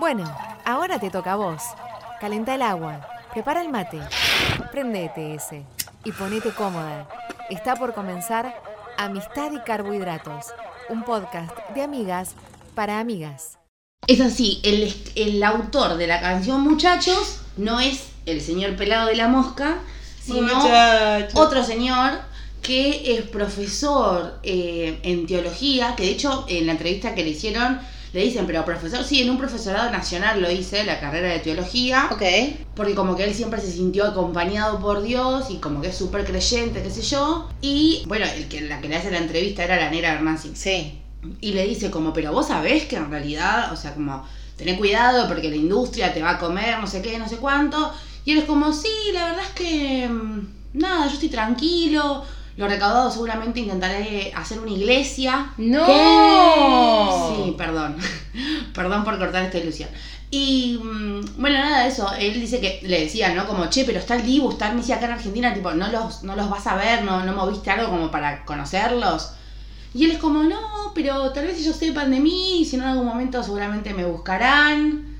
Bueno, 0.00 0.24
ahora 0.64 0.98
te 0.98 1.10
toca 1.10 1.34
a 1.34 1.36
vos. 1.36 1.60
Calenta 2.22 2.54
el 2.54 2.62
agua, 2.62 3.06
prepara 3.34 3.60
el 3.60 3.68
mate, 3.68 4.00
prendete 4.72 5.34
ese 5.34 5.66
y 6.06 6.12
ponete 6.12 6.52
cómoda. 6.54 7.06
Está 7.50 7.76
por 7.76 7.92
comenzar 7.92 8.62
Amistad 8.96 9.52
y 9.52 9.58
Carbohidratos, 9.58 10.46
un 10.88 11.02
podcast 11.04 11.50
de 11.74 11.82
amigas 11.82 12.30
para 12.74 12.98
amigas. 12.98 13.58
Es 14.06 14.22
así, 14.22 14.62
el, 14.64 14.90
el 15.16 15.42
autor 15.42 15.98
de 15.98 16.06
la 16.06 16.22
canción 16.22 16.62
Muchachos 16.62 17.42
no 17.58 17.78
es 17.78 18.08
el 18.24 18.40
señor 18.40 18.76
pelado 18.76 19.06
de 19.08 19.16
la 19.16 19.28
mosca, 19.28 19.80
sino 20.18 20.54
Muchachos. 20.54 21.38
otro 21.38 21.62
señor 21.62 22.22
que 22.62 23.18
es 23.18 23.24
profesor 23.24 24.40
eh, 24.44 24.98
en 25.02 25.26
teología, 25.26 25.94
que 25.94 26.04
de 26.04 26.10
hecho 26.12 26.46
en 26.48 26.64
la 26.64 26.72
entrevista 26.72 27.14
que 27.14 27.22
le 27.22 27.28
hicieron 27.28 27.80
le 28.12 28.22
dicen, 28.22 28.46
pero 28.46 28.64
profesor, 28.64 29.04
sí, 29.04 29.22
en 29.22 29.30
un 29.30 29.38
profesorado 29.38 29.90
nacional 29.90 30.40
lo 30.40 30.50
hice, 30.50 30.84
la 30.84 30.98
carrera 30.98 31.28
de 31.28 31.38
teología, 31.38 32.08
Ok. 32.10 32.22
porque 32.74 32.94
como 32.94 33.14
que 33.16 33.24
él 33.24 33.34
siempre 33.34 33.60
se 33.60 33.70
sintió 33.70 34.04
acompañado 34.04 34.80
por 34.80 35.02
Dios 35.02 35.50
y 35.50 35.56
como 35.56 35.80
que 35.80 35.88
es 35.88 35.96
súper 35.96 36.24
creyente, 36.24 36.82
qué 36.82 36.90
sé 36.90 37.02
yo, 37.02 37.48
y 37.60 38.02
bueno, 38.06 38.26
el 38.36 38.48
que, 38.48 38.62
la 38.62 38.80
que 38.80 38.88
le 38.88 38.96
hace 38.96 39.10
la 39.10 39.18
entrevista 39.18 39.64
era 39.64 39.76
la 39.76 39.90
negra 39.90 40.20
Nancy. 40.20 40.52
Sí. 40.54 41.00
Y 41.40 41.52
le 41.52 41.66
dice 41.66 41.90
como, 41.90 42.12
pero 42.12 42.32
vos 42.32 42.48
sabés 42.48 42.84
que 42.84 42.96
en 42.96 43.10
realidad, 43.10 43.72
o 43.72 43.76
sea, 43.76 43.94
como, 43.94 44.24
tené 44.56 44.76
cuidado 44.76 45.26
porque 45.26 45.48
la 45.48 45.56
industria 45.56 46.12
te 46.12 46.22
va 46.22 46.30
a 46.32 46.38
comer, 46.38 46.78
no 46.78 46.86
sé 46.86 47.00
qué, 47.00 47.18
no 47.18 47.28
sé 47.28 47.36
cuánto. 47.36 47.92
Y 48.24 48.32
él 48.32 48.38
es 48.38 48.44
como, 48.44 48.72
sí, 48.72 48.88
la 49.12 49.24
verdad 49.26 49.44
es 49.44 49.52
que, 49.52 50.08
mm, 50.08 50.48
nada, 50.74 51.06
yo 51.06 51.14
estoy 51.14 51.28
tranquilo. 51.30 52.24
Lo 52.56 52.68
recaudado 52.68 53.10
seguramente 53.10 53.60
intentaré 53.60 54.32
hacer 54.36 54.60
una 54.60 54.70
iglesia. 54.70 55.52
¡No! 55.56 55.86
Sí, 57.36 57.39
perdón. 58.74 59.04
por 59.04 59.18
cortar 59.18 59.44
esta 59.44 59.58
ilusión. 59.58 59.88
Y 60.30 60.78
mm, 60.82 61.40
bueno, 61.40 61.58
nada 61.58 61.82
de 61.82 61.88
eso. 61.88 62.12
Él 62.18 62.40
dice 62.40 62.60
que 62.60 62.80
le 62.82 63.00
decía, 63.00 63.34
¿no? 63.34 63.46
Como, 63.46 63.68
che, 63.68 63.84
pero 63.84 63.98
está 63.98 64.16
el 64.16 64.24
Dibu, 64.24 64.50
está 64.50 64.70
el 64.70 64.78
acá 64.92 65.06
en 65.06 65.12
Argentina, 65.12 65.54
tipo, 65.54 65.72
no 65.72 65.88
los, 65.88 66.22
no 66.22 66.36
los 66.36 66.48
vas 66.48 66.66
a 66.66 66.76
ver, 66.76 67.02
no, 67.02 67.24
no 67.24 67.32
moviste 67.32 67.70
algo 67.70 67.90
como 67.90 68.10
para 68.10 68.44
conocerlos. 68.44 69.32
Y 69.92 70.04
él 70.04 70.12
es 70.12 70.18
como, 70.18 70.44
no, 70.44 70.92
pero 70.94 71.32
tal 71.32 71.46
vez 71.46 71.58
ellos 71.58 71.76
sepan 71.76 72.10
de 72.10 72.20
mí, 72.20 72.64
si 72.64 72.76
no 72.76 72.84
en 72.84 72.90
algún 72.90 73.06
momento 73.06 73.42
seguramente 73.42 73.92
me 73.92 74.04
buscarán. 74.04 75.10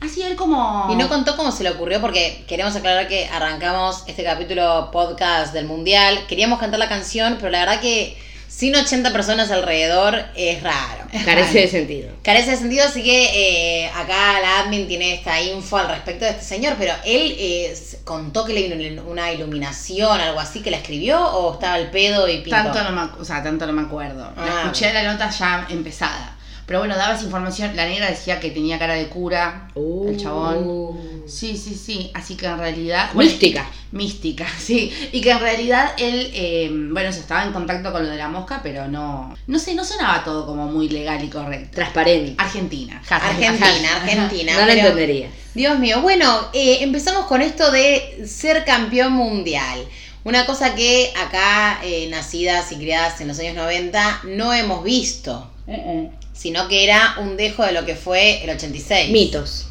Así 0.00 0.22
él 0.22 0.34
como... 0.34 0.88
Y 0.90 0.96
no 0.96 1.08
contó 1.08 1.36
cómo 1.36 1.52
se 1.52 1.62
le 1.62 1.70
ocurrió 1.70 2.00
porque 2.00 2.44
queremos 2.48 2.74
aclarar 2.74 3.06
que 3.06 3.26
arrancamos 3.28 4.02
este 4.08 4.24
capítulo 4.24 4.90
podcast 4.92 5.52
del 5.52 5.66
Mundial. 5.66 6.26
Queríamos 6.28 6.58
cantar 6.58 6.80
la 6.80 6.88
canción, 6.88 7.36
pero 7.38 7.50
la 7.50 7.60
verdad 7.60 7.80
que 7.80 8.16
sin 8.54 8.76
80 8.76 9.12
personas 9.12 9.50
alrededor 9.50 10.24
es 10.36 10.62
raro. 10.62 11.04
Carece 11.24 11.60
de 11.60 11.68
sentido. 11.68 12.10
Carece 12.22 12.52
de 12.52 12.56
sentido, 12.58 12.84
así 12.86 13.02
que 13.02 13.84
eh, 13.84 13.88
acá 13.88 14.40
la 14.40 14.60
admin 14.60 14.86
tiene 14.86 15.14
esta 15.14 15.40
info 15.40 15.78
al 15.78 15.88
respecto 15.88 16.24
de 16.24 16.32
este 16.32 16.44
señor, 16.44 16.74
pero 16.78 16.92
él 17.04 17.34
eh, 17.38 17.74
contó 18.04 18.44
que 18.44 18.52
le 18.52 18.68
vino 18.76 19.02
una 19.04 19.32
iluminación, 19.32 20.20
algo 20.20 20.38
así, 20.38 20.60
que 20.60 20.70
la 20.70 20.76
escribió 20.76 21.20
o 21.20 21.54
estaba 21.54 21.78
el 21.78 21.90
pedo 21.90 22.28
y 22.28 22.38
pintó. 22.42 22.50
Tanto 22.62 22.84
no 22.84 22.92
me, 22.92 23.20
o 23.20 23.24
sea, 23.24 23.42
tanto 23.42 23.66
no 23.66 23.72
me 23.72 23.82
acuerdo. 23.82 24.32
La 24.36 24.44
Ah. 24.44 24.60
escuché 24.64 24.92
la 24.92 25.02
nota 25.02 25.30
ya 25.30 25.66
empezada. 25.70 26.36
Pero 26.72 26.80
bueno, 26.80 26.96
daba 26.96 27.14
esa 27.14 27.24
información. 27.24 27.76
La 27.76 27.84
negra 27.84 28.08
decía 28.08 28.40
que 28.40 28.50
tenía 28.50 28.78
cara 28.78 28.94
de 28.94 29.06
cura. 29.08 29.68
Uh. 29.74 30.08
El 30.08 30.16
chabón. 30.16 30.98
Sí, 31.28 31.54
sí, 31.54 31.74
sí. 31.74 32.10
Así 32.14 32.34
que 32.34 32.46
en 32.46 32.56
realidad. 32.56 33.10
bueno, 33.12 33.30
Mística. 33.30 33.66
mística, 33.90 34.46
sí. 34.58 34.90
Y 35.12 35.20
que 35.20 35.32
en 35.32 35.40
realidad 35.40 35.92
él, 35.98 36.30
eh, 36.32 36.70
bueno, 36.72 37.12
se 37.12 37.20
estaba 37.20 37.44
en 37.44 37.52
contacto 37.52 37.92
con 37.92 38.04
lo 38.04 38.08
de 38.08 38.16
la 38.16 38.28
mosca, 38.28 38.60
pero 38.62 38.88
no. 38.88 39.36
No 39.46 39.58
sé, 39.58 39.74
no 39.74 39.84
sonaba 39.84 40.24
todo 40.24 40.46
como 40.46 40.66
muy 40.66 40.88
legal 40.88 41.22
y 41.22 41.28
correcto. 41.28 41.72
Transparente. 41.74 42.36
Argentina. 42.38 43.02
Argentina. 43.06 43.96
Argentina. 43.96 44.52
No 44.58 44.64
lo 44.64 44.72
entendería. 44.72 45.28
Dios 45.52 45.78
mío, 45.78 46.00
bueno, 46.00 46.48
eh, 46.54 46.78
empezamos 46.80 47.26
con 47.26 47.42
esto 47.42 47.70
de 47.70 48.24
ser 48.26 48.64
campeón 48.64 49.12
mundial. 49.12 49.86
Una 50.24 50.46
cosa 50.46 50.74
que 50.74 51.12
acá, 51.22 51.80
eh, 51.84 52.08
nacidas 52.08 52.72
y 52.72 52.76
criadas 52.76 53.20
en 53.20 53.28
los 53.28 53.38
años 53.40 53.56
90, 53.56 54.20
no 54.24 54.54
hemos 54.54 54.82
visto, 54.82 55.50
Uh-uh. 55.66 56.10
Sino 56.32 56.68
que 56.68 56.84
era 56.84 57.16
un 57.20 57.36
dejo 57.36 57.64
de 57.64 57.72
lo 57.72 57.84
que 57.84 57.94
fue 57.96 58.42
el 58.44 58.50
86. 58.50 59.10
Mitos. 59.10 59.66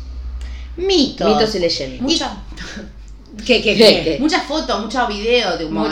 Mitos. 0.77 1.27
Mitos 1.27 1.55
y 1.55 1.59
leyendas. 1.59 2.01
Mucha, 2.01 2.37
¿Qué, 3.45 3.61
qué, 3.61 3.75
¿Qué? 3.75 4.03
qué? 4.03 4.17
muchas 4.19 4.43
fotos, 4.43 4.81
muchos 4.81 5.07
videos 5.07 5.57
de 5.57 5.65
como 5.65 5.81
Mucho- 5.81 5.91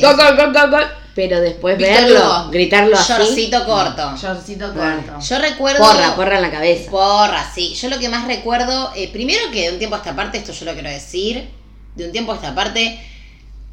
gol, 0.00 0.70
gol. 0.70 0.86
Pero 1.14 1.40
después 1.40 1.76
Víctor 1.76 1.94
verlo, 1.94 2.20
Hugo. 2.20 2.50
gritarlo 2.50 2.96
así. 2.96 3.12
Shortcito 3.12 3.66
corto. 3.66 4.16
Shortcito 4.16 4.72
corto. 4.72 5.20
Yo 5.20 5.38
recuerdo... 5.38 5.78
Porra, 5.84 6.16
porra 6.16 6.36
en 6.36 6.42
la 6.42 6.50
cabeza. 6.50 6.90
Porra, 6.90 7.50
sí. 7.54 7.74
Yo 7.74 7.90
lo 7.90 7.98
que 7.98 8.08
más 8.08 8.26
recuerdo, 8.26 8.90
eh, 8.96 9.10
primero 9.12 9.50
que 9.52 9.66
de 9.66 9.72
un 9.72 9.78
tiempo 9.78 9.94
a 9.96 9.98
esta 9.98 10.16
parte, 10.16 10.38
esto 10.38 10.52
yo 10.52 10.64
lo 10.64 10.72
quiero 10.72 10.88
decir, 10.88 11.50
de 11.96 12.06
un 12.06 12.12
tiempo 12.12 12.32
a 12.32 12.36
esta 12.36 12.54
parte, 12.54 12.98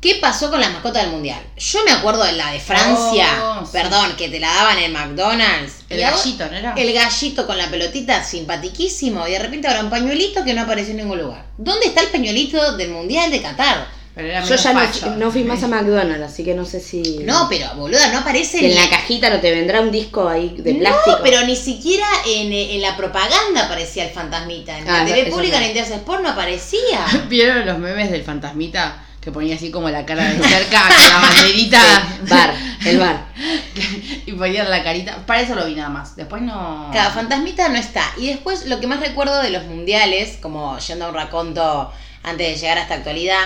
¿qué 0.02 0.16
pasó 0.22 0.50
con 0.50 0.60
las 0.62 0.72
mascotas 0.72 1.04
del 1.04 1.12
mundial? 1.12 1.40
Yo 1.58 1.80
me 1.84 1.92
acuerdo 1.92 2.24
de 2.24 2.34
la 2.34 2.52
de 2.52 2.60
Francia, 2.60 3.28
Oh, 3.44 3.66
sí. 3.66 3.72
perdón, 3.74 4.16
que 4.18 4.30
te 4.30 4.40
la 4.40 4.48
daban 4.54 4.80
en 4.80 4.94
McDonald's. 4.94 5.74
El 5.90 6.00
gallito, 6.02 6.46
¿no 6.50 6.56
era? 6.58 6.74
El 6.78 6.94
gallito 6.94 7.46
con 7.46 7.58
la 7.58 7.70
pelotita, 7.70 8.24
simpatiquísimo, 8.24 9.28
y 9.28 9.32
de 9.32 9.40
repente 9.40 9.68
ahora 9.68 9.82
un 9.82 9.90
pañuelito 9.90 10.44
que 10.44 10.54
no 10.54 10.62
apareció 10.62 10.92
en 10.92 10.98
ningún 10.98 11.20
lugar. 11.20 11.46
¿Dónde 11.58 11.88
está 11.88 12.02
el 12.02 12.08
pañuelito 12.10 12.78
del 12.78 12.92
mundial 12.92 13.30
de 13.32 13.42
Qatar? 13.42 13.88
Pero 14.16 14.28
era 14.28 14.44
Yo 14.44 14.56
ya 14.56 14.74
no, 14.74 15.16
no 15.16 15.32
fui 15.32 15.44
más 15.44 15.64
a 15.64 15.68
McDonald's, 15.68 16.26
así 16.26 16.44
que 16.44 16.54
no 16.54 16.66
sé 16.66 16.80
si. 16.82 17.20
No, 17.24 17.48
pero 17.50 17.74
boluda, 17.76 18.12
no 18.12 18.20
aparece 18.20 18.60
Que 18.60 18.66
en 18.66 18.72
ni- 18.72 18.78
la 18.84 18.90
cajita 18.90 19.30
no 19.30 19.40
te 19.40 19.52
vendrá 19.52 19.80
un 19.82 19.92
disco 19.92 20.28
ahí 20.28 20.56
de 20.58 20.74
No, 20.74 20.80
plástico. 20.80 21.18
pero 21.24 21.44
ni 21.46 21.56
siquiera 21.56 22.06
en, 22.28 22.52
en 22.52 22.82
la 22.82 22.98
propaganda 22.98 23.66
aparecía 23.66 24.06
el 24.06 24.10
fantasmita. 24.12 24.78
En 24.78 24.86
la 24.86 25.02
Ah, 25.02 25.06
TV 25.06 25.26
pública, 25.32 25.58
no. 25.58 25.64
en 25.64 25.70
Interés 25.70 25.92
Sport 25.92 26.24
no 26.24 26.30
aparecía. 26.30 27.06
¿Vieron 27.30 27.66
los 27.66 27.78
memes 27.78 28.12
del 28.12 28.24
fantasmita? 28.24 29.06
Que 29.22 29.32
ponía 29.32 29.56
así 29.56 29.70
como 29.70 29.90
la 29.90 30.06
cara 30.06 30.24
de 30.24 30.40
cerca 30.42 30.88
con 30.88 30.98
la 31.10 31.20
banderita. 31.20 31.82
Sí, 31.82 32.30
bar, 32.30 32.54
el 32.86 33.00
bar. 33.00 33.26
y 34.26 34.32
ponía 34.32 34.64
la 34.64 34.82
carita. 34.84 35.18
Para 35.26 35.42
eso 35.42 35.56
lo 35.56 35.66
vi 35.66 35.76
nada 35.76 35.90
más. 35.90 36.16
Después 36.16 36.42
no. 36.42 36.88
Claro, 36.92 37.12
Fantasmita 37.14 37.68
no 37.70 37.76
está. 37.78 38.04
Y 38.18 38.28
después 38.28 38.66
lo 38.68 38.80
que 38.80 38.88
más 38.88 39.00
recuerdo 39.02 39.42
de 39.42 39.50
los 39.50 39.66
mundiales, 39.66 40.38
como 40.42 40.78
yendo 40.80 41.06
a 41.06 41.10
un 41.10 41.16
raconto 41.16 41.92
antes 42.24 42.48
de 42.48 42.56
llegar 42.56 42.78
a 42.78 42.82
esta 42.84 42.96
actualidad, 42.96 43.42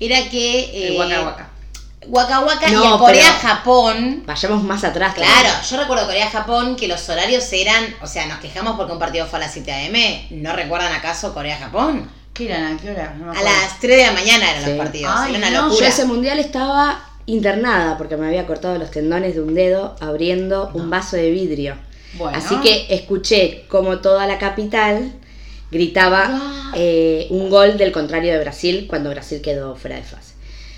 era 0.00 0.28
que. 0.28 0.88
El 0.88 0.94
eh, 0.94 0.98
Waka 0.98 1.22
Waka. 1.22 1.48
Waka 2.08 2.40
Waka 2.40 2.66
No, 2.68 2.72
y 2.72 2.76
en 2.78 2.82
pero- 2.82 2.98
Corea-Japón. 2.98 4.22
Vayamos 4.26 4.64
más 4.64 4.82
atrás. 4.82 5.14
Claro, 5.14 5.30
todavía. 5.32 5.62
yo 5.62 5.76
recuerdo 5.76 6.06
Corea-Japón 6.06 6.74
que 6.74 6.88
los 6.88 7.08
horarios 7.08 7.44
eran. 7.52 7.94
O 8.02 8.08
sea, 8.08 8.26
nos 8.26 8.38
quejamos 8.40 8.74
porque 8.76 8.92
un 8.92 8.98
partido 8.98 9.26
fue 9.26 9.38
a 9.38 9.42
las 9.42 9.52
7 9.52 9.70
a.m. 9.72 10.26
¿No 10.30 10.52
recuerdan 10.52 10.92
acaso 10.92 11.32
Corea-Japón? 11.32 12.10
¿Qué 12.34 12.46
eran? 12.46 12.76
¿A 12.76 12.80
qué 12.80 12.90
hora? 12.90 13.14
No 13.18 13.32
me 13.32 13.38
A 13.38 13.42
las 13.42 13.78
3 13.80 13.96
de 13.98 14.06
la 14.06 14.12
mañana 14.12 14.50
eran 14.50 14.64
Sí. 14.64 14.70
los 14.70 14.78
partidos. 14.78 15.12
Ay, 15.14 15.30
era 15.34 15.38
una 15.38 15.50
no, 15.50 15.56
Yo 15.60 15.68
locura. 15.68 15.88
ese 15.88 16.04
mundial 16.06 16.38
estaba 16.38 17.08
internada 17.26 17.98
porque 17.98 18.16
me 18.16 18.26
había 18.26 18.46
cortado 18.46 18.78
los 18.78 18.90
tendones 18.90 19.34
de 19.34 19.42
un 19.42 19.54
dedo 19.54 19.96
abriendo 20.00 20.70
un 20.74 20.88
vaso 20.90 21.16
de 21.16 21.30
vidrio. 21.30 21.76
Bueno. 22.14 22.36
Así 22.36 22.56
que 22.60 22.86
escuché 22.94 23.64
como 23.68 23.98
toda 24.00 24.26
la 24.26 24.38
capital 24.38 25.12
gritaba 25.70 26.70
eh, 26.74 27.26
un 27.30 27.48
gol 27.50 27.78
del 27.78 27.92
contrario 27.92 28.32
de 28.32 28.38
Brasil 28.40 28.86
cuando 28.88 29.10
Brasil 29.10 29.40
quedó 29.42 29.76
fuera 29.76 29.96
de 29.96 30.02
fase. 30.02 30.32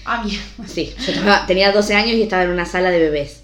Ah, 0.04 0.22
bien. 0.24 0.40
Sí, 0.66 0.92
yo 1.06 1.12
estaba- 1.12 1.46
tenía 1.46 1.72
12 1.72 1.94
años 1.94 2.12
y 2.16 2.22
estaba 2.22 2.42
en 2.44 2.50
una 2.50 2.66
sala 2.66 2.90
de 2.90 2.98
bebés, 2.98 3.42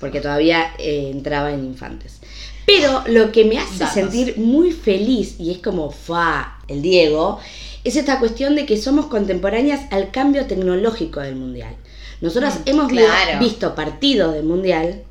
porque 0.00 0.20
todavía 0.20 0.72
eh, 0.78 1.10
entraba 1.12 1.52
en 1.52 1.64
infantes. 1.64 2.18
Pero 2.66 3.02
lo 3.06 3.32
que 3.32 3.44
me 3.44 3.58
hace 3.58 3.78
Datos. 3.78 3.94
sentir 3.94 4.34
muy 4.38 4.72
feliz, 4.72 5.36
y 5.38 5.52
es 5.52 5.58
como 5.58 5.90
fa 5.90 6.58
el 6.70 6.82
Diego, 6.82 7.38
es 7.84 7.96
esta 7.96 8.18
cuestión 8.18 8.54
de 8.56 8.66
que 8.66 8.76
somos 8.76 9.06
contemporáneas 9.06 9.80
al 9.90 10.10
cambio 10.10 10.46
tecnológico 10.46 11.20
del 11.20 11.36
mundial. 11.36 11.74
Nosotras 12.20 12.60
Mm, 12.60 12.68
hemos 12.68 12.88
claro. 12.88 13.38
visto 13.40 13.74
partidos 13.74 14.34
del 14.34 14.44
mundial 14.44 15.02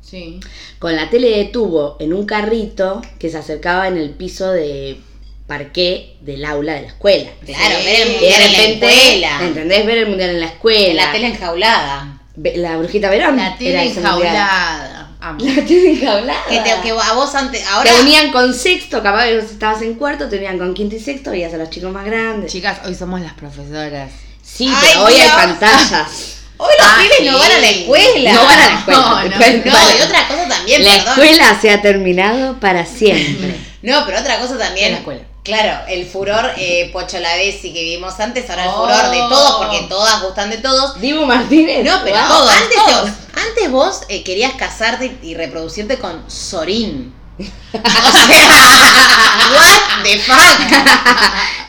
Sí. 0.00 0.40
con 0.78 0.96
la 0.96 1.10
tele 1.10 1.30
de 1.36 1.44
tubo 1.44 1.96
en 2.00 2.12
un 2.14 2.24
carrito 2.26 3.02
que 3.18 3.30
se 3.30 3.38
acercaba 3.38 3.88
en 3.88 3.96
el 3.98 4.10
piso 4.10 4.50
de 4.50 4.98
parqué 5.46 6.16
del 6.20 6.44
aula 6.44 6.74
de 6.74 6.82
la 6.82 6.86
escuela. 6.88 7.30
Claro, 7.44 7.76
Sí. 7.78 7.84
ver 7.86 8.00
el 8.00 8.08
de 8.08 8.12
mundial 8.14 8.42
en 8.42 8.52
la 8.52 8.64
escuela. 8.88 9.38
¿entendés? 9.42 9.86
Ver 9.86 9.98
el 9.98 10.06
mundial 10.08 10.30
en 10.30 10.40
la 10.40 10.46
escuela. 10.46 10.88
En 10.90 10.96
la 10.96 11.12
tele 11.12 11.26
enjaulada. 11.28 12.22
La 12.56 12.76
brujita 12.78 13.10
Verón. 13.10 13.36
La 13.36 13.56
tele 13.56 13.82
enjaulada. 13.84 14.97
Amo. 15.20 15.38
La 15.44 15.64
tele 15.64 15.90
enjaulada. 15.92 16.44
Que, 16.48 16.60
te- 16.60 16.80
que 16.82 16.90
a 16.90 17.12
vos 17.14 17.34
antes. 17.34 17.66
Ahora. 17.68 17.90
Te 17.92 18.00
unían 18.00 18.30
con 18.30 18.54
sexto, 18.54 19.02
capaz 19.02 19.24
que 19.26 19.40
vos 19.40 19.50
estabas 19.50 19.82
en 19.82 19.94
cuarto, 19.94 20.28
te 20.28 20.36
unían 20.36 20.58
con 20.58 20.74
quinto 20.74 20.94
y 20.96 21.00
sexto, 21.00 21.30
veías 21.30 21.52
a 21.54 21.56
los 21.56 21.70
chicos 21.70 21.90
más 21.92 22.04
grandes. 22.04 22.52
Chicas, 22.52 22.78
hoy 22.84 22.94
somos 22.94 23.20
las 23.20 23.32
profesoras. 23.34 24.10
Sí, 24.42 24.68
Ay, 24.68 24.76
pero 24.88 25.04
hoy 25.04 25.14
Dios. 25.14 25.26
hay 25.26 25.30
pantallas. 25.46 26.34
Hoy 26.60 26.72
los 26.76 26.88
Ah, 26.88 26.96
pibes 27.00 27.30
no 27.32 27.38
sí. 27.38 27.44
van 27.44 27.52
a 27.52 27.58
la 27.60 27.68
escuela. 27.70 28.32
No 28.32 28.44
van 28.44 28.58
a 28.60 28.66
la 28.66 28.78
escuela. 28.80 29.00
No, 29.00 29.14
no, 29.14 29.28
Después- 29.28 29.64
No, 29.64 29.72
y 29.96 30.02
otra 30.02 30.26
cosa 30.28 30.48
también, 30.48 30.84
la 30.84 30.90
perdón. 30.90 31.08
escuela 31.10 31.60
se 31.60 31.70
ha 31.70 31.82
terminado 31.82 32.58
para 32.60 32.84
siempre. 32.84 33.56
No, 33.82 34.04
pero 34.04 34.18
otra 34.18 34.40
cosa 34.40 34.58
también. 34.58 34.86
En 34.86 34.92
la 34.94 34.98
escuela. 34.98 35.20
Claro, 35.44 35.86
el 35.86 36.04
furor 36.04 36.50
eh, 36.56 36.90
Pocho 36.92 37.20
Lavesi 37.20 37.72
que 37.72 37.84
vimos 37.84 38.18
antes, 38.18 38.50
ahora 38.50 38.64
el 38.64 38.70
Oh. 38.70 38.80
furor 38.88 39.10
de 39.12 39.18
todos, 39.18 39.64
porque 39.64 39.86
todas 39.88 40.20
gustan 40.20 40.50
de 40.50 40.58
todos. 40.58 41.00
Dibu 41.00 41.24
Martínez. 41.26 41.84
No, 41.84 42.00
pero 42.02 42.16
wow. 42.16 42.26
Todos, 42.28 42.50
antes, 42.50 42.76
todos. 42.84 43.10
Te, 43.38 43.48
antes 43.48 43.70
vos 43.70 44.00
eh, 44.08 44.22
querías 44.24 44.54
casarte 44.54 45.16
y 45.22 45.34
reproducirte 45.34 45.98
con 45.98 46.30
Sorín. 46.30 47.14
O 47.38 47.42
sea, 48.26 48.48
what 49.54 49.78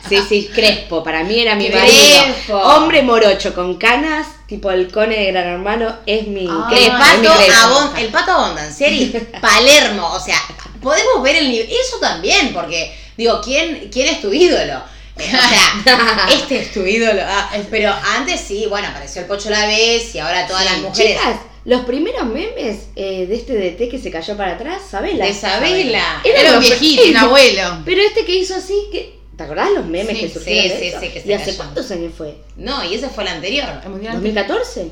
sí, 0.08 0.18
sí, 0.28 0.50
Crespo, 0.52 1.02
para 1.04 1.22
mí 1.22 1.38
era 1.40 1.54
mi 1.54 1.68
Crespo. 1.70 2.54
marido. 2.54 2.58
Hombre 2.76 3.02
morocho 3.02 3.54
con 3.54 3.76
canas, 3.76 4.26
tipo 4.46 4.70
el 4.70 4.90
cone 4.90 5.16
de 5.16 5.26
Gran 5.32 5.46
Hermano, 5.46 5.96
es 6.06 6.26
mi 6.26 6.46
Ah, 6.50 6.68
El 6.70 6.76
Crespo, 6.76 7.02
es 7.04 7.18
mi 7.20 7.26
pato. 7.26 7.52
Abon- 7.68 7.98
el 7.98 8.08
pato 8.08 8.32
Abondancieri, 8.32 9.28
Palermo, 9.40 10.06
o 10.12 10.20
sea, 10.20 10.36
podemos 10.82 11.22
ver 11.22 11.36
el 11.36 11.50
nivel, 11.50 11.68
eso 11.70 11.98
también, 12.00 12.52
porque 12.52 12.92
digo, 13.16 13.40
¿quién, 13.42 13.88
quién 13.92 14.08
es 14.08 14.20
tu 14.20 14.32
ídolo? 14.32 14.82
O 15.16 15.20
sea, 15.22 16.26
este 16.30 16.62
es 16.62 16.72
tu 16.72 16.80
ídolo. 16.80 17.22
Ah, 17.24 17.50
pero 17.70 17.94
antes 18.16 18.40
sí, 18.40 18.66
bueno, 18.68 18.88
apareció 18.88 19.20
el 19.22 19.28
Pocho 19.28 19.50
la 19.50 19.66
vez 19.66 20.14
y 20.14 20.18
ahora 20.18 20.46
todas 20.46 20.64
las 20.64 20.78
mujeres. 20.78 21.18
Chicas, 21.20 21.36
los 21.64 21.82
primeros 21.84 22.26
memes 22.26 22.88
eh, 22.96 23.26
de 23.26 23.34
este 23.34 23.52
DT 23.54 23.88
que 23.90 23.98
se 23.98 24.10
cayó 24.10 24.36
para 24.36 24.52
atrás, 24.54 24.82
Sabela. 24.90 25.26
De 25.26 25.34
Sabela. 25.34 26.22
Era 26.24 26.50
un 26.50 26.56
los- 26.56 26.64
viejito, 26.68 27.02
un 27.08 27.16
abuelo. 27.18 27.82
Pero 27.84 28.00
este 28.02 28.24
que 28.24 28.34
hizo 28.36 28.54
así, 28.54 28.74
que 28.90 29.18
¿te 29.36 29.42
acordás 29.44 29.70
los 29.74 29.86
memes 29.86 30.16
Sí, 30.16 30.22
que 30.24 30.30
surgieron 30.30 30.64
sí, 30.64 30.68
de 30.70 30.78
sí, 30.80 30.86
eso? 30.88 31.00
sí, 31.00 31.08
que 31.08 31.20
se 31.20 31.28
¿Y 31.28 31.32
hace 31.32 31.56
cuántos 31.56 31.90
años 31.90 32.12
fue? 32.16 32.36
No, 32.56 32.84
y 32.84 32.94
ese 32.94 33.08
fue 33.08 33.24
el 33.24 33.30
anterior. 33.30 33.68
El 33.84 33.90
mundial 33.90 34.16
antes- 34.16 34.34
¿2014? 34.34 34.90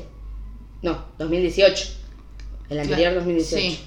No, 0.81 1.05
2018. 1.17 1.89
El 2.69 2.79
anterior 2.79 3.13
2018. 3.15 3.57
Sí. 3.61 3.79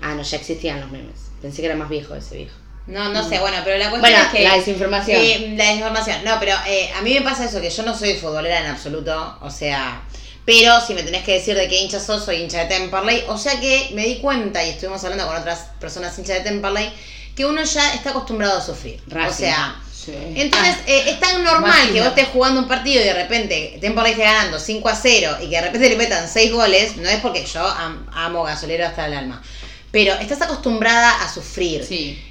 Ah, 0.00 0.14
no, 0.14 0.22
ya 0.22 0.36
existían 0.36 0.80
los 0.80 0.90
memes. 0.90 1.16
Pensé 1.42 1.60
que 1.62 1.66
era 1.66 1.76
más 1.76 1.88
viejo 1.88 2.14
ese 2.14 2.36
viejo. 2.36 2.54
No, 2.86 3.08
no 3.10 3.26
sé, 3.28 3.38
bueno, 3.38 3.58
pero 3.64 3.76
la 3.76 3.90
cuestión 3.90 4.00
Bueno, 4.00 4.16
es 4.18 4.32
que. 4.38 4.44
la 4.44 4.54
desinformación. 4.56 5.20
Eh, 5.20 5.54
la 5.56 5.64
desinformación. 5.66 6.24
No, 6.24 6.36
pero 6.40 6.52
eh, 6.66 6.90
a 6.96 7.02
mí 7.02 7.12
me 7.14 7.20
pasa 7.22 7.44
eso, 7.44 7.60
que 7.60 7.68
yo 7.70 7.82
no 7.82 7.94
soy 7.96 8.14
futbolera 8.14 8.60
en 8.60 8.66
absoluto. 8.66 9.36
O 9.42 9.50
sea. 9.50 10.02
Pero 10.48 10.80
si 10.80 10.94
me 10.94 11.02
tenés 11.02 11.24
que 11.24 11.34
decir 11.34 11.54
de 11.54 11.68
qué 11.68 11.78
hincha 11.82 12.00
sos, 12.00 12.24
soy 12.24 12.36
hincha 12.36 12.60
de 12.60 12.64
Temperley. 12.74 13.24
O 13.28 13.36
sea 13.36 13.60
que 13.60 13.90
me 13.92 14.06
di 14.06 14.16
cuenta, 14.16 14.64
y 14.64 14.70
estuvimos 14.70 15.04
hablando 15.04 15.26
con 15.26 15.36
otras 15.36 15.66
personas 15.78 16.18
hinchas 16.18 16.38
de 16.38 16.44
Temperley, 16.44 16.90
que 17.36 17.44
uno 17.44 17.62
ya 17.62 17.92
está 17.92 18.10
acostumbrado 18.10 18.56
a 18.56 18.62
sufrir. 18.64 18.98
O 19.10 19.14
Racing. 19.14 19.36
sea. 19.44 19.76
Sí. 19.94 20.14
Entonces, 20.36 20.74
Ah, 20.78 20.84
eh, 20.86 21.02
es 21.10 21.20
tan 21.20 21.44
normal 21.44 21.92
que 21.92 21.98
vos 22.00 22.08
estés 22.08 22.28
jugando 22.32 22.60
un 22.62 22.66
partido 22.66 23.02
y 23.02 23.04
de 23.04 23.12
repente 23.12 23.76
Temperley 23.78 24.12
esté 24.12 24.24
ganando 24.24 24.58
5 24.58 24.88
a 24.88 24.96
0 24.96 25.36
y 25.42 25.50
que 25.50 25.56
de 25.56 25.60
repente 25.60 25.90
le 25.90 25.96
metan 25.96 26.26
6 26.26 26.50
goles, 26.50 26.96
no 26.96 27.10
es 27.10 27.20
porque 27.20 27.44
yo 27.44 27.60
am- 27.66 28.06
amo 28.14 28.42
gasolero 28.44 28.86
hasta 28.86 29.04
el 29.06 29.12
alma. 29.14 29.42
Pero 29.90 30.14
estás 30.14 30.40
acostumbrada 30.40 31.22
a 31.22 31.30
sufrir. 31.30 31.84
sí. 31.84 32.24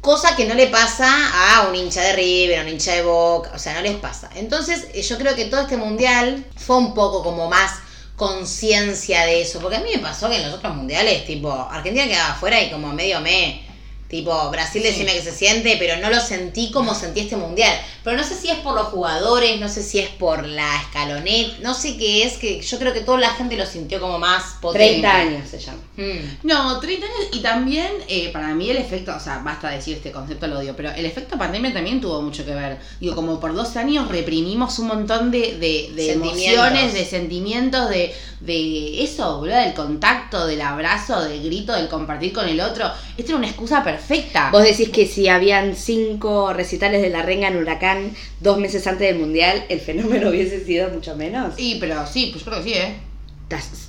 Cosa 0.00 0.34
que 0.34 0.46
no 0.46 0.54
le 0.54 0.68
pasa 0.68 1.08
a 1.52 1.68
un 1.68 1.74
hincha 1.74 2.00
de 2.02 2.14
River, 2.14 2.60
a 2.60 2.62
un 2.62 2.68
hincha 2.68 2.94
de 2.94 3.02
Boca, 3.02 3.52
o 3.54 3.58
sea, 3.58 3.74
no 3.74 3.82
les 3.82 3.96
pasa. 3.96 4.30
Entonces, 4.34 4.86
eh, 4.94 5.02
yo 5.02 5.18
creo 5.18 5.36
que 5.36 5.44
todo 5.44 5.60
este 5.60 5.76
mundial 5.76 6.46
fue 6.56 6.78
un 6.78 6.94
poco 6.94 7.22
como 7.22 7.48
más 7.50 7.72
conciencia 8.20 9.24
de 9.24 9.42
eso. 9.42 9.60
Porque 9.60 9.76
a 9.76 9.80
mí 9.80 9.90
me 9.94 9.98
pasó 9.98 10.28
que 10.28 10.36
en 10.36 10.42
los 10.42 10.54
otros 10.54 10.74
mundiales, 10.74 11.26
tipo, 11.26 11.50
Argentina 11.50 12.06
quedaba 12.06 12.32
afuera 12.32 12.62
y 12.62 12.70
como 12.70 12.92
medio 12.92 13.20
me. 13.20 13.68
Tipo, 14.08 14.50
Brasil 14.50 14.82
decime 14.82 15.12
que 15.12 15.22
se 15.22 15.32
siente, 15.32 15.76
pero 15.78 15.96
no 16.02 16.10
lo 16.10 16.20
sentí 16.20 16.72
como 16.72 16.94
sentí 16.94 17.20
este 17.20 17.36
mundial. 17.36 17.72
Pero 18.02 18.16
no 18.16 18.24
sé 18.24 18.34
si 18.34 18.50
es 18.50 18.58
por 18.58 18.74
los 18.74 18.88
jugadores, 18.88 19.60
no 19.60 19.68
sé 19.68 19.84
si 19.84 20.00
es 20.00 20.08
por 20.08 20.44
la 20.44 20.82
escalonet, 20.82 21.60
no 21.60 21.74
sé 21.74 21.96
qué 21.96 22.24
es, 22.24 22.36
que 22.36 22.60
yo 22.60 22.78
creo 22.78 22.92
que 22.92 23.02
toda 23.02 23.18
la 23.18 23.30
gente 23.30 23.56
lo 23.56 23.64
sintió 23.64 24.00
como 24.00 24.18
más 24.18 24.56
potente. 24.60 25.00
30 25.00 25.14
años 25.14 25.48
se 25.48 25.60
llama. 25.60 25.78
Mm. 26.00 26.46
No, 26.48 26.80
30 26.80 27.04
años 27.06 27.28
y 27.32 27.40
también 27.40 27.88
eh, 28.08 28.30
para 28.32 28.54
mí 28.54 28.70
el 28.70 28.78
efecto, 28.78 29.14
o 29.14 29.20
sea, 29.20 29.38
basta 29.44 29.68
decir 29.68 29.96
este 29.96 30.10
concepto, 30.10 30.46
lo 30.46 30.58
odio, 30.58 30.74
pero 30.74 30.90
el 30.92 31.04
efecto 31.04 31.36
pandemia 31.36 31.72
también 31.74 32.00
tuvo 32.00 32.22
mucho 32.22 32.44
que 32.46 32.54
ver. 32.54 32.78
Digo, 33.00 33.14
como 33.14 33.38
por 33.38 33.54
dos 33.54 33.76
años 33.76 34.08
reprimimos 34.08 34.78
un 34.78 34.86
montón 34.88 35.30
de, 35.30 35.58
de, 35.58 35.92
de 35.94 36.12
emociones, 36.12 36.94
de 36.94 37.04
sentimientos, 37.04 37.90
de, 37.90 38.14
de 38.40 39.02
eso, 39.04 39.38
boludo, 39.38 39.56
del 39.56 39.74
contacto, 39.74 40.46
del 40.46 40.62
abrazo, 40.62 41.20
del 41.22 41.42
grito, 41.42 41.72
del 41.74 41.88
compartir 41.88 42.32
con 42.32 42.48
el 42.48 42.60
otro. 42.60 42.86
Esta 43.18 43.32
era 43.32 43.36
una 43.38 43.48
excusa 43.48 43.84
perfecta. 43.84 44.50
Vos 44.50 44.62
decís 44.62 44.88
que 44.88 45.06
si 45.06 45.28
habían 45.28 45.76
cinco 45.76 46.52
recitales 46.54 47.02
de 47.02 47.10
la 47.10 47.20
renga 47.22 47.48
en 47.48 47.56
Huracán 47.56 48.14
dos 48.40 48.56
meses 48.58 48.86
antes 48.86 49.06
del 49.08 49.18
Mundial, 49.20 49.66
el 49.68 49.80
fenómeno 49.80 50.28
hubiese 50.30 50.64
sido 50.64 50.88
mucho 50.88 51.14
menos. 51.16 51.54
Sí, 51.56 51.76
pero 51.78 52.06
sí, 52.06 52.30
pues 52.32 52.44
yo 52.44 52.50
creo 52.50 52.64
que 52.64 52.70
sí, 52.70 52.74
¿eh? 52.78 52.96
¿Estás- 53.42 53.88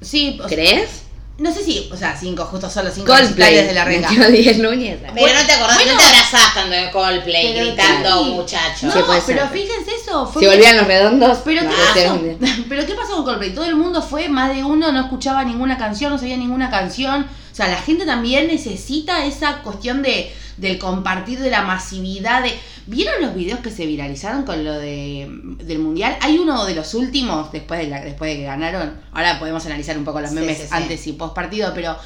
Sí, 0.00 0.38
o 0.42 0.46
sea, 0.48 0.56
¿Crees? 0.58 1.03
No 1.36 1.52
sé 1.52 1.64
si, 1.64 1.90
o 1.92 1.96
sea, 1.96 2.16
cinco, 2.16 2.44
justo 2.44 2.70
solo 2.70 2.90
cinco 2.94 3.08
Coldplay 3.08 3.66
de 3.66 3.72
la 3.72 3.84
renga. 3.84 4.08
metió 4.08 4.24
a 4.24 4.28
10 4.28 4.58
Núñez. 4.58 4.98
Pero 5.14 5.34
no 5.34 5.46
te 5.46 5.52
acordás, 5.52 5.76
Bueno. 5.76 5.92
no 5.92 5.98
te 5.98 6.04
abrazás 6.04 6.54
tanto 6.54 6.74
en 6.74 6.90
Coldplay 6.92 7.52
Pero 7.52 7.66
gritando 7.66 8.24
sí. 8.24 8.30
muchacho. 8.30 8.86
No, 8.86 8.92
Sí, 8.92 9.00
pero 9.26 9.48
fíjense 9.48 9.90
eso. 10.00 10.26
Fue 10.26 10.42
Si 10.42 10.48
volvían 10.48 10.76
los 10.76 10.86
redondos, 10.86 11.38
Pero 11.44 11.62
no, 11.62 11.70
¿qué 11.70 12.02
pasó? 12.02 12.20
Pero 12.68 12.86
¿qué 12.86 12.94
pasó 12.94 13.16
con 13.16 13.24
Coldplay? 13.24 13.52
Todo 13.52 13.64
el 13.64 13.74
mundo 13.74 14.00
fue, 14.00 14.28
más 14.28 14.54
de 14.54 14.62
uno 14.62 14.92
no 14.92 15.00
escuchaba 15.00 15.42
ninguna 15.44 15.76
canción, 15.76 16.12
no 16.12 16.18
sabía 16.18 16.36
ninguna 16.36 16.70
canción. 16.70 17.22
O 17.24 17.54
sea, 17.56 17.66
la 17.66 17.78
gente 17.78 18.06
también 18.06 18.46
necesita 18.46 19.24
esa 19.24 19.62
cuestión 19.62 20.02
de 20.02 20.32
del 20.56 20.78
compartir, 20.78 21.40
de 21.40 21.50
la 21.50 21.62
masividad. 21.62 22.42
De... 22.42 22.56
¿Vieron 22.86 23.22
los 23.22 23.34
videos 23.34 23.60
que 23.60 23.70
se 23.70 23.86
viralizaron 23.86 24.42
con 24.44 24.62
lo 24.64 24.74
de, 24.74 25.26
del 25.64 25.78
mundial? 25.78 26.16
Hay 26.20 26.38
uno 26.38 26.64
de 26.66 26.74
los 26.74 26.92
últimos, 26.94 27.50
después 27.50 27.80
de, 27.80 27.86
la, 27.88 28.00
después 28.04 28.30
de 28.30 28.36
que 28.38 28.44
ganaron. 28.44 28.94
Ahora 29.12 29.38
podemos 29.38 29.64
analizar 29.66 29.96
un 29.96 30.04
poco 30.04 30.20
los 30.20 30.30
Sí, 30.30 30.36
memes 30.36 30.56
sí, 30.58 30.62
sí. 30.64 30.68
antes 30.70 31.06
y 31.06 31.12
post 31.14 31.34
partido, 31.34 31.72
pero 31.74 31.96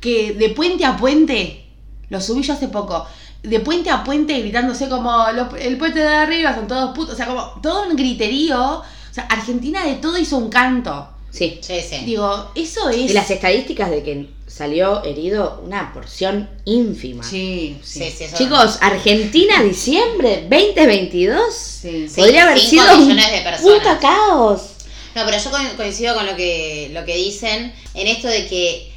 que 0.00 0.34
de 0.34 0.50
puente 0.50 0.84
a 0.84 0.96
puente, 0.96 1.64
lo 2.10 2.20
subí 2.20 2.42
yo 2.42 2.52
hace 2.52 2.68
poco. 2.68 3.06
De 3.42 3.60
puente 3.60 3.90
a 3.90 4.04
puente 4.04 4.38
gritándose 4.40 4.88
como 4.88 5.10
los- 5.32 5.54
el 5.58 5.78
puente 5.78 6.00
de 6.00 6.08
arriba 6.08 6.54
son 6.54 6.66
todos 6.66 6.94
putos, 6.94 7.14
o 7.14 7.16
sea, 7.16 7.26
como 7.26 7.42
todo 7.62 7.88
un 7.88 7.96
griterío. 7.96 8.78
O 8.80 8.84
sea, 9.10 9.24
Argentina 9.30 9.84
de 9.86 9.94
todo 9.94 10.18
hizo 10.18 10.36
un 10.36 10.50
canto. 10.50 11.08
Sí. 11.36 11.58
Sí, 11.60 11.80
sí. 11.88 11.96
Digo, 12.04 12.50
eso 12.54 12.88
es. 12.88 12.96
Y 12.96 13.08
las 13.10 13.30
estadísticas 13.30 13.90
de 13.90 14.02
que 14.02 14.28
salió 14.46 15.04
herido 15.04 15.60
una 15.64 15.92
porción 15.92 16.48
ínfima. 16.64 17.22
Sí, 17.22 17.76
sí. 17.82 18.10
Sí, 18.10 18.24
eso- 18.24 18.36
Chicos, 18.36 18.78
Argentina, 18.80 19.62
diciembre 19.62 20.46
2022. 20.48 21.54
Sí. 21.54 22.08
Sí, 22.08 22.20
Podría 22.20 22.44
haber 22.44 22.58
cinco 22.58 22.84
sido 22.84 22.94
un 22.96 23.02
millones 23.08 23.32
de 23.32 23.40
personas. 23.42 23.78
puta 23.78 23.98
caos. 23.98 24.62
No, 25.14 25.24
pero 25.24 25.38
yo 25.38 25.50
co- 25.50 25.76
coincido 25.76 26.14
con 26.14 26.26
lo 26.26 26.36
que, 26.36 26.90
lo 26.92 27.04
que 27.04 27.16
dicen 27.16 27.74
en 27.94 28.06
esto 28.06 28.28
de 28.28 28.46
que 28.46 28.92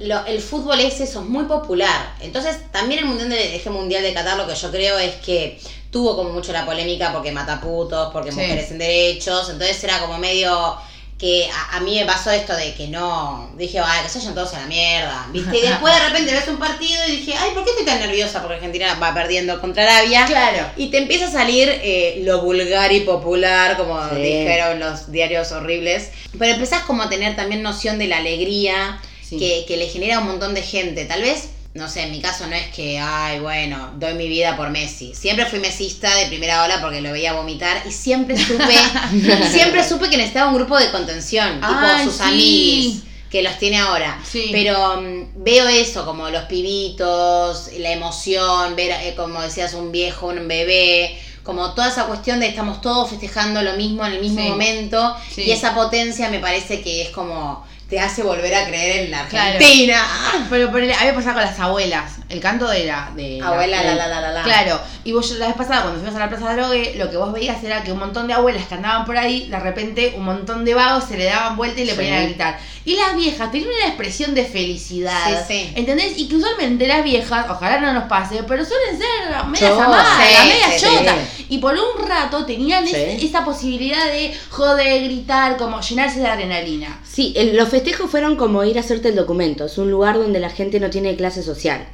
lo- 0.00 0.24
el 0.26 0.40
fútbol 0.40 0.80
es 0.80 1.00
eso, 1.00 1.20
es 1.20 1.26
muy 1.28 1.44
popular. 1.44 2.14
Entonces, 2.20 2.56
también 2.72 3.00
el 3.00 3.06
mundial 3.06 3.28
de, 3.30 3.56
este 3.56 3.70
mundial 3.70 4.02
de 4.02 4.12
Qatar 4.12 4.36
lo 4.36 4.46
que 4.46 4.54
yo 4.54 4.70
creo 4.70 4.98
es 4.98 5.14
que 5.16 5.58
tuvo 5.90 6.16
como 6.16 6.30
mucho 6.30 6.52
la 6.52 6.66
polémica 6.66 7.12
porque 7.12 7.30
mata 7.32 7.60
putos, 7.60 8.10
porque 8.12 8.30
mujeres 8.32 8.70
en 8.72 8.78
derechos. 8.78 9.48
Entonces 9.50 9.82
era 9.84 10.00
como 10.00 10.18
medio 10.18 10.76
que 11.24 11.48
a, 11.50 11.76
a 11.76 11.80
mí 11.80 11.98
me 11.98 12.04
pasó 12.04 12.30
esto 12.32 12.54
de 12.54 12.74
que 12.74 12.86
no, 12.88 13.50
dije, 13.56 13.78
ay, 13.78 14.02
que 14.02 14.10
se 14.10 14.18
vayan 14.18 14.34
todos 14.34 14.52
a 14.52 14.60
la 14.60 14.66
mierda, 14.66 15.26
¿viste? 15.32 15.56
Y 15.56 15.60
después 15.68 15.94
de 15.94 16.00
repente 16.10 16.32
ves 16.34 16.48
un 16.48 16.58
partido 16.58 17.00
y 17.08 17.12
dije, 17.12 17.32
ay, 17.38 17.52
¿por 17.54 17.64
qué 17.64 17.70
estoy 17.70 17.86
tan 17.86 17.98
nerviosa? 17.98 18.40
Porque 18.42 18.56
Argentina 18.56 18.94
va 19.02 19.14
perdiendo 19.14 19.58
contra 19.58 19.84
Arabia. 19.84 20.26
Claro. 20.26 20.66
Y 20.76 20.88
te 20.90 20.98
empieza 20.98 21.28
a 21.28 21.30
salir 21.30 21.70
eh, 21.82 22.20
lo 22.24 22.42
vulgar 22.42 22.92
y 22.92 23.00
popular, 23.00 23.78
como 23.78 23.98
Sí. 24.10 24.16
dijeron 24.16 24.80
los 24.80 25.10
diarios 25.10 25.50
horribles. 25.52 26.10
Pero 26.38 26.52
empezás 26.52 26.82
como 26.82 27.02
a 27.04 27.08
tener 27.08 27.34
también 27.36 27.62
noción 27.62 27.98
de 27.98 28.06
la 28.08 28.18
alegría 28.18 29.00
Sí. 29.26 29.38
que, 29.38 29.64
que 29.66 29.78
le 29.78 29.88
genera 29.88 30.16
a 30.16 30.18
un 30.18 30.26
montón 30.26 30.52
de 30.52 30.60
gente. 30.60 31.06
Tal 31.06 31.22
vez, 31.22 31.48
no 31.74 31.88
sé, 31.88 32.02
en 32.04 32.12
mi 32.12 32.20
caso 32.20 32.46
no 32.46 32.54
es 32.54 32.68
que, 32.68 32.98
ay, 33.00 33.40
bueno, 33.40 33.92
doy 33.98 34.14
mi 34.14 34.28
vida 34.28 34.56
por 34.56 34.70
Messi. 34.70 35.12
Siempre 35.14 35.44
fui 35.46 35.58
mesista 35.58 36.14
de 36.14 36.26
primera 36.26 36.62
ola 36.64 36.80
porque 36.80 37.00
lo 37.00 37.10
veía 37.12 37.32
vomitar 37.32 37.82
y 37.86 37.90
siempre 37.90 38.36
supe, 38.36 38.74
siempre 39.50 39.86
supe 39.86 40.08
que 40.08 40.16
necesitaba 40.16 40.50
un 40.50 40.56
grupo 40.56 40.78
de 40.78 40.90
contención, 40.92 41.54
tipo 41.60 41.66
Ay, 41.72 42.04
sus 42.04 42.14
sí. 42.16 42.22
amigos 42.22 43.02
que 43.30 43.42
los 43.42 43.58
tiene 43.58 43.78
ahora. 43.78 44.20
Sí. 44.24 44.50
Pero 44.52 45.00
mm, 45.00 45.42
veo 45.42 45.66
eso, 45.66 46.04
como 46.04 46.30
los 46.30 46.44
pibitos, 46.44 47.70
la 47.78 47.90
emoción, 47.90 48.76
ver, 48.76 48.92
eh, 49.02 49.14
como 49.16 49.40
decías, 49.42 49.74
un 49.74 49.90
viejo, 49.90 50.28
un 50.28 50.46
bebé, 50.46 51.18
como 51.42 51.74
toda 51.74 51.88
esa 51.88 52.04
cuestión 52.06 52.38
de 52.40 52.46
estamos 52.46 52.80
todos 52.80 53.10
festejando 53.10 53.60
lo 53.62 53.74
mismo 53.74 54.06
en 54.06 54.12
el 54.12 54.20
mismo 54.20 54.40
Sí. 54.40 54.48
momento. 54.48 55.16
Y 55.36 55.50
esa 55.50 55.74
potencia 55.74 56.28
me 56.30 56.38
parece 56.38 56.80
que 56.80 57.02
es 57.02 57.08
como 57.10 57.66
te 57.94 58.00
hace 58.00 58.24
volver 58.24 58.52
a 58.52 58.66
creer 58.66 59.04
en 59.04 59.10
la 59.12 59.24
Claro. 59.28 59.52
Argentina. 59.54 60.04
Pero, 60.50 60.72
pero 60.72 60.92
a 60.92 61.00
mí 61.00 61.06
me 61.06 61.12
pasaba 61.12 61.34
con 61.34 61.42
las 61.44 61.60
abuelas. 61.60 62.12
El 62.28 62.40
canto 62.40 62.66
de 62.68 62.86
la. 62.86 63.12
De 63.14 63.40
Abuela, 63.40 63.84
la, 63.84 63.94
la, 63.94 64.08
la, 64.08 64.20
la, 64.20 64.32
la. 64.32 64.42
Claro. 64.42 64.80
Y 65.04 65.12
vos 65.12 65.30
la 65.32 65.46
vez 65.46 65.54
pasada, 65.54 65.82
cuando 65.82 66.00
fuimos 66.00 66.16
a 66.16 66.18
la 66.24 66.28
Plaza 66.28 66.48
de 66.50 66.56
Drogue, 66.60 66.94
lo 66.96 67.08
que 67.08 67.16
vos 67.16 67.32
veías 67.32 67.62
era 67.62 67.84
que 67.84 67.92
un 67.92 67.98
montón 68.00 68.26
de 68.26 68.32
abuelas 68.34 68.66
que 68.66 68.74
andaban 68.74 69.04
por 69.04 69.16
ahí, 69.16 69.46
de 69.48 69.60
repente 69.60 70.14
un 70.16 70.24
montón 70.24 70.64
de 70.64 70.74
vagos 70.74 71.04
se 71.04 71.16
le 71.16 71.26
daban 71.26 71.56
vuelta 71.56 71.80
y 71.80 71.84
le 71.84 71.92
Sí. 71.92 71.96
ponían 71.96 72.14
a 72.14 72.22
gritar. 72.24 72.58
Y 72.86 72.96
las 72.96 73.14
viejas 73.14 73.52
tenían 73.52 73.70
una 73.70 73.86
expresión 73.86 74.34
de 74.34 74.44
felicidad. 74.44 75.46
Sí, 75.46 75.54
sí. 75.54 75.72
¿Entendés? 75.76 76.14
Y 76.18 76.26
que 76.28 76.34
usualmente 76.36 76.88
las 76.88 77.04
viejas, 77.04 77.46
ojalá 77.48 77.78
no 77.78 77.92
nos 77.92 78.04
pase, 78.04 78.42
pero 78.48 78.64
suelen 78.64 78.98
ser 78.98 79.44
medias 79.46 79.78
amadas, 79.78 80.06
Sí, 80.18 80.48
medias 80.48 80.82
chotas. 80.82 81.14
Y 81.48 81.58
por 81.58 81.74
un 81.74 82.08
rato 82.08 82.44
tenían 82.44 82.84
esa 82.88 83.44
posibilidad 83.44 84.06
de 84.06 84.34
joder, 84.50 85.04
gritar, 85.04 85.56
como 85.58 85.80
llenarse 85.80 86.18
de 86.20 86.26
adrenalina. 86.26 86.98
Sí, 87.04 87.32
el- 87.36 87.56
los 87.56 87.68
festejos 87.84 88.10
fueron 88.10 88.36
como 88.36 88.64
ir 88.64 88.76
a 88.78 88.80
hacerte 88.80 89.08
el 89.08 89.16
documento. 89.16 89.66
Es 89.66 89.78
un 89.78 89.90
lugar 89.90 90.16
donde 90.16 90.40
la 90.40 90.50
gente 90.50 90.80
no 90.80 90.90
tiene 90.90 91.16
clase 91.16 91.42
social. 91.42 91.86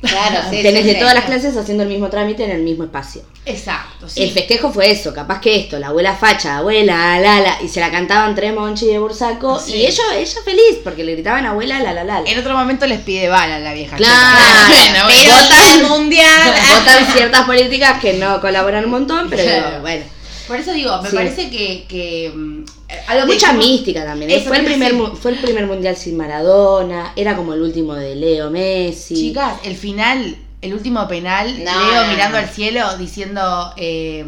Claro, 0.00 0.40
sí, 0.50 0.62
Tenés 0.62 0.82
sí, 0.82 0.88
de 0.88 0.94
sí. 0.94 0.98
todas 0.98 1.14
las 1.14 1.24
clases 1.24 1.56
haciendo 1.56 1.82
el 1.82 1.88
mismo 1.90 2.08
trámite 2.08 2.44
en 2.44 2.50
el 2.50 2.62
mismo 2.62 2.84
espacio. 2.84 3.22
Exacto, 3.44 4.08
sí. 4.08 4.22
El 4.22 4.30
festejo 4.30 4.72
fue 4.72 4.90
eso, 4.90 5.12
capaz 5.12 5.40
que 5.40 5.56
esto, 5.60 5.78
la 5.78 5.88
abuela 5.88 6.14
facha, 6.16 6.56
abuela, 6.58 7.20
la, 7.20 7.40
la, 7.40 7.62
y 7.62 7.68
se 7.68 7.80
la 7.80 7.90
cantaban 7.90 8.34
tres 8.34 8.54
Monchi 8.54 8.86
de 8.86 8.98
Bursaco, 8.98 9.60
y 9.68 9.84
ella, 9.86 10.02
ella 10.16 10.38
feliz, 10.44 10.78
porque 10.82 11.04
le 11.04 11.12
gritaban 11.12 11.44
abuela, 11.46 11.80
la, 11.80 11.92
la, 11.92 12.04
la. 12.04 12.22
En 12.24 12.38
otro 12.38 12.56
momento 12.56 12.86
les 12.86 13.00
pide 13.00 13.28
bala 13.28 13.56
a 13.56 13.60
la 13.60 13.74
vieja. 13.74 13.96
Claro. 13.96 14.38
Bueno, 14.70 15.04
Pero 15.08 15.34
votan 15.34 15.80
el 15.80 15.86
mundial. 15.88 16.54
Votan 16.78 17.12
ciertas 17.12 17.42
políticas 17.44 18.00
que 18.00 18.14
no 18.14 18.40
colaboran 18.40 18.84
un 18.84 18.90
montón, 18.90 19.28
pero 19.28 19.42
Claro. 19.42 19.80
bueno. 19.82 20.04
Por 20.48 20.56
eso 20.58 20.72
digo, 20.72 21.00
me 21.02 21.10
parece 21.10 21.50
que, 21.50 21.86
que 21.88 22.32
mm, 22.34 22.64
algo 23.06 23.26
que 23.26 23.34
Mucha 23.34 23.46
dijimos- 23.52 23.66
mística 23.66 24.04
también. 24.04 24.30
¿eh? 24.30 24.36
Eso 24.36 24.48
Fue 24.48 24.58
el, 24.58 24.64
primer, 24.64 24.92
decir. 24.94 25.08
fue 25.20 25.30
el 25.32 25.38
primer 25.38 25.66
mundial 25.66 25.96
sin 25.96 26.16
Maradona, 26.16 27.12
era 27.16 27.36
como 27.36 27.54
el 27.54 27.62
último 27.62 27.94
de 27.94 28.14
Leo 28.16 28.50
Messi. 28.50 29.14
Chicas, 29.14 29.54
el 29.64 29.76
final, 29.76 30.36
el 30.60 30.74
último 30.74 31.06
penal, 31.08 31.62
No, 31.64 31.90
Leo 31.90 32.02
no, 32.04 32.08
mirando 32.10 32.38
no. 32.38 32.44
al 32.44 32.50
cielo 32.50 32.96
diciendo, 32.98 33.72
eh, 33.76 34.24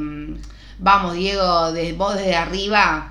vamos 0.79 1.15
Diego, 1.15 1.73
de, 1.73 1.93
vos 1.93 2.15
desde 2.17 2.35
arriba. 2.35 3.09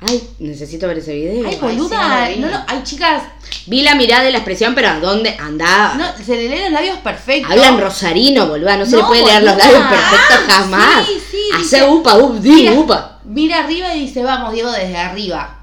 Ay, 0.00 0.22
necesito 0.38 0.86
ver 0.86 0.98
ese 0.98 1.12
video. 1.12 1.48
Ay, 1.48 1.56
boluda, 1.60 2.28
no 2.36 2.46
lo- 2.48 2.64
ay 2.68 2.82
chicas, 2.84 3.22
Vi 3.66 3.82
la 3.82 3.94
mirada 3.96 4.28
y 4.28 4.32
la 4.32 4.38
expresión, 4.38 4.74
pero 4.74 4.88
¿a 4.88 5.00
dónde 5.00 5.36
andaba? 5.40 5.94
no, 5.94 6.24
se 6.24 6.36
le 6.36 6.48
leen 6.48 6.62
los 6.64 6.72
labios 6.72 6.98
perfectos. 6.98 7.50
Hablan 7.50 7.80
rosarino, 7.80 8.46
boluda, 8.46 8.76
no, 8.76 8.86
se 8.86 8.96
le 8.96 9.02
puede 9.04 9.24
leer 9.26 9.42
los 9.42 9.56
labios 9.56 9.82
perfectos 9.88 10.38
jamás. 10.54 11.06
sí, 11.06 11.18
sí, 11.30 11.38
Hace 11.54 11.84
upa, 11.84 12.16
up, 12.16 12.40
di, 12.40 12.68
upa. 12.70 13.17
Mira 13.28 13.60
arriba 13.64 13.94
y 13.94 14.00
dice, 14.00 14.22
vamos 14.22 14.52
Diego 14.52 14.70
desde 14.72 14.96
arriba. 14.96 15.54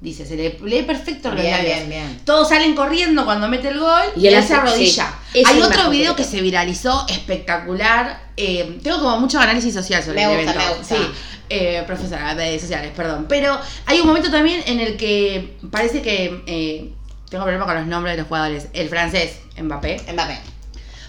Dice, 0.00 0.24
se 0.24 0.34
le 0.34 0.58
lee 0.64 0.82
perfecto 0.84 1.30
los 1.30 1.42
Bien, 1.42 1.52
labios. 1.58 1.76
bien, 1.76 1.88
bien. 1.90 2.20
Todos 2.24 2.48
salen 2.48 2.74
corriendo 2.74 3.26
cuando 3.26 3.48
mete 3.48 3.68
el 3.68 3.78
gol 3.78 4.00
Y 4.16 4.20
y, 4.20 4.28
él 4.28 4.34
hace- 4.36 4.48
se 4.48 4.54
arrodilla. 4.54 5.12
sí, 5.32 5.40
esa 5.40 5.50
Hay 5.50 5.60
otro 5.60 5.90
video 5.90 6.16
que 6.16 6.24
se 6.24 6.40
viralizó 6.40 7.04
espectacular. 7.08 8.30
eh, 8.36 8.78
tengo 8.82 8.98
como 9.00 9.18
mucho 9.20 9.38
análisis 9.38 9.74
social 9.74 10.02
sobre 10.02 10.24
Me 10.26 10.32
el 10.40 10.46
gusta, 10.46 10.52
evento. 10.52 10.72
me 10.72 10.78
gusta. 10.78 10.96
Sí, 10.96 11.02
eh, 11.50 11.82
profesora 11.86 12.34
de 12.34 12.58
sociales, 12.58 12.92
perdón. 12.96 13.26
Pero 13.28 13.60
hay 13.84 14.00
un 14.00 14.06
momento 14.06 14.30
también 14.30 14.62
en 14.66 14.80
el 14.80 14.96
que 14.96 15.58
parece 15.70 16.00
que 16.00 16.42
eh, 16.46 16.90
tengo 17.28 17.44
problema 17.44 17.66
con 17.66 17.74
los 17.74 17.86
nombres 17.86 18.14
de 18.14 18.22
los 18.22 18.28
jugadores. 18.28 18.68
El 18.72 18.88
francés, 18.88 19.36
Mbappé, 19.60 20.00
Mbappé. 20.14 20.38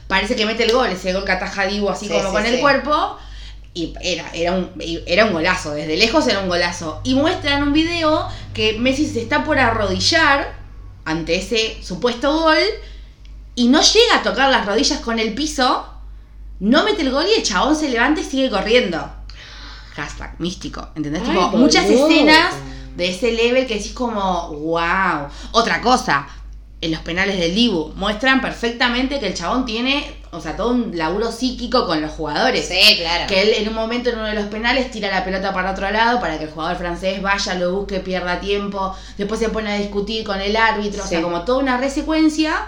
parece 0.08 0.36
que 0.36 0.46
mete 0.46 0.64
el 0.66 0.74
gol, 0.74 0.90
ese 0.90 1.14
gol 1.14 1.24
que 1.24 1.32
ataja 1.32 1.66
Dibu 1.66 1.90
así 1.90 2.08
Sí, 2.08 2.12
como 2.12 2.26
sí, 2.28 2.32
con 2.34 2.46
el 2.46 2.60
cuerpo. 2.60 3.18
Y 3.74 3.94
era, 4.02 4.30
era, 4.34 4.52
un, 4.54 4.70
era 5.06 5.26
un 5.26 5.34
golazo, 5.34 5.72
desde 5.72 5.96
lejos 5.96 6.28
era 6.28 6.40
un 6.40 6.50
golazo. 6.50 7.02
Y 7.04 7.16
muestran 7.16 7.64
un 7.64 7.74
video 7.74 8.28
que 8.54 8.78
Messi 8.80 9.08
se 9.08 9.22
está 9.22 9.44
por 9.44 9.58
arrodillar 9.58 10.54
ante 11.06 11.36
ese 11.36 11.82
supuesto 11.82 12.42
gol 12.42 12.58
y 13.56 13.68
no 13.68 13.82
llega 13.82 14.18
a 14.18 14.24
tocar 14.24 14.50
las 14.50 14.66
rodillas 14.66 15.00
con 15.00 15.20
el 15.20 15.34
piso, 15.34 15.86
no 16.60 16.84
mete 16.84 17.02
el 17.02 17.12
gol 17.12 17.26
y 17.30 17.40
el 17.40 17.44
chabón 17.44 17.76
se 17.76 17.90
levanta 17.90 18.22
y 18.22 18.24
sigue 18.24 18.50
corriendo. 18.50 19.10
Hashtag 19.96 20.40
místico, 20.40 20.90
¿entendés? 20.96 21.24
Ay, 21.26 21.30
Tipo, 21.30 21.58
muchas 21.58 21.86
escenas 21.86 22.56
de 22.96 23.10
ese 23.10 23.32
level 23.32 23.68
que 23.68 23.76
decís 23.76 23.94
como, 23.94 24.50
wow. 24.50 25.28
Otra 25.52 25.82
cosa, 25.82 26.28
en 26.80 26.92
los 26.92 27.02
penales 27.02 27.40
del 27.40 27.54
Dibu 27.56 27.94
muestran 27.96 28.42
perfectamente 28.42 29.20
que 29.20 29.28
el 29.28 29.34
chabón 29.34 29.66
tiene, 29.66 30.21
o 30.32 30.40
sea, 30.40 30.56
todo 30.56 30.70
un 30.70 30.98
laburo 30.98 31.32
psíquico 31.32 31.86
con 31.86 32.02
los 32.02 32.12
jugadores. 32.12 32.68
Sí, 32.68 32.98
claro. 32.98 33.26
Que 33.28 33.42
él 33.42 33.54
en 33.54 33.68
un 33.68 33.76
momento 33.76 34.10
en 34.10 34.16
uno 34.16 34.28
de 34.28 34.36
los 34.36 34.46
penales 34.46 34.90
tira 34.90 35.10
la 35.10 35.26
pelota 35.26 35.54
para 35.54 35.72
otro 35.72 35.90
lado 35.92 36.20
para 36.22 36.38
que 36.38 36.46
el 36.46 36.52
jugador 36.52 36.78
francés 36.78 37.22
vaya, 37.22 37.56
lo 37.56 37.74
busque, 37.74 38.00
pierda 38.00 38.40
tiempo, 38.40 38.96
después 39.18 39.40
se 39.40 39.50
pone 39.50 39.72
a 39.72 39.78
discutir 39.78 40.26
con 40.26 40.40
el 40.40 40.56
árbitro, 40.56 41.04
o 41.04 41.08
sea, 41.08 41.22
como 41.22 41.44
toda 41.44 41.60
una 41.60 41.78
resecuencia. 41.78 42.68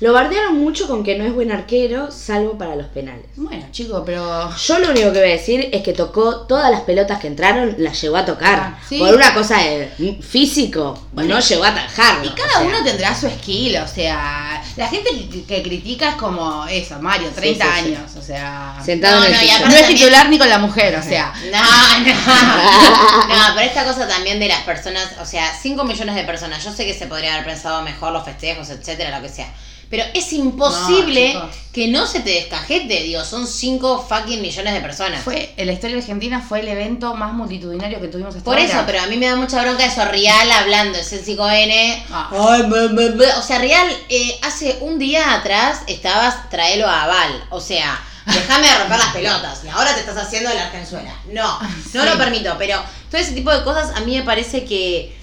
Lo 0.00 0.12
bardearon 0.12 0.56
mucho 0.58 0.86
con 0.86 1.02
que 1.02 1.18
no 1.18 1.24
es 1.24 1.34
buen 1.34 1.50
arquero, 1.50 2.10
salvo 2.10 2.56
para 2.56 2.76
los 2.76 2.86
penales. 2.86 3.26
Bueno, 3.36 3.66
chico, 3.72 4.04
pero 4.04 4.54
Yo 4.56 4.78
lo 4.78 4.90
único 4.90 5.12
que 5.12 5.18
voy 5.20 5.28
a 5.28 5.32
decir 5.32 5.68
es 5.72 5.82
que 5.82 5.92
tocó 5.92 6.46
todas 6.46 6.70
las 6.70 6.82
pelotas 6.82 7.18
que 7.18 7.26
entraron, 7.26 7.74
las 7.78 8.00
llegó 8.00 8.16
a 8.16 8.24
tocar. 8.24 8.58
Ah, 8.58 8.78
sí. 8.88 8.98
Por 8.98 9.14
una 9.14 9.34
cosa 9.34 9.58
de 9.58 10.18
físico, 10.22 11.08
Bueno, 11.12 11.34
no 11.34 11.40
llegó 11.40 11.64
a 11.64 11.74
tajarlo. 11.74 12.24
Y 12.24 12.28
o 12.28 12.34
cada 12.34 12.50
sea. 12.50 12.62
uno 12.62 12.84
tendrá 12.84 13.14
su 13.14 13.28
skill, 13.28 13.76
o 13.78 13.88
sea, 13.88 14.62
la 14.76 14.88
gente 14.88 15.10
que, 15.46 15.62
critica 15.62 16.10
es 16.10 16.14
como 16.16 16.64
eso, 16.66 16.98
Mario, 17.00 17.30
30 17.34 17.64
sí, 17.64 17.70
sí. 17.70 17.78
años, 17.86 18.16
o 18.16 18.22
sea, 18.22 18.80
Sentado 18.84 19.20
No, 19.20 19.26
en 19.26 19.34
el 19.34 19.46
no, 19.62 19.68
no 19.68 19.74
es 19.74 19.86
titular 19.88 20.28
ni 20.28 20.38
con 20.38 20.48
la 20.48 20.58
mujer, 20.58 20.96
o 20.96 21.02
sea, 21.02 21.32
No, 21.50 21.58
no. 21.98 23.28
No, 23.28 23.54
pero 23.54 23.66
esta 23.66 23.84
cosa 23.84 24.06
también 24.06 24.38
de 24.38 24.48
las 24.48 24.62
personas, 24.62 25.08
o 25.20 25.24
sea, 25.24 25.52
5 25.60 25.84
millones 25.84 26.14
de 26.14 26.22
personas. 26.24 26.62
Yo 26.64 26.72
sé 26.72 26.84
que 26.86 26.94
se 26.94 27.06
podría 27.06 27.34
haber 27.34 27.46
pensado 27.46 27.82
mejor 27.82 28.12
los 28.12 28.24
festejos, 28.24 28.70
etcétera, 28.70 29.16
lo 29.18 29.22
que 29.22 29.28
sea. 29.32 29.52
Pero 29.90 30.04
es 30.14 30.32
imposible 30.34 31.32
No, 31.34 31.48
que 31.72 31.88
no 31.88 32.06
se 32.06 32.20
te 32.20 32.30
descajete, 32.30 33.02
digo, 33.04 33.24
son 33.24 33.46
5 33.46 34.06
fucking 34.08 34.40
millones 34.42 34.74
de 34.74 34.80
personas. 34.80 35.22
fue, 35.22 35.54
en 35.56 35.66
la 35.66 35.72
historia 35.72 35.96
argentina 35.96 36.40
fue 36.46 36.60
el 36.60 36.68
evento 36.68 37.14
más 37.14 37.32
multitudinario 37.32 38.00
que 38.00 38.08
tuvimos 38.08 38.34
hasta 38.34 38.44
Por 38.44 38.58
ahora. 38.58 38.68
eso, 38.68 38.82
pero 38.86 39.00
a 39.00 39.06
mí 39.06 39.16
me 39.16 39.26
da 39.26 39.36
mucha 39.36 39.62
bronca 39.62 39.84
eso, 39.86 40.04
Rial 40.06 40.50
hablando, 40.50 40.98
es 40.98 41.12
el 41.12 41.24
5N. 41.24 42.04
Ah. 42.10 42.30
Ay, 42.50 42.62
me, 42.66 42.88
me, 42.88 43.10
me. 43.10 43.26
O 43.26 43.42
sea, 43.42 43.58
Rial, 43.58 43.86
eh, 44.08 44.38
hace 44.42 44.78
un 44.82 44.98
día 44.98 45.32
atrás 45.34 45.80
estabas 45.86 46.50
traelo 46.50 46.86
a 46.86 47.04
Aval. 47.04 47.44
O 47.50 47.60
sea, 47.60 47.98
déjame 48.26 48.66
de 48.68 48.74
romper 48.78 48.98
las 48.98 49.12
pelotas. 49.14 49.64
Y 49.64 49.68
ahora 49.68 49.94
te 49.94 50.00
estás 50.00 50.16
haciendo 50.18 50.52
la 50.52 50.66
Argenzuela. 50.66 51.14
No, 51.32 51.60
no 51.60 51.68
Sí. 52.02 52.08
lo 52.08 52.18
permito. 52.18 52.54
Pero 52.58 52.82
todo 53.10 53.20
ese 53.20 53.32
tipo 53.32 53.50
de 53.52 53.64
cosas 53.64 53.96
a 53.96 54.00
mí 54.00 54.16
me 54.16 54.22
parece 54.22 54.64
que, 54.64 55.16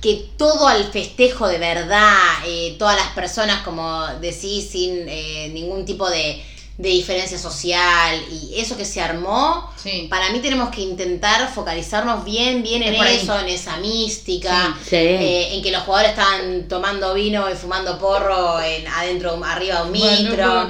que 0.00 0.26
todo 0.36 0.68
al 0.68 0.84
festejo 0.92 1.48
de 1.48 1.58
verdad, 1.58 2.14
eh, 2.46 2.76
todas 2.78 2.96
las 2.96 3.08
personas, 3.08 3.62
como 3.64 4.06
decís, 4.20 4.68
sin 4.70 5.08
eh, 5.08 5.50
ningún 5.52 5.84
tipo 5.84 6.08
de, 6.08 6.40
de 6.78 6.88
diferencia 6.90 7.36
social 7.36 8.22
y 8.30 8.60
eso 8.60 8.76
que 8.76 8.84
se 8.84 9.00
armó, 9.00 9.68
Sí. 9.76 10.06
para 10.08 10.30
mí 10.30 10.38
tenemos 10.38 10.70
que 10.70 10.80
intentar 10.82 11.52
focalizarnos 11.52 12.24
bien, 12.24 12.62
bien 12.62 12.82
en 12.84 12.92
Es 12.94 12.96
por 12.98 13.06
ahí. 13.08 13.16
eso, 13.16 13.40
en 13.40 13.48
esa 13.48 13.76
mística, 13.78 14.76
Sí. 14.88 14.94
eh, 14.96 15.54
en 15.56 15.62
que 15.62 15.72
los 15.72 15.82
jugadores 15.82 16.10
estaban 16.12 16.68
tomando 16.68 17.14
vino 17.14 17.50
y 17.50 17.54
fumando 17.54 17.98
porro 17.98 18.60
en, 18.60 18.86
adentro, 18.86 19.40
arriba 19.44 19.80
de 19.80 19.86
un 19.86 19.90
micro. 19.92 20.68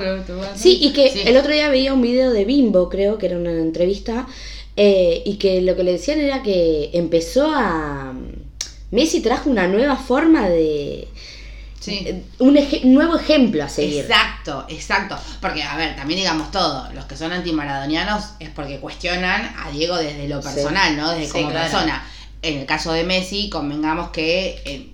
Sí, 0.56 0.78
y 0.80 0.92
que 0.94 1.11
Sí. 1.11 1.20
el 1.26 1.37
otro 1.37 1.52
día 1.52 1.68
veía 1.68 1.92
un 1.92 2.00
video 2.00 2.30
de 2.30 2.47
Bimbo, 2.47 2.88
creo 2.88 3.18
que 3.18 3.26
era 3.26 3.37
una 3.37 3.50
entrevista, 3.52 4.26
eh, 4.76 5.23
y 5.26 5.35
que 5.37 5.61
lo 5.61 5.76
que 5.76 5.82
le 5.85 5.92
decían 5.92 6.20
era 6.20 6.42
que 6.42 6.88
empezó 6.94 7.50
a... 7.54 8.14
Messi 8.90 9.21
trajo 9.21 9.50
una 9.50 9.66
nueva 9.68 9.97
forma 9.97 10.49
de... 10.49 11.09
Sí. 11.80 12.02
eh, 12.07 12.23
Un 12.40 12.59
nuevo 12.95 13.16
ejemplo 13.16 13.62
a 13.64 13.68
seguir. 13.68 14.04
Exacto, 14.04 14.66
exacto. 14.68 15.16
Porque, 15.40 15.62
a 15.62 15.76
ver, 15.76 15.95
también 15.97 16.18
digamos 16.21 16.50
todo, 16.50 16.90
los 16.92 17.04
que 17.04 17.16
son 17.16 17.33
antimaradonianos 17.33 18.25
es 18.40 18.50
porque 18.50 18.78
cuestionan 18.80 19.54
a 19.64 19.71
Diego 19.71 19.97
desde 19.97 20.28
lo 20.28 20.42
Sí. 20.42 20.49
personal, 20.54 20.97
¿no? 20.97 21.11
Desde 21.11 21.26
Sí, 21.26 21.33
como 21.33 21.50
claro. 21.50 21.71
persona. 21.71 22.04
En 22.42 22.59
el 22.59 22.66
caso 22.66 22.92
de 22.92 23.04
Messi, 23.04 23.49
convengamos 23.50 24.11
que 24.11 24.61
eh, 24.64 24.88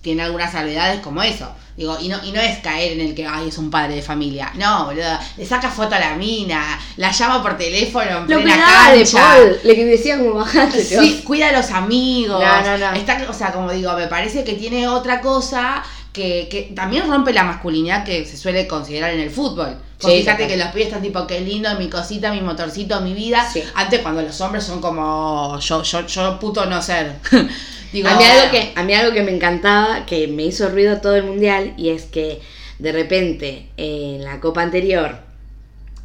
tiene 0.00 0.22
algunas 0.22 0.52
salvedades 0.52 1.00
como 1.00 1.22
eso. 1.22 1.48
Digo, 1.76 1.96
y 2.00 2.08
no, 2.08 2.22
y 2.24 2.32
no 2.32 2.40
es 2.40 2.58
caer 2.58 2.92
en 2.92 3.00
el 3.00 3.14
que, 3.14 3.26
ay, 3.26 3.48
es 3.48 3.56
un 3.56 3.70
padre 3.70 3.96
de 3.96 4.02
familia. 4.02 4.52
No, 4.56 4.86
boludo. 4.86 5.18
Le 5.36 5.46
saca 5.46 5.70
foto 5.70 5.94
a 5.94 5.98
la 5.98 6.14
mina, 6.14 6.78
la 6.96 7.10
llama 7.10 7.42
por 7.42 7.56
teléfono 7.56 8.04
en 8.04 8.20
Lo 8.28 8.40
plena 8.40 8.42
cuidaba 8.42 8.90
de 8.92 8.98
cancha. 8.98 9.18
Paul, 9.18 9.58
le 9.64 9.74
que 9.74 9.84
decía 9.84 10.18
como 10.18 10.34
bajante. 10.34 10.84
Sí, 10.84 11.22
cuida 11.24 11.48
a 11.48 11.52
los 11.52 11.70
amigos. 11.70 12.42
No, 12.42 12.62
no, 12.62 12.78
no. 12.78 12.92
Está, 12.92 13.26
o 13.28 13.32
sea, 13.32 13.52
como 13.52 13.72
digo, 13.72 13.94
me 13.94 14.08
parece 14.08 14.44
que 14.44 14.54
tiene 14.54 14.88
otra 14.88 15.20
cosa 15.20 15.82
que, 16.12 16.48
que 16.50 16.72
también 16.74 17.08
rompe 17.08 17.32
la 17.32 17.44
masculinidad 17.44 18.04
que 18.04 18.26
se 18.26 18.36
suele 18.36 18.66
considerar 18.66 19.12
en 19.12 19.20
el 19.20 19.30
fútbol. 19.30 19.76
Porque 19.98 20.16
Sí, 20.16 20.22
fíjate 20.22 20.48
que 20.48 20.56
los 20.56 20.68
pibes 20.68 20.88
están 20.88 21.02
tipo, 21.02 21.26
qué 21.26 21.40
lindo, 21.40 21.74
mi 21.78 21.88
cosita, 21.88 22.32
mi 22.32 22.40
motorcito, 22.40 23.00
mi 23.00 23.14
vida. 23.14 23.48
Sí. 23.50 23.62
Antes 23.74 24.00
cuando 24.00 24.22
los 24.22 24.40
hombres 24.40 24.64
son 24.64 24.80
como, 24.80 25.58
yo, 25.60 25.82
yo, 25.82 26.06
yo 26.06 26.38
puto 26.38 26.66
no 26.66 26.82
ser. 26.82 27.16
digo, 27.92 28.08
a, 28.08 28.16
mí 28.16 28.24
algo 28.24 28.50
que, 28.50 28.72
a 28.74 28.82
mí 28.82 28.94
algo 28.94 29.12
que 29.12 29.22
me 29.22 29.34
encantaba, 29.34 30.06
que 30.06 30.28
me 30.28 30.44
hizo 30.44 30.68
ruido 30.68 31.00
todo 31.00 31.16
el 31.16 31.24
mundial, 31.24 31.74
y 31.76 31.90
es 31.90 32.04
que 32.04 32.40
de 32.78 32.92
repente 32.92 33.66
en 33.76 34.24
la 34.24 34.40
copa 34.40 34.62
anterior, 34.62 35.29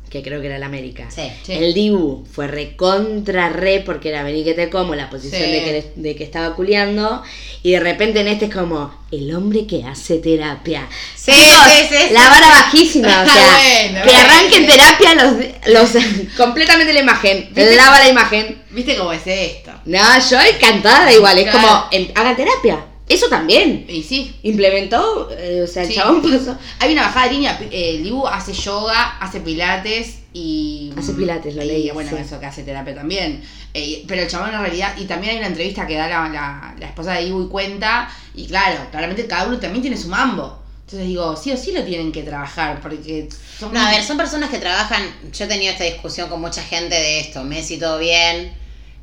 que 0.10 0.22
creo 0.24 0.40
que 0.42 0.48
era 0.48 0.58
la 0.60 0.66
América, 0.68 1.08
Sí. 1.10 1.24
Sí. 1.44 1.54
el 1.54 1.74
Dibu 1.74 2.26
fue 2.32 2.48
recontra 2.48 3.50
re 3.50 3.82
porque 3.86 4.10
era 4.10 4.24
vení 4.24 4.44
que 4.44 4.54
te 4.54 4.70
como, 4.70 4.96
la 4.96 5.10
posición 5.10 5.42
Sí. 5.44 5.52
de, 5.52 5.60
que, 5.64 5.92
de 5.96 6.16
que 6.16 6.24
estaba 6.24 6.56
culeando, 6.56 7.24
y 7.64 7.72
de 7.72 7.80
repente 7.80 8.22
en 8.22 8.28
este 8.28 8.46
es 8.46 8.54
como 8.54 8.94
el 9.12 9.34
hombre 9.36 9.66
que 9.68 9.84
hace 9.84 10.18
terapia. 10.20 10.88
Sí, 11.16 11.32
Chicos, 11.32 11.64
sí, 11.70 11.86
sí, 11.90 11.96
sí. 12.08 12.14
La 12.14 12.30
vara 12.30 12.48
bajísima, 12.50 13.24
o 13.24 13.26
sea, 13.30 13.58
Bueno, 13.58 14.04
que 14.04 14.12
bueno. 14.12 14.20
arranquen 14.20 14.68
terapia 14.68 15.16
los, 15.16 15.94
los 15.94 16.04
completamente 16.38 16.94
la 16.94 17.00
imagen, 17.00 17.50
¿Viste? 17.52 17.76
lava 17.76 18.00
la 18.00 18.10
imagen. 18.10 18.62
¿Viste 18.72 18.96
cómo 18.98 19.12
es 19.14 19.22
esto? 19.26 19.72
No, 19.86 20.00
yo 20.30 20.38
encantada 20.42 21.12
igual, 21.14 21.38
es 21.40 21.50
Claro. 21.50 21.60
como, 21.68 21.86
em, 21.92 22.08
hagan 22.16 22.36
terapia. 22.36 22.86
Eso 23.08 23.28
también. 23.30 23.86
Y 23.88 24.02
sí. 24.02 24.36
Implementó, 24.44 25.30
eh, 25.32 25.62
o 25.64 25.68
sea, 25.68 25.84
el 25.84 25.90
Sí. 25.90 25.96
chabón 25.96 26.22
pasó. 26.24 26.58
Hay 26.80 26.94
una 26.94 27.04
bajada 27.04 27.28
de 27.28 27.34
línea. 27.34 27.60
eh, 27.72 27.96
El 27.98 28.04
Dibu 28.04 28.26
hace 28.28 28.54
yoga, 28.54 29.18
hace 29.20 29.42
pilates 29.42 30.20
y. 30.34 30.92
Hace 30.98 31.14
pilates, 31.14 31.56
lo 31.56 31.64
y, 31.64 31.68
leí, 31.68 31.90
bueno, 31.92 32.10
sí. 32.10 32.16
eso 32.20 32.40
que 32.40 32.48
hace 32.48 32.64
terapia 32.64 32.96
también. 32.96 33.44
Eh, 33.74 34.04
pero 34.08 34.22
el 34.24 34.28
chabón 34.28 34.54
en 34.54 34.60
realidad. 34.62 34.96
Y 34.98 35.06
también 35.06 35.34
hay 35.34 35.38
una 35.38 35.48
entrevista 35.48 35.86
que 35.86 35.96
da 35.96 36.08
la, 36.08 36.30
la, 36.30 36.76
la 36.80 36.86
esposa 36.88 37.14
de 37.14 37.26
Dibu 37.26 37.44
y 37.46 37.48
cuenta. 37.50 38.10
Y 38.34 38.48
claro, 38.48 38.88
claramente 38.90 39.28
cada 39.28 39.48
uno 39.48 39.60
también 39.60 39.82
tiene 39.84 39.98
su 39.98 40.08
mambo. 40.08 40.64
Entonces 40.86 41.08
digo, 41.08 41.36
sí 41.36 41.52
o 41.52 41.58
sí 41.58 41.72
lo 41.74 41.84
tienen 41.84 42.12
que 42.12 42.22
trabajar, 42.22 42.80
porque 42.80 43.28
son... 43.60 43.74
No, 43.74 43.80
a 43.82 43.90
ver, 43.90 44.04
son 44.04 44.18
personas 44.18 44.52
que 44.52 44.60
trabajan. 44.60 45.02
Yo 45.34 45.46
he 45.46 45.48
tenido 45.48 45.72
esta 45.72 45.84
discusión 45.84 46.30
con 46.30 46.40
mucha 46.42 46.62
gente 46.64 46.94
de 46.94 47.20
esto. 47.22 47.44
Messi, 47.44 47.78
todo 47.80 47.98
bien. 47.98 48.54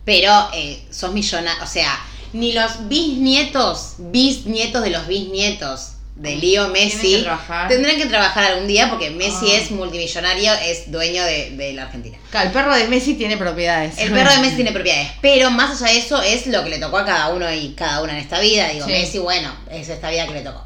Pero 0.05 0.33
eh, 0.55 0.81
sos 0.91 1.13
millonarios. 1.13 1.63
O 1.63 1.67
sea, 1.67 1.99
ni 2.33 2.53
los 2.53 2.89
bisnietos, 2.89 3.95
bisnietos 3.99 4.83
de 4.83 4.91
los 4.91 5.07
bisnietos 5.07 5.89
de 6.17 6.37
Leo 6.37 6.69
Messi 6.69 6.99
Tienen 7.01 7.19
que 7.19 7.25
trabajar. 7.25 7.69
tendrán 7.69 7.97
que 7.97 8.07
trabajar 8.07 8.45
algún 8.45 8.67
día 8.69 8.91
porque 8.91 9.11
Messi 9.11 9.51
es 9.51 9.71
multimillonario, 9.71 10.53
es 10.55 10.91
dueño 10.93 11.25
de, 11.25 11.51
de 11.57 11.73
la 11.73 11.85
Argentina. 11.85 12.19
Claro, 12.31 12.49
el 12.49 12.53
perro 12.53 12.75
de 12.77 12.87
Messi 12.89 13.15
tiene 13.15 13.37
propiedades. 13.39 13.97
El 13.99 14.13
perro 14.13 14.31
de 14.31 14.39
Messi 14.39 14.57
tiene 14.57 14.73
propiedades, 14.73 15.09
pero 15.23 15.51
más 15.51 15.81
allá 15.83 15.93
de 15.93 15.99
eso 15.99 16.21
es 16.23 16.47
lo 16.47 16.63
que 16.65 16.71
le 16.71 16.79
tocó 16.79 16.99
a 16.99 17.07
cada 17.07 17.31
uno 17.31 17.51
y 17.53 17.71
cada 17.75 18.03
una 18.03 18.13
en 18.13 18.19
esta 18.19 18.41
vida. 18.41 18.69
Digo, 18.69 18.85
Sí. 18.87 18.93
Messi, 18.93 19.19
bueno, 19.19 19.53
es 19.71 19.89
esta 19.89 20.11
vida 20.11 20.27
que 20.27 20.35
le 20.35 20.41
tocó. 20.43 20.65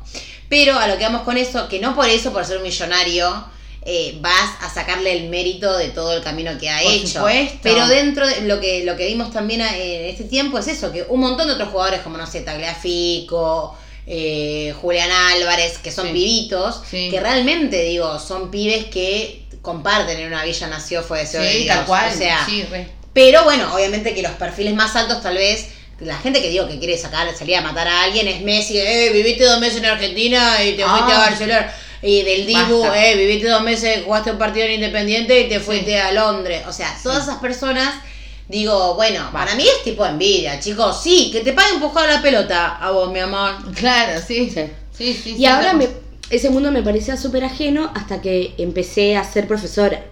Pero 0.48 0.78
a 0.78 0.88
lo 0.88 0.96
que 0.98 1.04
vamos 1.04 1.22
con 1.22 1.36
eso, 1.38 1.68
que 1.68 1.78
no 1.80 1.94
por 1.94 2.08
eso, 2.08 2.32
por 2.32 2.44
ser 2.44 2.56
un 2.58 2.62
millonario, 2.64 3.44
eh, 3.88 4.16
vas 4.20 4.50
a 4.60 4.68
sacarle 4.68 5.12
el 5.16 5.28
mérito 5.28 5.78
de 5.78 5.88
todo 5.90 6.12
el 6.16 6.22
camino 6.22 6.58
que 6.58 6.68
ha 6.68 6.80
Por 6.82 6.92
hecho. 6.92 7.06
supuesto. 7.20 7.58
Pero 7.62 7.86
dentro 7.86 8.26
de 8.26 8.40
lo 8.42 8.58
que, 8.60 8.84
lo 8.84 8.96
que 8.96 9.06
vimos 9.06 9.30
también 9.32 9.60
eh, 9.60 10.00
en 10.00 10.10
este 10.10 10.24
tiempo 10.24 10.58
es 10.58 10.66
eso, 10.66 10.90
que 10.92 11.04
un 11.08 11.20
montón 11.20 11.46
de 11.46 11.52
otros 11.54 11.68
jugadores 11.68 12.00
como, 12.00 12.16
no 12.18 12.26
sé, 12.26 12.40
Tagliafico, 12.40 13.76
eh, 14.06 14.74
Julián 14.80 15.10
Álvarez, 15.10 15.78
que 15.78 15.90
son 15.90 16.06
Sí. 16.08 16.12
pibitos, 16.12 16.80
Sí. 16.90 17.08
que 17.10 17.20
realmente, 17.20 17.82
digo, 17.84 18.18
son 18.18 18.50
pibes 18.50 18.86
que 18.86 19.44
comparten 19.62 20.18
en 20.20 20.28
una 20.28 20.44
villa 20.44 20.66
nació, 20.68 21.02
fue 21.02 21.20
deseo 21.20 21.42
de 21.42 21.50
Dios. 21.50 21.76
tal 21.76 21.86
cual. 21.86 22.12
O 22.12 22.16
sea, 22.16 22.46
pero 23.12 23.44
bueno, 23.44 23.72
obviamente 23.74 24.14
que 24.14 24.22
los 24.22 24.32
perfiles 24.32 24.74
más 24.74 24.94
altos 24.94 25.22
tal 25.22 25.36
vez, 25.36 25.68
la 26.00 26.16
gente 26.18 26.42
que 26.42 26.50
digo 26.50 26.68
que 26.68 26.78
quiere 26.78 26.98
sacar, 26.98 27.34
salir 27.36 27.56
a 27.56 27.62
matar 27.62 27.88
a 27.88 28.02
alguien 28.02 28.28
es 28.28 28.42
Messi, 28.42 28.78
eh, 28.78 29.10
viviste 29.12 29.44
dos 29.44 29.58
meses 29.58 29.78
en 29.78 29.86
Argentina 29.86 30.62
y 30.62 30.74
te 30.76 30.84
Ah. 30.84 30.88
fuiste 30.88 31.12
a 31.12 31.18
Barcelona. 31.18 31.74
Y 32.02 32.22
del 32.22 32.46
Dibu, 32.46 32.80
Basta. 32.82 33.06
eh, 33.10 33.16
viviste 33.16 33.48
dos 33.48 33.62
meses, 33.62 34.02
jugaste 34.04 34.30
un 34.30 34.38
partido 34.38 34.66
en 34.66 34.72
Independiente 34.74 35.40
y 35.40 35.48
te 35.48 35.58
Sí. 35.58 35.64
fuiste 35.64 35.98
a 35.98 36.12
Londres. 36.12 36.62
O 36.68 36.72
sea, 36.72 36.94
todas 37.02 37.24
esas 37.24 37.38
personas, 37.38 37.94
digo, 38.48 38.94
bueno, 38.94 39.28
para 39.32 39.54
mí 39.54 39.64
es 39.64 39.82
tipo 39.82 40.04
envidia, 40.04 40.60
chicos. 40.60 41.00
Sí, 41.02 41.30
que 41.32 41.40
te 41.40 41.52
paguen 41.52 41.74
empujar 41.76 42.08
la 42.08 42.22
pelota 42.22 42.76
a 42.76 42.90
vos, 42.90 43.10
mi 43.10 43.18
amor. 43.20 43.52
Claro, 43.74 44.20
sí. 44.26 44.50
Sí. 44.50 44.62
Sí, 44.92 45.12
sí, 45.14 45.30
Y 45.32 45.36
sí, 45.38 45.46
ahora 45.46 45.72
me, 45.74 45.88
ese 46.30 46.48
mundo 46.50 46.70
me 46.72 46.82
parecía 46.82 47.16
súper 47.16 47.44
ajeno 47.44 47.90
hasta 47.94 48.20
que 48.22 48.54
empecé 48.58 49.16
a 49.16 49.24
ser 49.24 49.46
profesora. 49.46 50.02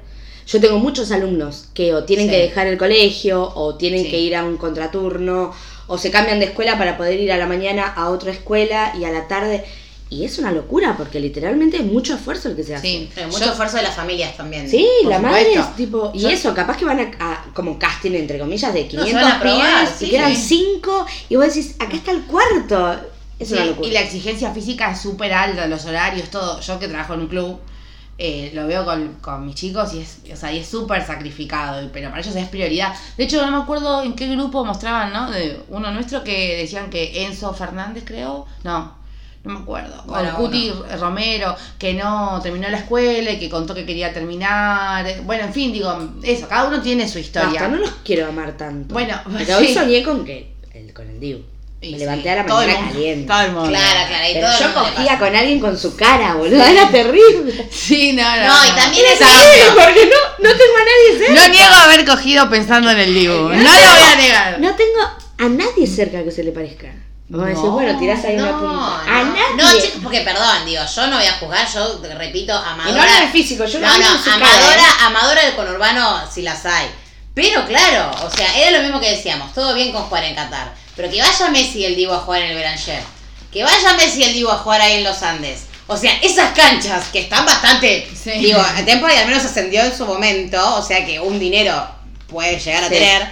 Yo 0.47 0.61
tengo 0.61 0.79
muchos 0.79 1.11
alumnos 1.11 1.69
que 1.73 1.95
o 1.95 2.05
tienen 2.05 2.27
Sí. 2.27 2.33
que 2.33 2.39
dejar 2.43 2.67
el 2.67 2.77
colegio 2.77 3.51
o 3.55 3.77
tienen 3.77 4.05
Sí. 4.05 4.11
que 4.11 4.19
ir 4.19 4.37
a 4.37 4.45
un 4.45 4.59
contraturno 4.59 5.53
o 5.87 5.97
se 5.99 6.11
cambian 6.11 6.39
de 6.39 6.47
escuela 6.47 6.77
para 6.77 6.97
poder 6.99 7.19
ir 7.19 7.33
a 7.33 7.39
la 7.39 7.47
mañana 7.47 7.87
a 7.87 8.11
otra 8.11 8.31
escuela 8.31 8.93
y 8.99 9.05
a 9.05 9.11
la 9.11 9.27
tarde. 9.27 9.65
Y 10.11 10.25
es 10.25 10.39
una 10.39 10.53
locura 10.53 10.95
porque 10.97 11.19
literalmente 11.19 11.79
es 11.79 11.85
mucho 11.85 12.15
esfuerzo 12.15 12.49
el 12.49 12.57
que 12.57 12.63
se 12.63 12.75
hace. 12.75 12.87
Sí. 12.87 13.11
Mucho 13.27 13.39
Yo- 13.47 13.51
esfuerzo 13.53 13.79
de 13.79 13.83
las 13.85 13.95
familias 13.95 14.37
también. 14.37 14.69
Sí, 14.69 14.87
Por 15.03 15.11
la 15.13 15.19
madre 15.19 15.45
supuesto. 15.47 15.71
es 15.71 15.77
tipo. 15.77 16.11
Y 16.15 16.19
Yo- 16.21 16.29
eso, 16.29 16.55
capaz 16.55 16.77
que 16.77 16.85
van 16.85 17.01
a, 17.01 17.11
a- 17.19 17.45
como 17.55 17.79
casting, 17.79 18.13
entre 18.13 18.39
comillas, 18.39 18.73
de 18.75 18.87
500 18.87 19.15
van 19.23 19.33
a 19.33 19.41
probar, 19.41 19.81
pibes 19.87 19.95
sí, 19.99 20.05
y 20.07 20.11
quedan 20.11 20.37
sí. 20.37 20.43
5 20.75 21.07
y 21.31 21.37
vos 21.37 21.47
decís, 21.47 21.75
acá 21.81 21.97
está 21.97 22.11
el 22.13 22.23
cuarto. 22.25 23.01
Es 23.39 23.49
Sí, 23.49 23.55
una 23.55 23.65
locura. 23.65 23.89
y 23.89 23.91
la 23.93 24.01
exigencia 24.03 24.53
física 24.53 24.93
es 24.93 25.01
súper 25.01 25.33
alta, 25.33 25.67
los 25.67 25.85
horarios, 25.87 26.31
todo. 26.31 26.61
Yo 26.61 26.79
que 26.79 26.87
trabajo 26.87 27.15
en 27.15 27.21
un 27.21 27.27
club, 27.27 27.59
eh, 28.17 28.53
lo 28.55 28.69
veo 28.69 28.85
con, 28.85 29.15
con 29.21 29.45
mis 29.45 29.57
chicos 29.57 29.93
y 29.95 30.01
es 30.03 30.19
o 30.33 30.37
sea, 30.37 30.53
y 30.53 30.59
es 30.61 30.69
súper 30.69 31.05
sacrificado, 31.05 31.89
pero 31.93 32.11
para 32.11 32.21
ellos 32.23 32.37
es 32.37 32.47
prioridad. 32.47 32.95
De 33.17 33.25
hecho, 33.25 33.45
no 33.45 33.51
me 33.57 33.63
acuerdo 33.65 34.03
en 34.05 34.15
qué 34.15 34.29
grupo 34.29 34.65
mostraban, 34.65 35.13
¿no? 35.13 35.29
De 35.33 35.61
uno 35.71 35.91
nuestro 35.91 36.23
que 36.23 36.59
decían 36.59 36.91
que 36.91 37.25
Enzo 37.25 37.53
Fernández, 37.55 38.05
creo, 38.07 38.47
no. 38.63 39.03
No 39.45 39.53
me 39.53 39.61
acuerdo. 39.61 40.03
O 40.07 40.11
Bueno, 40.11 40.35
Cuti 40.37 40.73
Romero, 40.99 41.55
que 41.79 41.93
no 41.93 42.41
terminó 42.43 42.69
la 42.71 42.79
escuela 42.79 43.31
y 43.31 43.39
que 43.39 43.51
contó 43.51 43.75
que 43.75 43.85
quería 43.85 44.13
terminar. 44.13 45.07
Bueno, 45.25 45.45
en 45.45 45.53
fin, 45.53 45.71
digo, 45.73 46.15
eso, 46.23 46.49
cada 46.49 46.67
uno 46.69 46.81
tiene 46.81 47.07
su 47.07 47.19
historia. 47.19 47.51
Basta, 47.61 47.69
no 47.69 47.77
los 47.77 47.91
quiero 48.05 48.27
amar 48.27 48.57
tanto. 48.57 48.95
Bueno, 48.95 49.21
pero 49.37 49.59
hoy 49.59 49.67
sí. 49.69 49.75
soñé 49.75 50.03
con 50.03 50.25
que 50.25 50.55
el, 50.73 50.93
con 50.95 51.09
el 51.11 51.21
Dibu. 51.21 51.43
Y 51.83 51.91
Me 51.91 51.99
sí, 51.99 52.05
levanté 52.05 52.31
a 52.31 52.37
la 52.37 52.47
todo 52.47 52.63
el 52.63 52.69
mañana 52.69 52.81
mundo, 52.87 52.95
caliente. 52.99 53.29
Todo 53.29 53.43
el 53.43 53.53
mundo. 53.53 53.69
Claro, 53.69 54.09
claro. 54.09 54.25
Y 54.31 54.33
Pero 54.33 54.47
todo 54.47 54.57
el 54.57 54.63
yo 54.65 54.75
cogía 54.75 55.19
con 55.19 55.37
alguien 55.37 55.61
con 55.61 55.79
su 55.79 55.95
cara, 55.97 56.35
boludo. 56.37 56.65
Era 56.65 56.89
terrible. 56.91 57.69
Sí, 57.71 58.15
no, 58.15 58.23
no. 58.23 58.47
No, 58.47 58.65
y 58.65 58.69
también 58.71 59.05
es 59.13 59.19
Sí, 59.19 59.25
amplio. 59.25 59.85
porque 59.85 60.07
no, 60.07 60.49
no 60.49 60.57
tengo 60.57 60.77
a 60.79 60.85
nadie 60.87 61.27
cerca. 61.27 61.35
No 61.43 61.49
niego 61.53 61.75
haber 61.75 62.05
cogido 62.07 62.49
pensando 62.49 62.91
en 62.91 62.99
el 62.99 63.13
Dibu. 63.15 63.35
No, 63.35 63.49
lo 63.51 63.53
voy 63.53 64.09
a 64.11 64.17
negar. 64.17 64.61
No 64.61 64.75
tengo 64.75 65.01
a 65.37 65.49
nadie 65.51 65.87
cerca 65.87 66.25
que 66.25 66.31
se 66.31 66.43
le 66.45 66.53
parezca. 66.53 66.87
Decir, 67.43 67.65
No, 67.65 67.71
bueno, 67.73 67.99
tirás 67.99 68.25
ahí 68.25 68.35
una 68.37 68.51
No, 68.53 68.59
punta. 68.61 68.75
no. 68.75 68.95
A 68.97 69.23
nadie. 69.25 69.55
No, 69.57 69.71
chicos, 69.73 70.01
porque 70.03 70.21
perdón, 70.21 70.65
digo, 70.67 70.83
yo 70.95 71.07
no 71.09 71.17
voy 71.17 71.27
a 71.27 71.33
jugar, 71.33 71.67
yo 71.73 72.01
repito, 72.17 72.53
y 72.53 72.69
Amadora. 72.71 72.93
no 72.97 73.03
hablo 73.03 73.21
del 73.21 73.31
físico, 73.31 73.65
yo 73.65 73.79
no, 73.81 73.87
no, 73.89 73.95
cara, 74.25 74.35
Amadora, 74.37 74.77
¿eh? 74.83 75.03
Amadora 75.03 75.43
del 75.45 75.55
conurbano 75.57 76.23
sí 76.33 76.43
las 76.43 76.65
hay. 76.67 76.89
Pero 77.35 77.67
claro, 77.67 78.13
o 78.25 78.31
sea, 78.31 78.57
era 78.59 78.71
lo 78.71 78.83
mismo 78.83 79.01
que 79.01 79.11
decíamos, 79.11 79.53
todo 79.53 79.75
bien 79.75 79.91
con 79.93 80.05
jugar 80.05 80.25
en 80.25 80.35
Qatar. 80.37 80.73
Pero 80.95 81.11
que 81.11 81.21
vaya 81.21 81.49
Messi 81.51 81.81
y 81.81 81.85
el 81.87 81.97
Divo 81.97 82.15
a 82.15 82.19
jugar 82.19 82.43
en 82.43 82.51
el 82.51 82.57
Beranger. 82.57 83.03
Que 83.53 83.65
vaya 83.65 83.95
Messi 83.95 84.21
y 84.21 84.25
el 84.25 84.35
Divo 84.35 84.53
a 84.53 84.59
jugar 84.59 84.81
ahí 84.81 84.95
en 84.99 85.05
los 85.05 85.21
Andes. 85.23 85.65
O 85.89 85.97
sea, 85.97 86.17
esas 86.23 86.53
canchas 86.57 87.07
que 87.13 87.19
están 87.21 87.45
bastante. 87.45 88.09
Sí. 88.23 88.31
Digo, 88.39 88.65
el 88.79 88.85
Temple 88.85 89.19
al 89.19 89.27
menos 89.27 89.45
ascendió 89.45 89.83
en 89.83 89.95
su 89.97 90.07
momento, 90.07 90.77
o 90.77 90.83
sea 90.83 91.05
que 91.05 91.19
un 91.19 91.39
dinero 91.41 91.85
puede 92.29 92.59
llegar 92.61 92.85
a 92.85 92.89
Sí. 92.89 92.95
tener. 92.95 93.29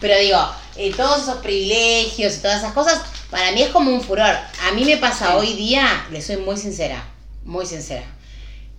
Pero 0.00 0.18
digo, 0.18 0.44
eh, 0.76 0.92
todos 0.96 1.22
esos 1.22 1.36
privilegios 1.38 2.36
y 2.36 2.38
todas 2.40 2.58
esas 2.58 2.72
cosas, 2.72 3.00
para 3.30 3.52
mí 3.52 3.62
es 3.62 3.68
como 3.70 3.90
un 3.90 4.00
furor. 4.02 4.34
A 4.68 4.72
mí 4.74 4.84
me 4.84 4.96
pasa 4.96 5.28
Sí. 5.28 5.32
hoy 5.36 5.52
día, 5.54 6.06
le 6.10 6.20
soy 6.22 6.36
muy 6.38 6.56
sincera, 6.56 7.04
muy 7.44 7.66
sincera, 7.66 8.04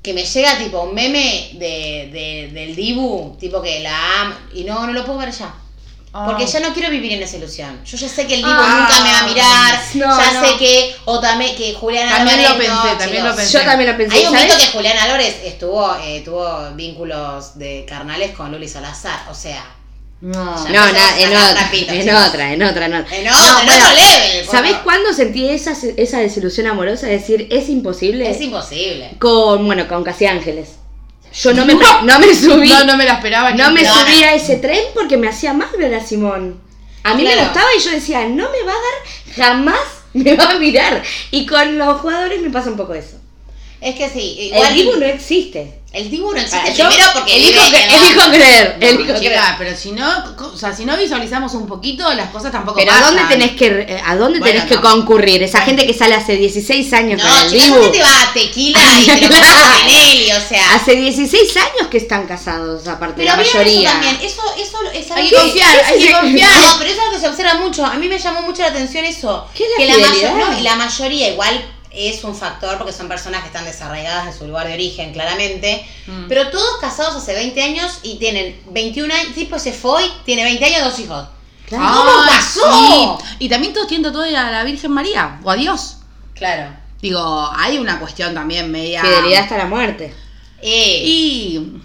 que 0.01 0.13
me 0.13 0.23
llega 0.23 0.58
tipo 0.58 0.81
un 0.81 0.93
meme 0.93 1.51
de, 1.53 2.10
de- 2.12 2.49
del 2.53 2.75
Dibu, 2.75 3.36
tipo 3.39 3.62
que 3.62 3.79
la 3.79 4.21
ama, 4.21 4.39
y 4.53 4.63
no, 4.63 4.86
no 4.88 4.93
lo 4.93 5.05
puedo 5.05 5.19
ver 5.19 5.31
ya. 5.31 5.53
Porque 6.25 6.47
ya 6.47 6.62
no 6.62 6.73
quiero 6.73 6.89
vivir 6.89 7.12
en 7.12 7.23
esa 7.23 7.36
ilusión. 7.36 7.84
Yo 7.84 7.97
ya 7.97 8.08
sé 8.08 8.25
que 8.25 8.36
el 8.36 8.39
Dibu 8.41 8.49
Ah. 8.53 8.88
nunca 8.88 9.03
me 9.03 9.12
va 9.12 9.19
a 9.19 9.27
mirar. 9.27 9.84
No, 9.95 10.17
ya 10.17 10.31
no. 10.31 10.47
sé 10.47 10.55
que. 10.58 10.95
O 11.03 11.19
también 11.19 11.58
que 11.58 11.73
Julián 11.73 12.08
También 12.08 12.41
lo 12.41 12.55
pensé, 12.58 12.69
no, 12.71 12.81
también 12.97 13.10
chicos. 13.10 13.23
lo 13.31 13.36
pensé. 13.36 13.51
Yo 13.58 13.65
también 13.65 13.91
lo 13.91 13.97
pensé. 13.97 14.15
Hay 14.15 14.25
un 14.27 14.31
¿sabes? 14.31 14.45
mito 14.45 14.58
que 14.58 14.71
Julián 14.77 14.97
Álvarez 14.97 15.36
estuvo, 15.43 15.93
eh, 15.97 16.21
tuvo 16.23 16.71
vínculos 16.75 17.58
de 17.60 17.84
carnales 17.86 18.31
con 18.34 18.49
Luli 18.49 18.69
Salazar. 18.69 19.25
O 19.29 19.34
sea, 19.36 19.65
No. 20.21 20.34
No, 20.34 20.65
na- 20.69 21.19
en 21.19 21.30
otra, 21.30 21.54
trapitos, 21.56 21.95
en 21.95 22.10
otra, 22.15 22.54
en 22.54 22.63
otra, 22.63 22.88
no. 22.88 22.95
en, 22.97 23.04
otro- 23.04 23.12
No, 23.34 23.60
en 23.60 23.65
bueno, 23.67 23.86
otro 23.86 23.95
level. 23.95 24.45
¿Sabés 24.49 24.73
cuándo 24.78 25.13
sentí 25.13 25.47
esa, 25.49 25.73
esa 25.97 26.19
desilusión 26.19 26.67
amorosa? 26.67 27.12
Es 27.12 27.21
decir, 27.21 27.47
es 27.51 27.69
imposible. 27.69 28.30
Es 28.30 28.41
imposible. 28.41 29.12
con, 29.19 29.65
bueno, 29.65 29.88
con 29.88 30.04
Casi 30.04 30.25
Ángeles. 30.25 30.69
Yo 31.34 31.54
no 31.54 31.65
me, 31.65 31.73
no 31.75 32.19
me 32.19 32.34
subí. 32.34 32.69
No, 32.69 32.86
no 32.86 32.97
me 32.97 33.04
la 33.06 33.15
esperaba. 33.15 33.51
No 33.51 33.71
me 33.71 33.84
No, 33.84 33.93
subí 33.93 34.23
a 34.23 34.34
ese 34.34 34.56
tren 34.56 34.80
porque 34.93 35.17
me 35.17 35.28
hacía 35.28 35.54
mal 35.54 35.69
ver 35.78 35.93
a 35.93 36.04
Simón. 36.04 36.62
A 37.04 37.13
mí 37.13 37.23
me 37.23 37.36
gustaba 37.36 37.67
y 37.78 37.82
yo 37.84 37.91
decía, 37.91 38.21
no 38.28 38.49
me 38.49 38.63
va 38.63 38.71
a 38.71 38.75
dar, 38.75 39.36
jamás 39.36 39.80
me 40.13 40.34
va 40.36 40.51
a 40.51 40.58
mirar. 40.58 41.04
Y 41.32 41.45
con 41.45 41.78
los 41.78 41.99
jugadores 42.01 42.41
me 42.41 42.49
pasa 42.49 42.69
un 42.69 42.78
poco 42.78 42.95
eso. 42.95 43.17
Es 43.82 43.95
que 43.95 44.10
sí, 44.10 44.38
igual. 44.49 44.69
el 44.69 44.73
Dibu 44.75 44.95
no 44.95 45.06
existe. 45.06 45.82
El 45.95 46.10
Dibu 46.10 46.31
no 46.34 46.39
existe. 46.39 46.58
Ah, 46.60 46.73
primero 46.88 47.10
porque. 47.13 47.36
elijo, 47.36 47.63
cre- 47.65 47.71
la- 47.71 47.95
elijo 47.95 48.29
creer, 48.31 48.77
No, 48.79 48.88
elijo 48.88 49.03
creer. 49.03 49.19
chica, 49.19 49.55
pero 49.58 49.75
si 49.77 49.91
no, 49.91 50.23
o 50.53 50.58
sea, 50.58 50.75
si 50.75 50.86
no 50.86 50.97
visualizamos 50.97 51.53
un 51.53 51.67
poquito, 51.67 52.13
las 52.13 52.29
cosas 52.29 52.51
tampoco 52.51 52.77
Pero 52.77 52.91
¿a 52.91 53.01
dónde 53.01 53.23
tenés 53.29 53.51
que, 53.51 53.67
eh, 53.67 54.01
a 54.05 54.15
dónde 54.15 54.39
Bueno, 54.39 54.53
tenés 54.53 54.69
que 54.69 54.75
no. 54.75 54.81
concurrir? 54.81 55.41
Esa 55.43 55.62
gente 55.62 55.86
que 55.88 55.93
sale 55.93 56.15
hace 56.15 56.36
16 56.36 56.91
años 56.93 57.21
con 57.21 57.29
No, 57.31 57.41
el 57.41 57.49
chicas, 57.49 57.65
Dibu. 57.67 57.75
¿dónde 57.79 57.97
te 57.97 58.03
va 58.03 58.21
a 58.23 58.34
tequila 58.34 58.79
y 58.99 59.05
te 59.05 59.21
lo 59.21 59.27
con 59.29 59.39
Nelly? 59.88 60.31
O 60.31 60.41
sea. 60.47 60.75
Hace 60.75 60.95
16 60.95 61.58
años 61.58 61.88
que 61.89 61.97
están 61.97 62.27
casados, 62.27 62.88
aparte, 62.88 63.15
Pero 63.23 63.29
la 63.36 63.41
vieron 63.41 63.53
mayoría. 63.58 63.81
eso 63.89 63.91
también. 63.91 64.17
Eso, 64.21 64.41
eso 64.58 64.77
es 64.93 65.12
algo 65.12 65.21
Hay 65.23 65.29
que 65.29 65.36
confiar, 65.36 65.84
hay 65.86 65.99
que 65.99 66.12
confiar. 66.13 66.49
No, 66.62 66.77
pero 66.77 66.89
eso 66.91 66.93
es 66.93 66.99
algo 66.99 67.13
que 67.13 67.19
se 67.19 67.27
observa 67.27 67.53
mucho. 67.55 67.86
A 67.86 67.93
mí 67.95 68.08
me 68.08 68.19
llamó 68.19 68.41
mucho 68.41 68.62
la 68.62 68.67
atención 68.69 69.05
eso. 69.05 69.47
¿Qué 69.53 69.63
es 69.63 69.69
la 69.71 69.77
que 69.77 69.86
la, 69.88 69.93
fidelidad? 70.08 70.34
mayo- 70.34 70.51
no, 70.51 70.60
y 70.60 70.62
la 70.63 70.75
mayoría 70.75 71.29
igual 71.29 71.65
es 71.95 72.23
un 72.23 72.36
factor 72.36 72.77
porque 72.77 72.93
son 72.93 73.08
personas 73.08 73.41
que 73.41 73.47
están 73.47 73.65
desarraigadas 73.65 74.25
de 74.27 74.34
su 74.34 74.45
lugar 74.45 74.67
de 74.67 74.73
origen, 74.73 75.13
claramente. 75.13 75.86
Mm. 76.08 76.27
Pero 76.27 76.49
todos 76.49 76.77
casados 76.81 77.15
hace 77.15 77.34
20 77.34 77.62
años 77.63 77.99
y 78.03 78.17
tienen 78.17 78.60
21 78.71 79.13
años. 79.13 79.34
Tipo 79.34 79.58
se 79.60 79.73
fue, 79.73 80.03
tiene 80.25 80.43
20 80.43 80.65
años, 80.65 80.84
dos 80.84 80.99
hijos. 80.99 81.27
Claro. 81.67 81.86
¿Cómo 81.86 82.12
Ay, 82.21 82.29
pasó? 82.29 83.17
sí. 83.19 83.25
Y 83.39 83.49
también 83.49 83.73
todos 83.73 83.88
tienen 83.88 84.12
todo 84.12 84.23
a 84.23 84.29
la 84.29 84.63
Virgen 84.63 84.91
María 84.91 85.39
o 85.43 85.49
a 85.51 85.55
Dios. 85.55 85.97
Claro. 86.34 86.75
Digo, 87.01 87.51
hay 87.55 87.77
una 87.77 87.99
cuestión 87.99 88.34
también 88.34 88.71
media. 88.71 89.01
Fidelidad 89.01 89.43
hasta 89.43 89.58
la 89.58 89.65
muerte. 89.65 90.13
Eh, 90.62 91.01
Y. 91.05 91.81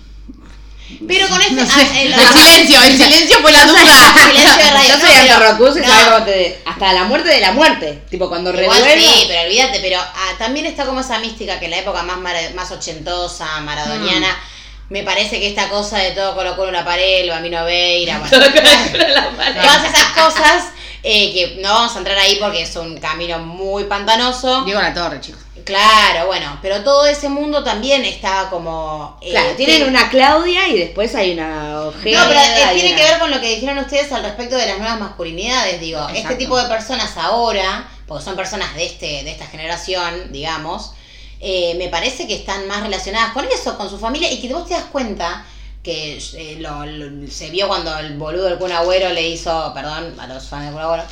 pero 1.07 1.29
con 1.29 1.41
este. 1.41 1.55
No 1.55 1.67
sé, 1.67 1.73
ah, 1.81 2.01
el, 2.01 2.13
el- 2.13 2.19
silencio, 2.21 2.83
el 2.83 2.97
silencio 2.99 3.39
fue 3.41 3.53
la 3.53 3.65
duda. 3.67 4.15
Silencio 4.27 4.65
de 4.65 4.71
radio. 4.71 4.89
Yo 4.89 4.97
No, 4.97 5.01
soy 5.01 5.11
pero- 5.11 5.35
antorrocus 5.35 5.77
y 5.77 5.81
no. 5.81 5.87
sabes 5.89 6.05
cómo 6.09 6.25
te- 6.25 6.59
hasta 6.67 6.93
la 6.93 7.05
muerte 7.05 7.29
de 7.29 7.41
la 7.41 7.53
muerte. 7.53 8.03
Tipo, 8.11 8.29
cuando 8.29 8.51
Igual 8.51 8.81
revuelva. 8.83 9.03
sí, 9.13 9.25
pero 9.29 9.43
olvídate, 9.43 9.81
pero 9.81 10.01
ah, 10.01 10.33
también 10.39 10.67
está 10.67 10.85
como 10.87 11.01
esa 11.01 11.19
mística 11.19 11.59
que 11.59 11.65
en 11.67 11.71
la 11.73 11.79
época 11.79 12.03
más, 12.03 12.19
más 12.55 12.71
ochentosa, 12.71 13.61
maradoniana, 13.61 14.29
Mm. 14.29 14.93
me 14.93 15.03
parece 15.05 15.39
que 15.41 15.49
esta 15.49 15.69
cosa 15.69 15.99
de 15.99 16.11
todo 16.13 16.35
colocó 16.35 16.65
en 16.65 16.71
una 16.71 16.85
pared, 16.85 17.21
el 17.23 17.31
Bambino 17.31 17.65
Veira, 17.65 18.19
bueno, 18.31 18.31
todas 19.63 19.85
esas 19.85 20.05
cosas 20.15 20.65
eh, 21.03 21.33
que 21.33 21.59
no 21.63 21.73
vamos 21.73 21.95
a 21.95 21.99
entrar 21.99 22.19
ahí 22.19 22.37
porque 22.41 22.63
es 22.63 22.77
un 22.77 22.99
camino 22.99 23.39
muy 23.39 23.85
pantanoso. 23.85 24.65
Diego 24.65 24.81
La 24.83 24.93
Torre, 24.93 25.21
chicos. 25.21 25.41
Claro, 25.71 26.27
bueno, 26.27 26.59
pero 26.63 26.83
todo 26.83 27.07
ese 27.07 27.29
mundo 27.29 27.63
también 27.63 28.05
estaba 28.05 28.51
como... 28.51 29.17
eh, 29.23 29.31
Claro, 29.31 29.51
tienen 29.57 29.83
una 29.89 30.11
Claudia 30.11 30.67
y 30.69 30.79
después 30.79 31.15
hay 31.15 31.33
una 31.33 31.83
Ojeda. 31.83 32.23
No, 32.25 32.29
pero 32.29 32.41
eh, 32.41 32.75
tiene 32.75 32.89
una- 32.95 32.97
que 33.05 33.09
ver 33.11 33.19
con 33.21 33.31
lo 33.31 33.41
que 33.41 33.55
dijeron 33.55 33.79
ustedes 33.79 34.11
al 34.13 34.23
respecto 34.25 34.57
de 34.57 34.67
las 34.67 34.79
nuevas 34.79 34.99
masculinidades. 34.99 35.81
Digo, 35.81 36.01
este 36.09 36.35
tipo 36.37 36.59
de 36.59 36.69
personas 36.69 37.17
ahora, 37.17 37.89
porque 38.07 38.25
son 38.25 38.35
personas 38.37 38.75
de 38.75 38.87
este, 38.87 39.23
de 39.23 39.31
esta 39.31 39.47
generación, 39.47 40.33
digamos, 40.33 40.93
eh, 41.41 41.75
me 41.79 41.89
parece 41.89 42.27
que 42.27 42.35
están 42.35 42.67
más 42.67 42.83
relacionadas 42.83 43.33
con 43.33 43.47
eso, 43.47 43.77
con 43.79 43.89
su 43.89 43.99
familia, 43.99 44.31
y 44.31 44.41
que 44.41 44.53
vos 44.53 44.67
te 44.67 44.75
das 44.75 44.85
cuenta 44.91 45.45
que 45.83 46.21
lo, 46.59 46.85
lo- 46.85 47.31
se 47.31 47.49
vio 47.51 47.69
cuando 47.69 47.97
el 47.99 48.19
boludo 48.19 48.45
del 48.47 48.59
Kun 48.59 48.73
Agüero 48.73 49.11
le 49.11 49.29
hizo, 49.29 49.73
perdón, 49.73 50.15
a 50.21 50.27
los 50.27 50.47
fans 50.49 50.65
del 50.67 50.75
Kun 50.75 50.83
Agüero, 50.83 51.05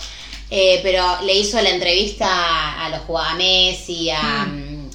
eh, 0.51 0.81
pero 0.83 1.05
le 1.23 1.35
hizo 1.37 1.61
la 1.61 1.71
entrevista 1.71 2.85
a 2.85 2.89
los 2.91 3.01
jugadores 3.01 3.35
a 3.35 3.37
Messi, 3.37 4.11
a, 4.11 4.47
mm, 4.47 4.91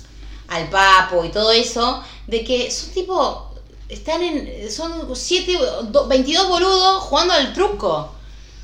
al 0.50 0.70
Papo 0.70 1.24
y 1.26 1.30
todo 1.30 1.52
eso, 1.52 2.04
de 2.28 2.44
que 2.44 2.72
son 2.72 2.90
tipo, 2.92 3.50
están 3.90 4.22
en, 4.24 4.72
son 4.72 5.16
siete, 5.16 5.58
do- 5.84 6.08
22 6.08 6.48
boludos 6.48 7.04
jugando 7.04 7.34
al 7.34 7.54
truco. 7.54 8.12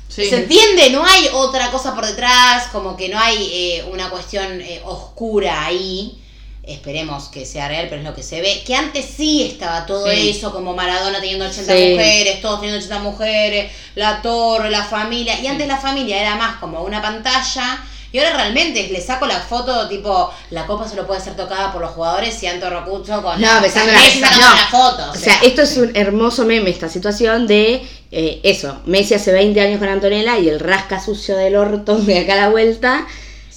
Sí. 0.08 0.28
¿Se 0.28 0.36
entiende? 0.42 0.90
No 0.90 1.04
hay 1.04 1.28
otra 1.32 1.70
cosa 1.70 1.94
por 1.94 2.04
detrás, 2.04 2.66
como 2.72 2.96
que 2.96 3.08
no 3.08 3.18
hay 3.18 3.48
eh, 3.52 3.84
una 3.92 4.10
cuestión 4.10 4.60
eh, 4.60 4.82
oscura 4.84 5.64
ahí. 5.66 6.19
Esperemos 6.62 7.28
que 7.28 7.46
sea 7.46 7.68
real, 7.68 7.86
pero 7.88 8.02
es 8.02 8.06
lo 8.06 8.14
que 8.14 8.22
se 8.22 8.40
ve. 8.40 8.62
Que 8.66 8.74
antes 8.74 9.06
sí 9.16 9.42
estaba 9.44 9.86
todo 9.86 10.10
Sí. 10.10 10.30
eso, 10.30 10.52
como 10.52 10.74
Maradona 10.74 11.20
teniendo 11.20 11.46
80 11.46 11.72
Sí. 11.74 11.88
mujeres, 11.92 12.40
todos 12.42 12.60
teniendo 12.60 12.78
80 12.78 12.98
mujeres, 13.02 13.72
la 13.94 14.20
torre, 14.22 14.70
la 14.70 14.84
familia. 14.84 15.40
Y 15.40 15.46
antes 15.46 15.66
la 15.66 15.78
familia 15.78 16.20
era 16.20 16.36
más 16.36 16.56
como 16.56 16.82
una 16.82 17.00
pantalla. 17.00 17.82
Y 18.12 18.18
ahora 18.18 18.32
realmente 18.38 18.88
le 18.88 19.00
saco 19.00 19.24
la 19.26 19.38
foto, 19.38 19.88
tipo, 19.88 20.32
la 20.50 20.66
copa 20.66 20.88
solo 20.88 21.06
puede 21.06 21.20
ser 21.20 21.36
tocada 21.36 21.72
por 21.72 21.80
los 21.80 21.92
jugadores 21.92 22.42
y 22.42 22.46
Anto 22.48 22.68
Rocucho 22.68 23.22
con 23.22 23.40
No, 23.40 23.60
besando 23.60 23.92
la- 23.92 24.00
Messi 24.00 24.20
no. 24.20 24.26
la 24.28 24.66
foto. 24.68 25.10
O 25.12 25.14
sea, 25.14 25.38
esto 25.42 25.62
es 25.62 25.76
un 25.76 25.96
hermoso 25.96 26.44
meme, 26.44 26.70
esta 26.70 26.88
situación 26.88 27.46
de 27.46 27.86
eh, 28.10 28.40
eso. 28.42 28.80
Messi 28.86 29.14
hace 29.14 29.30
20 29.32 29.60
años 29.60 29.78
con 29.78 29.88
Antonella 29.88 30.36
y 30.38 30.48
el 30.48 30.58
rasca 30.58 31.00
sucio 31.00 31.36
del 31.36 31.54
orto 31.54 31.96
de 31.98 32.18
acá 32.18 32.32
a 32.32 32.36
la 32.36 32.48
vuelta. 32.48 33.06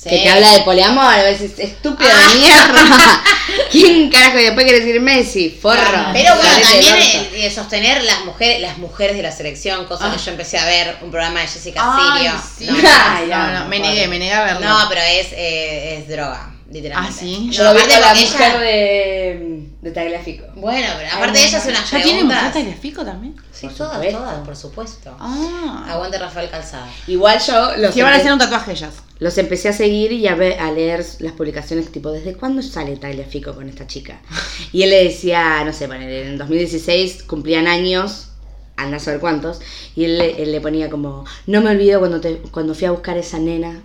Sí. 0.03 0.09
Que 0.09 0.17
te 0.17 0.29
habla 0.29 0.51
de 0.51 0.59
poliamor, 0.63 1.05
a 1.13 1.23
veces 1.23 1.51
estúpido 1.59 2.09
Ah. 2.13 2.27
de 2.33 2.39
mierda. 2.39 3.23
¿Quién 3.71 4.09
carajo 4.09 4.37
y 4.39 4.43
después 4.43 4.65
quiere 4.65 4.79
decir 4.81 4.99
Messi? 4.99 5.49
Forro. 5.49 6.07
Pero 6.11 6.35
bueno, 6.35 6.49
también 6.61 6.95
el- 7.35 7.51
sostener 7.51 8.03
las 8.03 8.25
mujeres, 8.25 8.59
las 8.61 8.77
mujeres 8.79 9.15
de 9.15 9.23
la 9.23 9.31
selección, 9.31 9.85
cosa 9.85 10.07
Ah. 10.11 10.15
que 10.15 10.21
yo 10.21 10.31
empecé 10.31 10.57
a 10.57 10.65
ver 10.65 10.97
un 11.01 11.09
programa 11.11 11.39
de 11.39 11.47
Jessica 11.47 11.81
Ay, 11.83 12.17
Sirio. 12.27 12.31
sí. 12.57 12.65
No, 12.65 12.89
Ay, 13.15 13.27
no, 13.29 13.47
no, 13.47 13.59
no, 13.59 13.65
me 13.69 13.79
negué, 13.79 14.07
me 14.07 14.19
negué 14.19 14.33
a 14.33 14.43
verlo. 14.43 14.67
No, 14.67 14.77
pero 14.89 15.01
es, 15.01 15.27
eh, 15.31 15.99
es 15.99 16.07
droga, 16.09 16.51
literalmente. 16.69 17.17
Ah, 17.17 17.19
¿sí? 17.19 17.49
Yo 17.51 17.63
lo 17.63 17.73
vi 17.73 17.79
con 17.81 17.89
la 18.01 18.13
mujer 18.13 18.25
ella- 18.51 18.57
de, 18.59 19.32
de 19.93 20.01
Tagliafico. 20.01 20.45
Bueno, 20.55 20.87
pero 20.97 21.09
aparte 21.15 21.43
ella 21.45 21.57
hace 21.57 21.69
unas 21.69 21.89
¿Ya 21.91 22.01
tiene 22.01 22.23
mujer 22.23 22.51
Tagliafico 22.53 23.05
también? 23.05 23.35
Sí, 23.51 23.67
Por 23.67 23.75
todas, 23.75 23.93
supuesto. 23.95 24.17
todas, 24.19 24.37
por 24.45 24.55
supuesto. 24.55 25.17
Ah. 25.19 25.85
Aguante 25.89 26.17
Rafael 26.17 26.49
Calzada. 26.49 26.87
Igual 27.07 27.39
yo 27.39 27.77
los, 27.77 27.93
Se 27.93 28.03
van 28.03 28.13
a 28.13 28.17
hacer 28.17 28.33
un 28.33 28.39
tatuaje 28.39 28.71
ellas. 28.71 28.93
los 29.19 29.37
empecé 29.37 29.69
a 29.69 29.73
seguir 29.73 30.11
y 30.11 30.27
a, 30.27 30.35
ver, 30.35 30.59
a 30.59 30.71
leer 30.71 31.05
las 31.19 31.33
publicaciones 31.33 31.91
tipo, 31.91 32.11
¿desde 32.11 32.33
cuándo 32.35 32.61
sale 32.61 32.97
Tagliafico 32.97 33.53
con 33.53 33.69
esta 33.69 33.87
chica? 33.87 34.19
Y 34.71 34.83
él 34.83 34.89
le 34.89 35.03
decía, 35.03 35.63
no 35.63 35.71
sé, 35.73 35.87
ponele, 35.87 36.27
en 36.27 36.37
2016 36.37 37.23
cumplían 37.23 37.67
años, 37.67 38.29
anda 38.75 38.97
a 38.97 38.99
saber 38.99 39.19
cuántos, 39.19 39.61
y 39.95 40.05
él, 40.05 40.17
le- 40.17 40.41
él 40.41 40.51
le 40.51 40.59
ponía 40.59 40.89
como, 40.89 41.25
no 41.47 41.61
me 41.61 41.69
olvido 41.69 41.99
cuando, 41.99 42.19
te, 42.19 42.37
cuando 42.51 42.73
fui 42.75 42.85
a 42.87 42.91
buscar 42.91 43.17
esa 43.17 43.37
nena. 43.39 43.81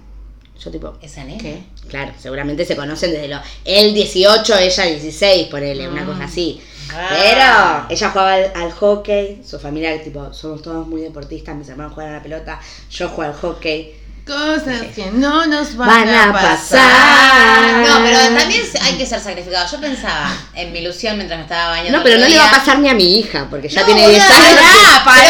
Yo 0.63 0.71
tipo, 0.73 0.99
¿Esa 1.01 1.23
nena? 1.25 1.39
¿Qué? 1.41 1.63
claro, 1.89 2.13
seguramente 2.21 2.65
se 2.65 2.75
conocen 2.75 3.13
desde 3.13 3.29
los... 3.29 3.41
Él 3.65 3.95
18, 3.95 4.59
ella 4.59 4.85
16, 4.85 5.47
ponele, 5.49 5.89
una 5.89 6.05
cosa 6.05 6.25
así. 6.25 6.61
Ah. 6.93 7.09
Pero 7.11 7.95
ella 7.97 8.11
jugaba 8.11 8.35
al, 8.35 8.53
al 8.57 8.73
hockey, 8.73 9.43
su 9.49 9.59
familia, 9.61 10.03
tipo, 10.03 10.33
somos 10.33 10.63
todos 10.63 10.87
muy 10.87 11.03
deportistas, 11.03 11.55
mis 11.55 11.69
hermanos 11.69 11.93
juegan 11.93 12.15
a 12.15 12.17
la 12.17 12.23
pelota, 12.23 12.61
yo 12.91 13.09
juego 13.09 13.33
al 13.33 13.39
hockey. 13.39 13.95
Cosas 14.27 14.83
que 14.95 15.07
no 15.13 15.47
nos 15.47 15.75
van, 15.77 15.89
Van 15.89 16.09
a 16.09 16.33
pasar. 16.35 16.57
pasar. 16.59 17.87
No, 17.89 18.05
pero 18.05 18.19
también 18.39 18.63
hay 18.83 18.99
que 18.99 19.07
ser 19.07 19.21
sacrificado. 19.21 19.67
Yo 19.71 19.81
pensaba 19.81 20.31
en 20.55 20.71
mi 20.71 20.81
ilusión 20.81 21.17
mientras 21.17 21.39
me 21.39 21.45
estaba 21.45 21.71
bañando. 21.71 21.97
No, 21.97 22.05
pero 22.05 22.19
no 22.19 22.29
le 22.29 22.37
va 22.37 22.49
a 22.49 22.51
pasar 22.51 22.79
ni 22.79 22.89
a 22.91 22.95
mi 22.95 23.19
hija, 23.19 23.47
porque 23.49 23.69
ya 23.71 23.81
No, 23.81 23.87
tiene 23.87 24.03
boluda, 24.03 24.27
10 24.27 24.31
años. 24.31 24.61
Pará, 24.61 25.05
pará. 25.05 25.23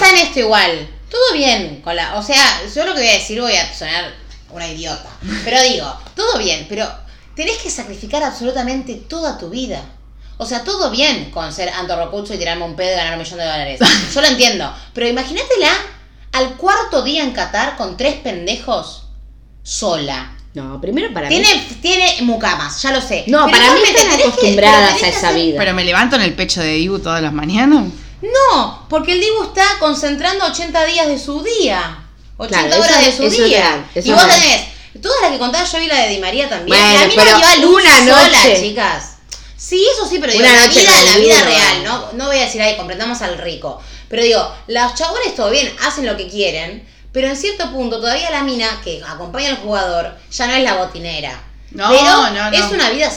Pero 0.00 0.06
en 0.16 0.16
esto 0.26 0.40
igual. 0.40 0.88
Todo 1.10 1.32
bien 1.34 1.80
con 1.82 1.96
la. 1.96 2.16
O 2.16 2.22
sea, 2.22 2.60
yo 2.74 2.84
lo 2.84 2.92
que 2.92 3.00
voy 3.00 3.08
a 3.08 3.12
decir 3.14 3.40
voy 3.40 3.54
a 3.54 3.74
sonar 3.74 4.12
una 4.52 4.68
idiota. 4.68 5.08
Pero 5.44 5.60
digo, 5.62 5.92
todo 6.14 6.38
bien, 6.38 6.66
pero 6.68 6.88
tenés 7.34 7.58
que 7.58 7.70
sacrificar 7.70 8.22
absolutamente 8.22 8.94
toda 8.94 9.38
tu 9.38 9.48
vida. 9.50 9.82
O 10.38 10.46
sea, 10.46 10.64
todo 10.64 10.90
bien 10.90 11.30
con 11.30 11.52
ser 11.52 11.68
Anto 11.68 11.96
Rocucho 11.96 12.34
y 12.34 12.38
tirarme 12.38 12.64
un 12.64 12.74
pedo 12.74 12.92
y 12.92 12.96
ganar 12.96 13.12
un 13.14 13.20
millón 13.20 13.38
de 13.38 13.44
dólares. 13.44 13.80
Yo 14.14 14.20
lo 14.20 14.26
entiendo. 14.26 14.72
Pero 14.92 15.08
imagínatela 15.08 15.70
al 16.32 16.56
cuarto 16.56 17.02
día 17.02 17.22
en 17.22 17.32
Qatar 17.32 17.76
con 17.76 17.96
tres 17.96 18.16
pendejos 18.16 19.04
sola. 19.62 20.36
No, 20.54 20.80
primero 20.80 21.12
para 21.14 21.28
mí. 21.28 21.40
Tiene, 21.40 21.66
tiene 21.80 22.16
mucamas, 22.22 22.82
ya 22.82 22.92
lo 22.92 23.00
sé. 23.00 23.24
No, 23.28 23.46
Pero 23.46 23.58
para 23.58 23.72
mí 23.74 23.80
están 23.86 24.16
que- 24.18 24.22
acostumbradas 24.24 25.02
a 25.02 25.08
esa 25.08 25.28
hacer- 25.28 25.34
vida. 25.34 25.58
Pero 25.58 25.74
me 25.74 25.84
levanto 25.84 26.16
en 26.16 26.22
el 26.22 26.34
pecho 26.34 26.60
de 26.60 26.74
Dibu 26.74 26.98
todas 26.98 27.22
las 27.22 27.32
mañanas. 27.32 27.84
No, 28.20 28.86
porque 28.88 29.12
el 29.12 29.20
Dibu 29.20 29.44
está 29.44 29.64
concentrando 29.80 30.44
80 30.46 30.84
días 30.84 31.06
de 31.08 31.18
su 31.18 31.42
día. 31.42 32.01
80 32.36 32.66
Claro, 32.68 32.82
horas 32.82 32.98
de 33.06 33.12
su 33.16 33.22
eso 33.24 33.42
es 33.42 33.48
día. 33.48 33.58
real, 33.58 33.86
y 34.06 34.10
vos 34.12 34.24
real. 34.24 34.40
tenés, 34.40 34.60
todas 35.02 35.20
las 35.22 35.30
que 35.32 35.38
contaba 35.38 35.64
yo 35.64 35.78
vi 35.78 35.86
la 35.86 35.98
de 36.02 36.08
Di 36.08 36.18
María 36.18 36.48
también. 36.48 36.78
Bueno, 36.78 37.00
la 37.00 37.06
mina 37.06 37.24
dio 37.24 37.46
a 37.46 37.56
luz 37.56 37.82
una 37.82 37.98
sola, 37.98 38.26
noche. 38.26 38.60
chicas. 38.60 39.04
Sí, 39.56 39.86
eso 39.94 40.08
sí, 40.08 40.18
pero 40.18 40.32
digo, 40.32 40.44
Una 40.44 40.54
la 40.60 40.66
vida, 40.68 41.02
la 41.12 41.16
vida 41.18 41.42
real, 41.44 41.84
no. 41.84 42.12
¿no? 42.14 42.26
Voy 42.26 42.36
a 42.38 42.40
decir, 42.46 42.60
ahí 42.60 42.76
comprendamos 42.76 43.22
al 43.22 43.38
rico. 43.38 43.80
Pero 44.08 44.22
digo, 44.24 44.54
los 44.66 44.94
chabones 44.94 45.34
todo 45.36 45.50
bien, 45.50 45.72
hacen 45.86 46.04
lo 46.04 46.16
que 46.16 46.28
quieren, 46.28 46.86
pero 47.12 47.28
en 47.28 47.36
cierto 47.36 47.70
punto 47.70 48.00
todavía 48.00 48.30
la 48.30 48.42
mina 48.42 48.80
que 48.82 49.00
acompaña 49.06 49.50
al 49.50 49.56
jugador 49.58 50.16
ya 50.30 50.46
no 50.48 50.54
es 50.54 50.64
la 50.64 50.74
botinera. 50.74 51.40
No, 51.74 51.88
pero 51.90 52.02
no, 52.32 52.50
no. 52.50 52.56
es 52.56 52.70
una 52.70 52.90
vida, 52.90 53.10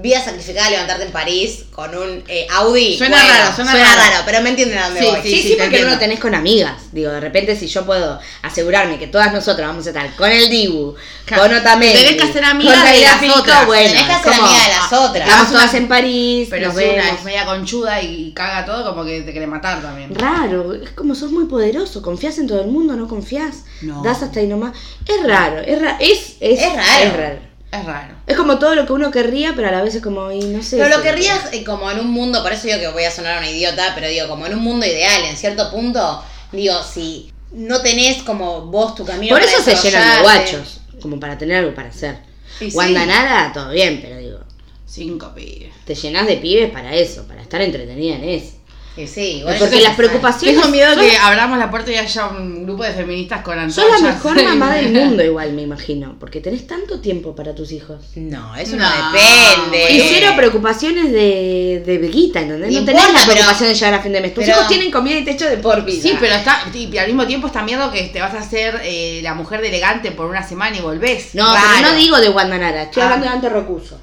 vida 0.00 0.22
sacrificada 0.22 0.70
levantarte 0.70 1.04
en 1.04 1.10
París 1.12 1.64
con 1.72 1.96
un 1.96 2.22
eh, 2.28 2.46
Audi. 2.52 2.96
Suena 2.96 3.16
Bueno, 3.16 3.32
raro, 3.40 3.54
suena 3.56 3.72
raro. 3.74 4.22
pero 4.24 4.40
me 4.42 4.50
entienden 4.50 4.78
a 4.78 4.84
dónde 4.86 5.00
Sí, 5.00 5.06
voy. 5.06 5.20
Sí, 5.22 5.28
sí, 5.30 5.42
sí, 5.42 5.56
te 5.56 5.62
porque 5.64 5.82
no 5.82 5.90
lo 5.90 5.98
tenés 5.98 6.20
con 6.20 6.34
amigas. 6.34 6.74
Digo, 6.92 7.10
de 7.10 7.20
repente 7.20 7.56
si 7.56 7.66
yo 7.66 7.84
puedo 7.84 8.20
asegurarme 8.42 8.98
que 8.98 9.06
todas 9.08 9.32
nosotras 9.32 9.68
vamos 9.68 9.84
a 9.86 9.90
estar 9.90 10.14
con 10.16 10.30
el 10.30 10.48
Dibu, 10.48 10.94
Claro. 11.24 11.42
con 11.42 11.54
Otamendi, 11.54 11.94
Tenés 11.98 12.16
que 12.22 12.28
hacer 12.30 12.44
amigas 12.44 12.74
con 12.76 12.84
de 12.84 13.00
las 13.00 13.10
Tagliafico, 13.10 13.40
otras. 13.40 13.66
bueno, 13.66 13.88
Tenés 13.90 14.06
que 14.06 14.12
hacer 14.12 14.32
como, 14.32 14.46
amiga 14.46 14.62
de 14.64 14.68
las 14.72 14.92
otras. 14.92 15.28
Estamos 15.28 15.48
Una- 15.50 15.58
todas 15.58 15.74
en 15.74 15.88
París, 15.88 16.46
Pero 16.50 16.66
nos 16.68 16.76
si 16.76 16.84
una 16.84 16.92
vemos. 17.02 17.18
es 17.18 17.24
media 17.24 17.44
conchuda 17.46 18.02
y 18.02 18.32
caga 18.32 18.64
todo, 18.64 18.90
como 18.90 19.04
que 19.04 19.22
te 19.22 19.32
quiere 19.32 19.46
matar 19.46 19.82
también. 19.82 20.14
Raro, 20.14 20.72
es 20.74 20.90
como 20.90 21.14
sos 21.14 21.30
muy 21.32 21.46
poderoso, 21.46 22.00
confías 22.00 22.38
en 22.38 22.46
todo 22.46 22.60
el 22.60 22.68
mundo, 22.68 22.94
no 22.96 23.08
confías, 23.08 23.64
No. 23.82 24.02
das 24.02 24.22
hasta 24.22 24.40
ahí 24.40 24.46
nomás. 24.46 24.72
Es 25.06 25.22
raro, 25.26 25.58
es 25.60 25.80
raro, 25.82 25.96
es, 26.00 26.36
es, 26.40 26.60
Es 26.60 26.72
raro. 26.74 27.04
Es 27.04 27.16
raro. 27.16 27.47
Es 27.70 27.84
raro. 27.84 28.14
Es 28.26 28.36
como 28.36 28.58
todo 28.58 28.74
lo 28.74 28.86
que 28.86 28.92
uno 28.92 29.10
querría, 29.10 29.52
pero 29.54 29.68
a 29.68 29.70
la 29.70 29.82
vez 29.82 29.94
es 29.94 30.02
como, 30.02 30.32
y 30.32 30.40
no 30.40 30.62
sé. 30.62 30.78
Pero 30.78 30.96
lo 30.96 31.02
querrías 31.02 31.52
eh, 31.52 31.64
como 31.64 31.90
en 31.90 32.00
un 32.00 32.10
mundo, 32.10 32.42
por 32.42 32.52
eso 32.52 32.66
digo 32.66 32.78
que 32.78 32.88
voy 32.88 33.04
a 33.04 33.10
sonar 33.10 33.38
una 33.38 33.50
idiota, 33.50 33.92
pero 33.94 34.08
digo, 34.08 34.26
como 34.26 34.46
en 34.46 34.54
un 34.54 34.62
mundo 34.62 34.86
ideal, 34.86 35.24
en 35.24 35.36
cierto 35.36 35.70
punto, 35.70 36.24
digo, 36.50 36.82
si 36.82 37.30
no 37.52 37.82
tenés 37.82 38.22
como 38.22 38.62
vos 38.62 38.94
tu 38.94 39.04
camino 39.04 39.34
Por 39.34 39.42
eso 39.42 39.62
se 39.62 39.74
llenan 39.76 40.16
de 40.16 40.22
guachos, 40.22 40.80
como 41.02 41.20
para 41.20 41.36
tener 41.36 41.58
algo 41.58 41.74
para 41.74 41.90
hacer. 41.90 42.18
Sí. 42.58 42.70
Wanda 42.74 43.04
nada, 43.04 43.52
todo 43.52 43.70
bien, 43.70 44.00
pero 44.02 44.16
digo, 44.16 44.38
Cinco 44.86 45.32
pibes. 45.34 45.72
te 45.84 45.94
llenas 45.94 46.26
de 46.26 46.38
pibes 46.38 46.70
para 46.70 46.94
eso, 46.94 47.26
para 47.28 47.42
estar 47.42 47.60
entretenida 47.60 48.16
en 48.16 48.24
eso. 48.24 48.57
Sí, 49.06 49.44
Porque 49.58 49.80
las 49.80 49.94
preocupaciones. 49.94 50.56
Tengo 50.60 50.72
miedo 50.72 50.94
sos- 50.94 51.02
que 51.04 51.16
abramos 51.16 51.58
la 51.58 51.70
puerta 51.70 51.92
y 51.92 51.96
haya 51.96 52.26
un 52.26 52.64
grupo 52.64 52.82
de 52.84 52.92
feministas 52.92 53.42
con 53.42 53.54
Sos 53.70 53.84
antorchas. 53.84 54.02
la 54.02 54.08
mejor 54.14 54.44
mamá 54.44 54.74
del 54.74 54.92
mundo, 54.92 55.22
igual, 55.22 55.52
me 55.52 55.62
imagino. 55.62 56.16
Porque 56.18 56.40
tenés 56.40 56.66
tanto 56.66 57.00
tiempo 57.00 57.36
para 57.36 57.54
tus 57.54 57.70
hijos. 57.72 58.02
No, 58.16 58.56
eso 58.56 58.76
No. 58.76 58.88
no, 58.88 59.12
depende. 59.12 59.92
Y 59.92 60.00
cero 60.08 60.32
preocupaciones 60.36 61.12
de, 61.12 61.82
de 61.86 62.08
guita, 62.08 62.40
¿entendés? 62.40 62.72
No 62.72 62.80
No 62.80 62.86
tenés 62.86 63.02
importa, 63.02 63.12
la 63.20 63.24
pero- 63.26 63.32
preocupación 63.34 63.68
de 63.68 63.74
llegar 63.74 63.94
a 63.94 64.00
fin 64.02 64.12
de 64.12 64.20
mes. 64.20 64.34
Tus 64.34 64.44
pero- 64.44 64.56
hijos 64.56 64.68
tienen 64.68 64.90
comida 64.90 65.18
y 65.18 65.24
techo 65.24 65.44
de 65.48 65.56
por 65.58 65.84
vida. 65.84 66.02
Sí, 66.02 66.16
pero 66.18 66.34
está, 66.34 66.62
y 66.74 66.96
al 66.98 67.06
mismo 67.06 67.26
tiempo 67.26 67.46
está 67.46 67.62
miedo 67.62 67.90
que 67.92 68.04
te 68.04 68.20
vas 68.20 68.34
a 68.34 68.38
hacer 68.38 68.80
eh, 68.84 69.20
la 69.22 69.34
mujer 69.34 69.60
de 69.60 69.68
elegante 69.68 70.10
por 70.12 70.26
una 70.26 70.42
semana 70.42 70.76
y 70.76 70.80
volvés. 70.80 71.34
No, 71.34 71.44
Raro. 71.54 71.66
pero 71.76 71.88
no 71.90 71.96
digo 71.96 72.16
de 72.18 72.28
Guandanara, 72.28 72.84
estoy 72.84 73.02
Ah. 73.02 73.06
hablando 73.06 73.26
de 73.26 73.32
Ante 73.32 73.48
Rocuso. 73.48 74.00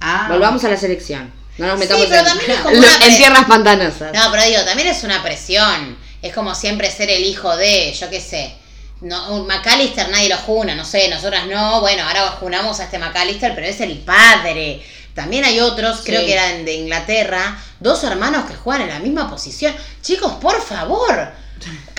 Ah. 0.00 0.26
Volvamos 0.30 0.62
a 0.64 0.68
la 0.68 0.76
selección. 0.76 1.30
No 1.58 1.66
nos 1.68 1.74
Sí, 1.80 1.80
metamos 1.86 2.06
pero 2.08 2.20
en, 2.20 2.26
también 2.26 2.50
es 2.50 2.56
como 2.62 2.70
en- 2.74 2.78
una 2.78 2.92
en 2.94 2.98
pre- 3.00 3.16
tierras 3.16 3.44
pantanosas. 3.46 4.12
No, 4.12 4.30
pero 4.30 4.42
digo, 4.44 4.64
también 4.64 4.88
es 4.88 5.02
una 5.04 5.22
presión. 5.22 5.98
Es 6.22 6.32
como 6.34 6.54
siempre 6.54 6.90
ser 6.90 7.10
el 7.10 7.24
hijo 7.24 7.56
de, 7.56 7.92
yo 7.92 8.10
qué 8.10 8.20
sé. 8.20 8.54
No, 9.02 9.34
un 9.34 9.46
McAllister 9.46 10.08
nadie 10.08 10.28
lo 10.30 10.38
juna, 10.38 10.74
no 10.74 10.84
sé, 10.84 11.08
nosotras 11.08 11.46
no. 11.46 11.80
Bueno, 11.80 12.02
ahora 12.04 12.28
junamos 12.40 12.80
a 12.80 12.84
este 12.84 12.98
McAllister, 12.98 13.54
pero 13.54 13.66
es 13.66 13.80
el 13.80 13.98
padre. 13.98 14.82
también 15.14 15.44
hay 15.44 15.60
otros, 15.60 16.00
creo 16.04 16.20
Sí. 16.20 16.26
que 16.26 16.32
eran 16.34 16.64
de 16.66 16.74
Inglaterra, 16.74 17.58
dos 17.80 18.04
hermanos 18.04 18.44
que 18.46 18.54
juegan 18.54 18.82
en 18.82 18.88
la 18.90 18.98
misma 18.98 19.30
posición. 19.30 19.74
Chicos, 20.02 20.32
por 20.42 20.60
favor, 20.62 21.32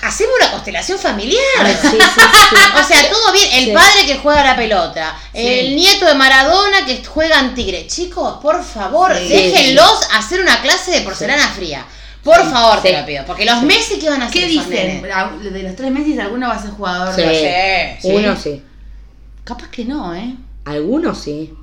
hacemos 0.01 0.33
una 0.39 0.51
constelación 0.51 0.99
familiar. 0.99 1.41
Ay, 1.59 1.75
sí, 1.81 1.87
sí, 1.89 1.97
sí. 1.99 2.55
O 2.79 2.83
sea, 2.87 3.09
todo 3.09 3.31
bien. 3.33 3.49
El 3.53 3.65
Sí. 3.65 3.71
padre 3.71 4.05
que 4.05 4.17
juega 4.17 4.41
a 4.41 4.45
la 4.45 4.55
pelota. 4.55 5.17
El 5.33 5.75
nieto 5.75 6.05
de 6.05 6.13
Maradona 6.15 6.85
que 6.85 7.03
juega 7.05 7.39
en 7.39 7.53
Tigre. 7.55 7.87
Chicos, 7.87 8.37
por 8.41 8.63
favor, 8.63 9.15
Sí. 9.17 9.27
déjenlos 9.27 10.07
hacer 10.13 10.41
una 10.41 10.61
clase 10.61 10.91
de 10.91 11.01
porcelana 11.01 11.47
fría. 11.49 11.85
Por 12.23 12.49
favor, 12.51 12.81
te 12.81 12.91
lo 12.97 13.05
pido. 13.05 13.25
Porque 13.25 13.45
los 13.45 13.61
Messi, 13.63 13.99
¿qué 13.99 14.09
van 14.09 14.21
a 14.21 14.27
hacer? 14.27 14.41
¿Qué 14.41 14.47
dicen? 14.47 15.01
nenes? 15.01 15.53
De 15.53 15.63
los 15.63 15.75
tres 15.75 15.91
meses, 15.91 16.19
alguno 16.19 16.47
va 16.49 16.55
a 16.55 16.61
ser 16.61 16.71
jugador. 16.71 17.15
Sí. 17.15 18.09
Uno 18.09 18.35
sí. 18.35 18.61
Capaz 19.43 19.69
que 19.69 19.85
no, 19.85 20.13
¿eh? 20.13 20.35
Algunos 20.65 21.19
sí. 21.21 21.53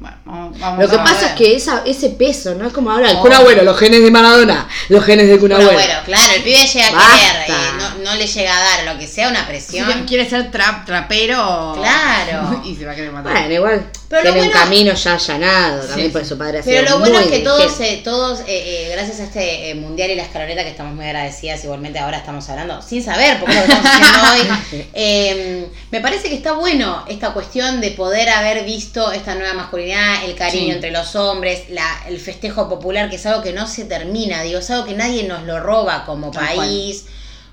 Bueno, 0.00 0.16
vamos, 0.24 0.58
vamos 0.58 0.78
Lo 0.80 0.88
que 0.88 0.96
a 0.96 1.04
pasa 1.04 1.20
ver. 1.20 1.28
es 1.28 1.32
que 1.34 1.54
esa, 1.56 1.82
ese 1.84 2.08
peso, 2.10 2.54
¿no? 2.54 2.66
Es 2.66 2.72
como 2.72 2.90
ahora 2.90 3.10
el 3.10 3.16
Oh. 3.18 3.20
Kun 3.20 3.32
Agüero, 3.34 3.62
los 3.64 3.78
genes 3.78 4.02
de 4.02 4.10
Maradona, 4.10 4.66
los 4.88 5.04
genes 5.04 5.28
de 5.28 5.38
Kun 5.38 5.50
Bueno, 5.50 5.68
claro, 6.06 6.32
el 6.36 6.42
pibe 6.42 6.56
llega 6.66 6.86
a 6.86 6.90
querer, 6.90 7.50
eh, 7.50 7.52
no, 7.78 8.04
no 8.10 8.14
le 8.16 8.26
llega 8.26 8.56
a 8.56 8.60
dar 8.60 8.94
lo 8.94 8.98
que 8.98 9.06
sea 9.06 9.28
una 9.28 9.40
Si 9.40 9.46
presión. 9.46 10.06
quiere 10.06 10.28
ser 10.28 10.50
trap, 10.50 10.86
trapero. 10.86 11.74
Claro. 11.76 12.62
y 12.64 12.74
se 12.76 12.86
va 12.86 12.92
a 12.92 12.94
querer 12.94 13.12
matar. 13.12 13.32
Bueno, 13.32 13.52
igual. 13.54 13.90
Pero 14.10 14.22
tiene 14.32 14.42
un 14.48 14.52
camino 14.52 14.92
ya 14.92 15.14
allanado, 15.14 15.86
también 15.86 16.12
Sí, 16.12 16.18
sí. 16.18 16.24
su 16.24 16.36
padre 16.36 16.58
ha 16.58 16.62
Pero 16.64 16.80
sido 16.84 16.90
lo 16.90 16.98
bueno 16.98 17.14
muy 17.20 17.24
es 17.26 17.30
que 17.30 17.38
todos, 17.44 17.80
eh, 17.80 18.00
todos 18.02 18.40
eh, 18.40 18.44
eh, 18.48 18.88
gracias 18.92 19.20
a 19.20 19.24
este 19.24 19.70
eh, 19.70 19.74
mundial 19.76 20.10
y 20.10 20.16
la 20.16 20.24
escaloneta 20.24 20.64
que 20.64 20.70
estamos 20.70 20.94
muy 20.96 21.04
agradecidas, 21.06 21.62
igualmente 21.62 22.00
ahora 22.00 22.18
estamos 22.18 22.48
hablando 22.50 22.82
sin 22.82 23.04
saber, 23.04 23.38
porque 23.38 23.56
es 23.56 23.60
lo 23.60 23.66
que 23.68 23.72
estamos 23.72 23.90
haciendo 23.94 24.58
hoy. 24.72 24.84
eh, 24.94 25.66
me 25.92 26.00
parece 26.00 26.28
que 26.28 26.34
está 26.34 26.52
bueno 26.54 27.04
esta 27.08 27.32
cuestión 27.32 27.80
de 27.80 27.92
poder 27.92 28.28
haber 28.30 28.64
visto 28.64 29.12
esta 29.12 29.36
nueva 29.36 29.54
masculinidad, 29.54 30.24
el 30.24 30.34
cariño 30.34 30.64
Sí. 30.66 30.70
entre 30.72 30.90
los 30.90 31.14
hombres, 31.14 31.70
la, 31.70 31.86
el 32.08 32.18
festejo 32.18 32.68
popular, 32.68 33.08
que 33.10 33.16
es 33.16 33.24
algo 33.26 33.42
que 33.42 33.52
no 33.52 33.68
se 33.68 33.84
termina, 33.84 34.42
digo, 34.42 34.58
es 34.58 34.68
algo 34.72 34.86
que 34.86 34.94
nadie 34.94 35.22
nos 35.22 35.44
lo 35.44 35.60
roba 35.60 36.04
como 36.04 36.32
Tal 36.32 36.56
país, 36.56 37.04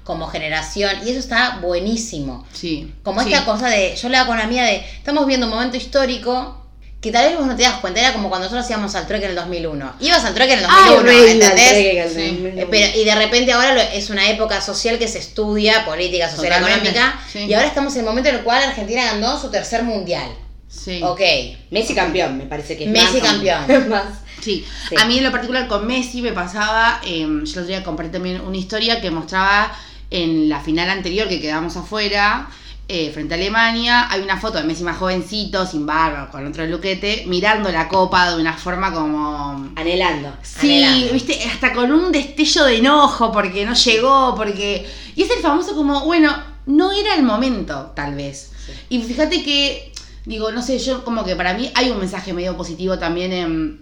como 0.07 0.25
generación, 0.27 0.89
y 1.05 1.09
eso 1.09 1.19
está 1.19 1.59
buenísimo. 1.61 2.47
Sí. 2.53 2.93
Como 3.03 3.21
sí. 3.21 3.31
esta 3.33 3.43
cosa 3.45 3.67
de, 3.67 3.93
yo 3.95 4.07
le 4.07 4.15
hago 4.15 4.27
con 4.27 4.37
una 4.37 4.47
mía 4.47 4.63
de, 4.63 4.77
estamos 4.77 5.27
viendo 5.27 5.47
un 5.47 5.53
momento 5.53 5.75
histórico 5.75 6.63
que 7.01 7.11
tal 7.11 7.27
vez 7.27 7.37
vos 7.37 7.45
no 7.45 7.55
te 7.57 7.63
das 7.63 7.75
cuenta, 7.81 7.99
era 7.99 8.13
como 8.13 8.29
cuando 8.29 8.45
nosotros 8.45 8.67
íbamos 8.69 8.95
al 8.95 9.05
trueque 9.05 9.25
en 9.25 9.31
el 9.31 9.35
2001. 9.35 9.93
Ibas 9.99 10.23
al 10.25 10.33
trueque 10.33 10.53
en 10.53 10.59
el 10.59 10.65
2001, 10.65 10.97
Ay, 10.97 11.05
reina, 11.05 11.45
¿entendés? 11.49 11.71
el 11.73 12.09
Sí. 12.09 12.15
2001. 12.37 12.67
Pero, 12.71 12.97
y 12.99 13.03
de 13.03 13.15
repente 13.15 13.51
ahora 13.51 13.73
lo- 13.75 13.81
es 13.81 14.09
una 14.09 14.27
época 14.29 14.61
social 14.61 14.97
que 14.97 15.07
se 15.09 15.19
estudia, 15.19 15.85
política, 15.85 16.27
social, 16.29 16.59
Totalmente, 16.61 16.89
económica, 16.89 17.19
sí. 17.31 17.39
y 17.39 17.53
ahora 17.53 17.67
estamos 17.67 17.93
en 17.95 17.99
el 17.99 18.05
momento 18.05 18.29
en 18.29 18.35
el 18.37 18.41
cual 18.43 18.63
Argentina 18.63 19.03
ganó 19.03 19.39
su 19.39 19.51
tercer 19.51 19.83
mundial. 19.83 20.29
Sí. 20.69 21.01
Ok. 21.03 21.21
Messi 21.69 21.93
campeón, 21.93 22.37
me 22.37 22.45
parece 22.45 22.75
que 22.77 22.85
es 22.85 22.89
Messi 22.89 23.19
más- 23.21 23.31
campeón. 23.31 23.89
más. 23.89 24.03
Sí. 24.41 24.65
Sí. 24.89 24.95
a 24.97 25.05
mí 25.05 25.17
en 25.17 25.23
lo 25.23 25.31
particular 25.31 25.67
con 25.67 25.85
Messi 25.85 26.21
me 26.21 26.31
pasaba, 26.31 27.01
eh, 27.05 27.21
yo 27.21 27.27
el 27.27 27.43
otro 27.49 27.65
día 27.65 27.83
compartí 27.83 28.11
también 28.13 28.39
una 28.41 28.55
historia 28.57 29.01
que 29.01 29.11
mostraba 29.11 29.71
en 30.11 30.49
la 30.49 30.61
final 30.61 30.89
anterior 30.89 31.27
que 31.27 31.41
quedamos 31.41 31.75
afuera, 31.77 32.49
eh, 32.89 33.11
frente 33.11 33.33
a 33.33 33.37
Alemania, 33.37 34.09
hay 34.09 34.21
una 34.21 34.39
foto 34.39 34.59
de 34.59 34.63
Messi 34.63 34.83
más 34.83 34.97
jovencito, 34.97 35.65
sin 35.65 35.85
barba, 35.85 36.29
con 36.31 36.47
otro 36.47 36.65
luquete, 36.65 37.25
mirando 37.27 37.69
la 37.69 37.89
copa 37.89 38.33
de 38.33 38.39
una 38.39 38.53
forma 38.53 38.93
como... 38.93 39.71
Anhelando. 39.75 40.33
Sí, 40.41 40.81
Anhelando. 40.81 41.13
viste, 41.13 41.43
hasta 41.43 41.73
con 41.73 41.91
un 41.91 42.13
destello 42.13 42.63
de 42.63 42.77
enojo 42.77 43.31
porque 43.31 43.65
no 43.65 43.73
llegó, 43.73 44.35
porque... 44.35 44.89
Y 45.15 45.23
es 45.23 45.29
el 45.31 45.39
famoso 45.39 45.75
como, 45.75 46.05
bueno, 46.05 46.33
no 46.65 46.93
era 46.93 47.15
el 47.15 47.23
momento, 47.23 47.91
tal 47.93 48.15
vez. 48.15 48.53
Y 48.87 49.01
fíjate 49.01 49.43
que, 49.43 49.91
digo, 50.23 50.53
no 50.53 50.61
sé, 50.61 50.79
yo 50.79 51.03
como 51.03 51.25
que 51.25 51.35
para 51.35 51.53
mí 51.55 51.69
hay 51.75 51.89
un 51.89 51.99
mensaje 51.99 52.31
medio 52.31 52.55
positivo 52.55 52.97
también 52.97 53.33
en, 53.33 53.81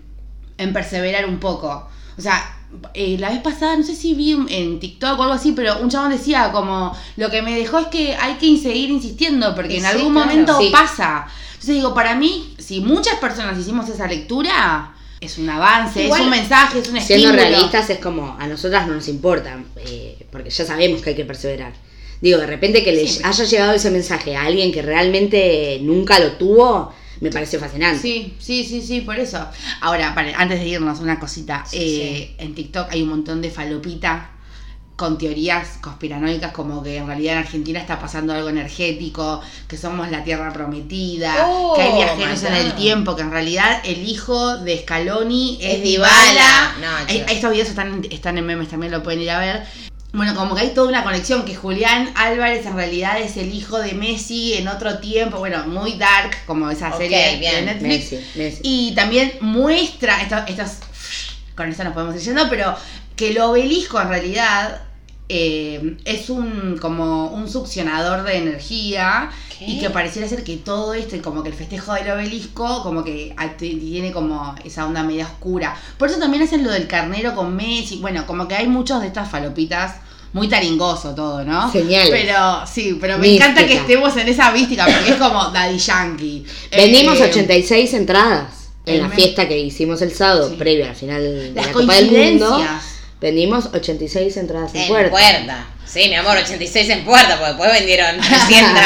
en 0.58 0.74
perseverar 0.74 1.28
un 1.28 1.40
poco. 1.40 1.88
O 2.18 2.22
sea, 2.22 2.65
eh, 2.94 3.18
la 3.20 3.30
vez 3.30 3.40
pasada, 3.42 3.76
no 3.78 3.84
sé 3.84 3.96
si 3.96 4.14
vi 4.14 4.32
en 4.50 4.80
TikTok 4.80 5.18
o 5.20 5.24
algo 5.24 5.34
así, 5.36 5.52
pero 5.54 5.80
un 5.80 5.90
chabón 5.90 6.12
decía 6.12 6.52
como, 6.52 6.96
lo 7.18 7.30
que 7.30 7.42
me 7.42 7.58
dejó 7.58 7.80
es 7.80 7.88
que 7.88 8.16
hay 8.16 8.36
que 8.36 8.58
seguir 8.58 8.90
insistiendo, 8.90 9.54
porque 9.56 9.74
Y 9.74 9.78
en 9.78 9.82
sí, 9.84 9.88
algún 9.88 10.14
claro, 10.14 10.28
momento 10.28 10.60
sí. 10.60 10.70
pasa. 10.72 11.28
Entonces 11.54 11.76
digo, 11.76 11.94
para 11.94 12.16
mí, 12.16 12.54
si 12.58 12.80
muchas 12.82 13.16
personas 13.16 13.58
hicimos 13.58 13.90
esa 13.90 14.08
lectura, 14.08 14.94
es 15.20 15.38
un 15.38 15.50
avance, 15.50 16.04
Igual, 16.04 16.22
es 16.22 16.26
un 16.26 16.32
mensaje, 16.32 16.80
es 16.80 16.90
un 16.90 17.00
Siendo 17.02 17.30
estímulo. 17.30 17.50
realistas 17.50 17.90
es 17.90 18.00
como, 18.00 18.36
a 18.40 18.46
nosotras 18.48 18.88
no 18.88 18.94
nos 18.96 19.08
importa, 19.08 19.58
eh, 19.78 20.26
porque 20.32 20.50
ya 20.50 20.66
sabemos 20.66 21.02
que 21.02 21.12
hay 21.12 21.16
que 21.16 21.26
perseverar. 21.26 21.74
Digo, 22.22 22.38
de 22.40 22.46
repente 22.48 22.84
que 22.84 22.92
le 22.92 23.08
Sí. 23.08 23.20
haya 23.24 23.44
llegado 23.44 23.74
ese 23.74 23.92
mensaje 23.92 24.36
a 24.36 24.44
alguien 24.44 24.72
que 24.72 24.82
realmente 24.82 25.80
nunca 25.82 26.20
lo 26.20 26.34
tuvo, 26.34 26.94
me 27.22 27.30
pareció 27.32 27.60
fascinante. 27.60 28.02
Sí, 28.02 28.34
sí, 28.40 28.64
sí, 28.64 28.82
sí, 28.82 29.02
por 29.02 29.18
eso. 29.20 29.46
Ahora, 29.82 30.14
para- 30.16 30.38
antes 30.38 30.60
de 30.60 30.68
irnos, 30.68 31.00
una 31.00 31.20
cosita. 31.20 31.64
Sí, 31.66 31.78
Eh, 32.02 32.36
En 32.40 32.54
TikTok 32.56 32.92
hay 32.92 33.02
un 33.04 33.10
montón 33.10 33.42
de 33.42 33.50
falopita 33.52 34.32
con 34.96 35.18
teorías 35.18 35.78
conspiranoicas 35.82 36.54
como 36.54 36.82
que 36.82 36.96
en 36.96 37.06
realidad 37.08 37.34
en 37.34 37.40
Argentina 37.40 37.80
está 37.82 38.00
pasando 38.00 38.32
algo 38.34 38.48
energético, 38.48 39.42
que 39.68 39.76
somos 39.76 40.10
la 40.10 40.24
tierra 40.24 40.54
prometida, 40.54 41.36
Oh, 41.50 41.74
que 41.76 41.82
hay 41.82 41.96
viajeros 41.96 42.42
my 42.44 42.48
en 42.48 42.54
el 42.56 42.76
tiempo, 42.76 43.14
que 43.14 43.24
en 43.24 43.32
realidad 43.32 43.82
el 43.84 44.08
hijo 44.08 44.56
de 44.58 44.80
Scaloni 44.80 45.58
es, 45.62 45.76
Es 45.80 45.84
Dybala. 45.84 46.76
No, 46.80 47.14
Eh. 47.14 47.26
Estos 47.30 47.52
videos 47.52 47.68
están, 47.68 48.06
están 48.10 48.38
en 48.38 48.46
memes, 48.46 48.70
también 48.70 48.92
lo 48.94 49.04
pueden 49.04 49.22
ir 49.22 49.32
a 49.32 49.40
ver. 49.40 49.64
Bueno, 50.16 50.34
como 50.34 50.56
que 50.56 50.62
hay 50.62 50.74
toda 50.74 50.88
una 50.88 51.04
conexión, 51.04 51.44
que 51.44 51.56
Julián 51.56 52.10
Álvarez 52.16 52.66
en 52.66 52.76
realidad 52.76 53.20
es 53.20 53.36
el 53.36 53.54
hijo 53.54 53.80
de 53.80 53.94
Messi 53.94 54.54
en 54.54 54.70
otro 54.70 55.00
tiempo, 55.00 55.40
bueno, 55.40 55.68
muy 55.68 55.98
dark, 55.98 56.38
como 56.46 56.70
esa 56.70 56.96
serie 56.96 57.38
de. 57.38 57.62
Netflix. 57.64 58.12
Messi, 58.12 58.28
Messi. 58.36 58.60
Y 58.64 58.96
también 58.96 59.34
muestra, 59.42 60.22
esto, 60.22 60.38
estos, 60.48 60.78
con 61.54 61.70
esto 61.70 61.84
nos 61.84 61.94
podemos 61.94 62.16
ir 62.16 62.22
yendo, 62.22 62.50
pero 62.50 62.76
que 63.18 63.32
el 63.32 63.40
obelisco 63.40 64.00
en 64.00 64.08
realidad 64.08 64.85
eh, 65.28 65.98
es 66.06 66.30
un 66.30 66.78
como 66.80 67.28
un 67.30 67.50
succionador 67.50 68.24
de 68.24 68.38
energía 68.38 69.30
¿Qué? 69.58 69.66
y 69.66 69.80
que 69.80 69.90
pareciera 69.90 70.28
ser 70.28 70.44
que 70.44 70.58
todo 70.58 70.94
esto 70.94 71.20
como 71.24 71.42
que 71.42 71.50
el 71.50 71.56
festejo 71.56 71.94
del 71.94 72.12
obelisco 72.12 72.84
como 72.84 73.04
que 73.04 73.36
tiene 73.58 74.12
como 74.12 74.54
esa 74.64 74.86
onda 74.86 75.02
media 75.04 75.26
oscura. 75.26 75.76
Por 75.98 76.10
eso 76.10 76.20
también 76.20 76.44
hacen 76.44 76.64
lo 76.64 76.72
del 76.72 76.88
carnero 76.88 77.34
con 77.36 77.56
Messi, 77.56 77.98
bueno, 77.98 78.26
como 78.28 78.48
que 78.48 78.56
hay 78.56 78.68
muchos 78.68 79.02
de 79.02 79.08
estas 79.08 79.30
falopitas 79.30 79.96
muy 80.34 80.50
taringoso 80.50 81.16
todo, 81.16 81.44
¿no? 81.46 81.72
Señales. 81.72 82.10
Pero 82.12 82.62
sí, 82.68 82.98
pero 83.00 83.18
me 83.18 83.22
Mística. 83.28 83.46
encanta 83.52 83.68
que 83.68 83.76
estemos 83.78 84.16
en 84.18 84.28
esa 84.28 84.52
mística 84.52 84.86
porque 84.86 85.12
es 85.12 85.16
como 85.16 85.46
Daddy 85.46 85.78
Yankee. 85.78 86.46
Vendimos 86.76 87.18
Eh, 87.20 87.24
86 87.30 87.94
entradas 87.94 88.68
en 88.86 89.02
la 89.02 89.10
fiesta 89.10 89.48
que 89.48 89.58
hicimos 89.58 90.02
el 90.02 90.12
sábado, 90.14 90.50
Sí. 90.50 90.56
previo 90.58 90.86
a 90.86 90.90
la 90.90 90.94
final 90.94 91.24
de 91.24 91.52
Las 91.54 91.68
la 91.68 91.72
Copa 91.72 91.96
del 91.96 92.12
Mundo. 92.12 92.64
Vendimos 93.22 93.68
86 93.74 94.38
entradas 94.38 94.74
en, 94.76 94.82
En 94.82 94.88
puerta. 94.88 95.10
puerta. 95.12 95.66
Sí, 95.86 96.10
mi 96.10 96.16
amor, 96.16 96.38
86 96.38 96.90
en 96.90 97.06
puerta, 97.06 97.36
porque 97.38 97.48
después 97.50 97.72
vendieron 97.74 98.18
300. 98.20 98.84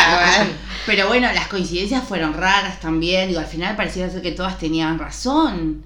Pero 0.85 1.07
bueno, 1.07 1.31
las 1.33 1.47
coincidencias 1.47 2.03
fueron 2.03 2.33
raras 2.33 2.79
también. 2.79 3.27
Digo, 3.27 3.39
al 3.39 3.45
final 3.47 3.75
parecía 3.75 4.09
ser 4.09 4.21
que 4.21 4.31
todas 4.31 4.57
tenían 4.57 4.97
razón. 4.99 5.83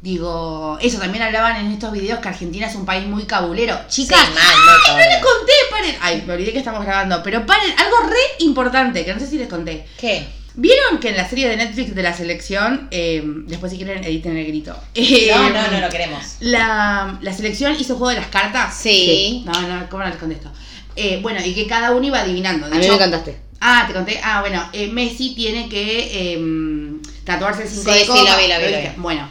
Digo, 0.00 0.78
eso 0.80 0.98
también 0.98 1.24
hablaban 1.24 1.56
en 1.56 1.72
estos 1.72 1.90
videos 1.92 2.20
que 2.20 2.28
Argentina 2.28 2.66
es 2.68 2.74
un 2.76 2.86
país 2.86 3.06
muy 3.06 3.24
cabulero. 3.24 3.76
Chicas, 3.88 4.20
Sí, 4.20 4.32
mal, 4.32 4.44
¡ay, 4.46 4.56
no 4.64 4.72
les 4.72 4.82
cabulero. 4.86 5.20
conté! 5.26 5.52
Paren. 5.70 5.96
Ay, 6.00 6.24
me 6.26 6.34
olvidé 6.34 6.52
que 6.52 6.58
estamos 6.58 6.84
grabando. 6.84 7.20
Pero 7.22 7.44
paren, 7.44 7.72
algo 7.78 7.96
re 8.08 8.44
importante 8.44 9.04
que 9.04 9.12
no 9.12 9.18
sé 9.20 9.26
si 9.26 9.38
les 9.38 9.48
conté. 9.48 9.86
¿Qué? 9.98 10.26
¿Vieron 10.60 10.98
que 10.98 11.10
en 11.10 11.16
la 11.16 11.28
serie 11.28 11.48
de 11.48 11.56
Netflix 11.56 11.94
de 11.94 12.02
la 12.02 12.12
selección, 12.12 12.88
eh, 12.90 13.22
después 13.46 13.70
si 13.70 13.78
quieren 13.78 14.02
editen 14.02 14.36
el 14.36 14.44
grito? 14.46 14.76
Eh, 14.94 15.30
No, 15.32 15.50
no, 15.50 15.70
no 15.70 15.80
lo 15.80 15.88
queremos. 15.88 16.20
La, 16.40 17.16
la 17.22 17.32
selección 17.32 17.76
hizo 17.78 17.94
juego 17.96 18.08
de 18.10 18.16
las 18.16 18.26
cartas. 18.26 18.74
Sí. 18.76 19.44
No, 19.46 19.52
no, 19.68 19.88
¿cómo 19.88 20.02
no 20.02 20.08
les 20.08 20.18
contesto? 20.18 20.50
Eh, 20.96 21.20
bueno, 21.22 21.38
y 21.44 21.54
que 21.54 21.68
cada 21.68 21.92
uno 21.92 22.04
iba 22.04 22.20
adivinando. 22.20 22.68
De 22.68 22.76
A 22.76 22.78
mí 22.80 22.88
me 22.88 22.98
contaste. 22.98 23.38
Ah, 23.60 23.84
te 23.86 23.92
conté. 23.94 24.20
Ah, 24.22 24.40
bueno, 24.40 24.68
Messi 24.92 25.34
tiene 25.36 25.68
que 25.68 26.32
em, 26.34 27.00
tatuarse 27.24 27.62
el 27.62 27.68
5 27.68 27.92
Sí, 27.92 27.98
de 27.98 28.00
sí, 28.04 28.06
copa. 28.08 28.36
vi, 28.36 28.48
lo 28.48 28.58
vi, 28.58 28.64
viste? 28.66 28.92
vi. 28.96 29.00
Bueno, 29.00 29.28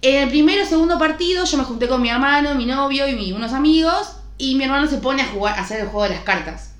en 0.00 0.22
el 0.22 0.28
primero 0.30 0.62
o 0.64 0.66
segundo 0.66 0.98
partido 0.98 1.44
yo 1.44 1.56
me 1.58 1.64
junté 1.64 1.86
con 1.86 2.00
mi 2.00 2.08
hermano, 2.08 2.54
mi 2.54 2.64
novio 2.64 3.06
y 3.08 3.14
mi- 3.14 3.32
unos 3.32 3.52
amigos 3.52 4.12
y 4.38 4.54
mi 4.54 4.64
hermano 4.64 4.88
se 4.88 4.96
pone 4.98 5.20
a 5.22 5.26
jugar, 5.26 5.58
a 5.58 5.62
hacer 5.62 5.80
el 5.80 5.86
juego 5.88 6.04
de 6.04 6.14
las 6.16 6.24
cartas. 6.24 6.70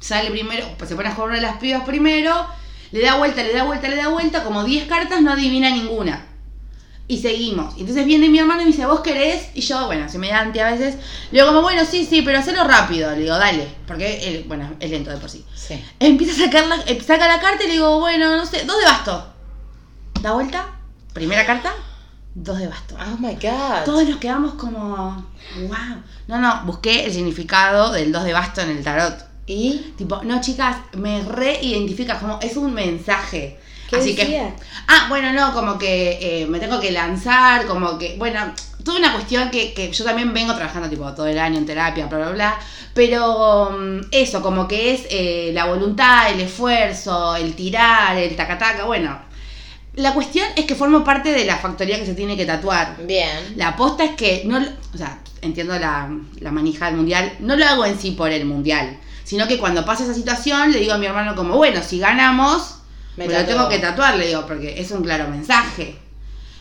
Sale 0.00 0.30
primero, 0.30 0.66
pues 0.78 0.88
se 0.88 0.94
pone 0.96 1.08
a 1.08 1.12
jugar 1.12 1.30
una 1.30 1.36
de 1.40 1.42
las 1.46 1.56
pibas 1.58 1.82
primero, 1.84 2.46
le 2.92 3.00
da 3.00 3.16
vuelta, 3.16 3.42
le 3.42 3.52
da 3.52 3.64
vuelta, 3.64 3.88
le 3.88 3.96
da 3.96 4.08
vuelta, 4.08 4.44
como 4.44 4.64
10 4.64 4.86
cartas 4.88 5.20
no 5.22 5.32
adivina 5.32 5.70
ninguna. 5.70 6.26
Y 7.08 7.18
seguimos. 7.18 7.74
Entonces 7.78 8.04
viene 8.04 8.28
mi 8.28 8.40
hermano 8.40 8.62
y 8.62 8.64
me 8.64 8.70
dice, 8.72 8.84
¿vos 8.84 9.00
querés? 9.00 9.50
Y 9.54 9.60
yo, 9.60 9.86
bueno, 9.86 10.08
se 10.08 10.18
me 10.18 10.28
da 10.28 10.40
anti 10.40 10.58
a 10.58 10.70
veces. 10.70 10.96
Le 11.30 11.38
digo 11.38 11.46
como, 11.46 11.62
bueno, 11.62 11.84
sí, 11.84 12.04
sí, 12.04 12.22
pero 12.22 12.40
hacelo 12.40 12.64
rápido. 12.64 13.12
Le 13.12 13.22
digo, 13.22 13.38
dale. 13.38 13.68
Porque, 13.86 14.28
él, 14.28 14.44
bueno, 14.48 14.74
es 14.80 14.90
lento 14.90 15.10
de 15.10 15.18
por 15.18 15.30
sí. 15.30 15.44
Sí. 15.54 15.80
Empieza 16.00 16.32
a 16.32 16.46
sacar 16.46 16.66
la, 16.66 16.76
eh, 16.86 17.00
saca 17.00 17.28
la 17.28 17.40
carta 17.40 17.62
y 17.62 17.68
le 17.68 17.74
digo, 17.74 18.00
bueno, 18.00 18.36
no 18.36 18.44
sé, 18.44 18.64
dos 18.64 18.78
de 18.78 18.84
basto. 18.84 19.32
Da 20.20 20.32
vuelta, 20.32 20.66
primera 21.12 21.46
carta, 21.46 21.72
dos 22.34 22.58
de 22.58 22.66
basto. 22.66 22.96
Oh 22.96 23.16
my 23.18 23.34
god. 23.34 23.84
Todos 23.84 24.08
nos 24.08 24.18
quedamos 24.18 24.54
como, 24.54 25.28
wow. 25.56 26.02
No, 26.26 26.38
no, 26.38 26.62
busqué 26.64 27.04
el 27.04 27.12
significado 27.12 27.92
del 27.92 28.10
dos 28.10 28.24
de 28.24 28.32
basto 28.32 28.62
en 28.62 28.70
el 28.70 28.82
tarot. 28.82 29.35
¿Y? 29.46 29.94
Tipo, 29.96 30.22
no, 30.24 30.40
chicas, 30.40 30.78
me 30.96 31.22
reidentifica, 31.22 32.18
como 32.18 32.38
es 32.42 32.56
un 32.56 32.74
mensaje. 32.74 33.58
¿Qué 33.88 33.96
Así 33.96 34.14
decía? 34.14 34.48
que. 34.56 34.62
Ah, 34.88 35.06
bueno, 35.08 35.32
no, 35.32 35.52
como 35.52 35.78
que 35.78 36.18
eh, 36.20 36.46
me 36.46 36.58
tengo 36.58 36.80
que 36.80 36.90
lanzar, 36.90 37.66
como 37.66 37.96
que. 37.98 38.16
Bueno, 38.18 38.52
toda 38.84 38.98
una 38.98 39.12
cuestión 39.12 39.50
que, 39.50 39.72
que 39.72 39.92
yo 39.92 40.04
también 40.04 40.32
vengo 40.34 40.54
trabajando 40.54 40.88
tipo 40.88 41.12
todo 41.12 41.26
el 41.26 41.38
año 41.38 41.58
en 41.58 41.66
terapia, 41.66 42.06
bla, 42.06 42.18
bla, 42.18 42.30
bla. 42.30 42.58
Pero 42.94 43.70
mm, 43.78 44.06
eso, 44.10 44.42
como 44.42 44.66
que 44.66 44.94
es 44.94 45.06
eh, 45.10 45.50
la 45.52 45.66
voluntad, 45.66 46.30
el 46.32 46.40
esfuerzo, 46.40 47.36
el 47.36 47.54
tirar, 47.54 48.16
el 48.16 48.34
tacataca, 48.34 48.84
bueno. 48.84 49.18
La 49.94 50.12
cuestión 50.12 50.46
es 50.56 50.66
que 50.66 50.74
formo 50.74 51.02
parte 51.04 51.32
de 51.32 51.44
la 51.44 51.56
factoría 51.56 51.98
que 51.98 52.04
se 52.04 52.14
tiene 52.14 52.36
que 52.36 52.44
tatuar. 52.44 52.96
Bien. 53.06 53.54
La 53.56 53.68
aposta 53.68 54.04
es 54.04 54.10
que 54.14 54.42
no, 54.44 54.58
o 54.58 54.98
sea, 54.98 55.20
entiendo 55.40 55.78
la, 55.78 56.10
la 56.40 56.50
manija 56.52 56.86
del 56.86 56.96
mundial, 56.96 57.32
no 57.40 57.56
lo 57.56 57.64
hago 57.64 57.84
en 57.86 57.98
sí 57.98 58.10
por 58.10 58.30
el 58.30 58.44
mundial, 58.44 58.98
sino 59.26 59.46
que 59.48 59.58
cuando 59.58 59.84
pasa 59.84 60.04
esa 60.04 60.14
situación 60.14 60.70
le 60.72 60.78
digo 60.78 60.92
a 60.94 60.98
mi 60.98 61.06
hermano 61.06 61.34
como, 61.34 61.56
bueno, 61.56 61.82
si 61.82 61.98
ganamos, 61.98 62.76
Me 63.16 63.26
me, 63.26 63.34
lo 63.34 63.44
tengo 63.44 63.68
que 63.68 63.78
tatuar, 63.80 64.16
le 64.16 64.28
digo, 64.28 64.46
porque 64.46 64.80
es 64.80 64.90
un 64.92 65.02
claro 65.02 65.28
mensaje. 65.28 65.96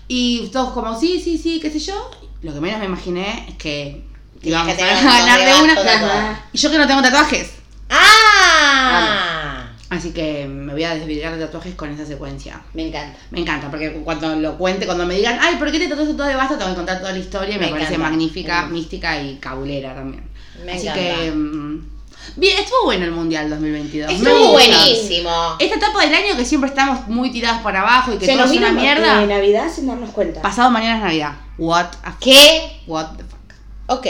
Y 0.07 0.49
todos 0.51 0.71
como, 0.73 0.99
sí, 0.99 1.21
sí, 1.23 1.37
sí, 1.37 1.59
qué 1.59 1.69
sé 1.69 1.79
yo. 1.79 2.09
Lo 2.41 2.53
que 2.53 2.59
menos 2.61 2.79
me 2.79 2.85
imaginé 2.85 3.45
es 3.49 3.55
que 3.55 4.03
íbamos 4.41 4.73
a 4.73 4.77
ganar 4.77 5.39
de 5.39 5.63
una. 5.63 6.43
Y 6.53 6.57
yo 6.57 6.71
que 6.71 6.77
no 6.79 6.87
tengo 6.87 7.01
tatuajes. 7.03 7.51
¡Ah! 7.89 9.69
Así 9.89 10.11
que 10.11 10.45
me 10.47 10.73
voy 10.73 10.83
a 10.83 10.95
desvirgar 10.95 11.35
de 11.37 11.45
tatuajes 11.45 11.75
con 11.75 11.91
esa 11.91 12.05
secuencia. 12.05 12.61
Me 12.73 12.87
encanta. 12.87 13.17
Me 13.29 13.39
encanta, 13.41 13.69
porque 13.69 13.91
cuando 14.03 14.35
lo 14.35 14.57
cuente, 14.57 14.85
cuando 14.87 15.05
me 15.05 15.15
digan, 15.15 15.37
ay, 15.39 15.55
¿por 15.57 15.71
qué 15.71 15.77
te 15.79 15.87
tatuaste 15.87 16.15
todo 16.15 16.25
de 16.27 16.35
basta? 16.35 16.57
Te 16.57 16.63
voy 16.63 16.73
a 16.73 16.75
contar 16.75 16.99
toda 16.99 17.11
la 17.11 17.19
historia 17.19 17.55
y 17.55 17.59
me, 17.59 17.67
Me 17.67 17.71
parece 17.73 17.97
magnífica, 17.97 18.65
Mm. 18.65 18.73
mística 18.73 19.21
y 19.21 19.35
cabulera 19.37 19.93
también. 19.95 20.23
Me 20.65 20.71
Así 20.73 20.87
encanta. 20.87 20.99
que. 21.01 21.94
Bien, 22.35 22.59
estuvo 22.59 22.85
bueno 22.85 23.05
el 23.05 23.11
Mundial 23.11 23.49
2022. 23.49 24.07
Me 24.11 24.17
Estuvo 24.17 24.51
buenísimo. 24.51 25.55
Esta 25.59 25.75
etapa 25.75 26.01
del 26.01 26.13
año 26.15 26.35
que 26.37 26.45
siempre 26.45 26.69
estamos 26.69 27.07
muy 27.07 27.31
tiradas 27.31 27.61
para 27.61 27.81
abajo 27.81 28.13
y 28.13 28.17
que 28.17 28.25
todo 28.27 28.37
nos 28.37 28.51
es 28.51 28.57
una 28.57 28.71
mierda. 28.71 29.19
de 29.21 29.27
Navidad 29.27 29.67
sin 29.73 29.87
darnos 29.87 30.09
cuenta. 30.11 30.41
Pasado 30.41 30.69
mañana 30.71 30.97
es 30.97 31.03
Navidad. 31.03 31.33
What 31.57 31.87
a 32.03 32.17
¿Qué? 32.19 32.81
What 32.87 33.07
the 33.17 33.23
fuck. 33.23 33.53
Ok. 33.87 34.07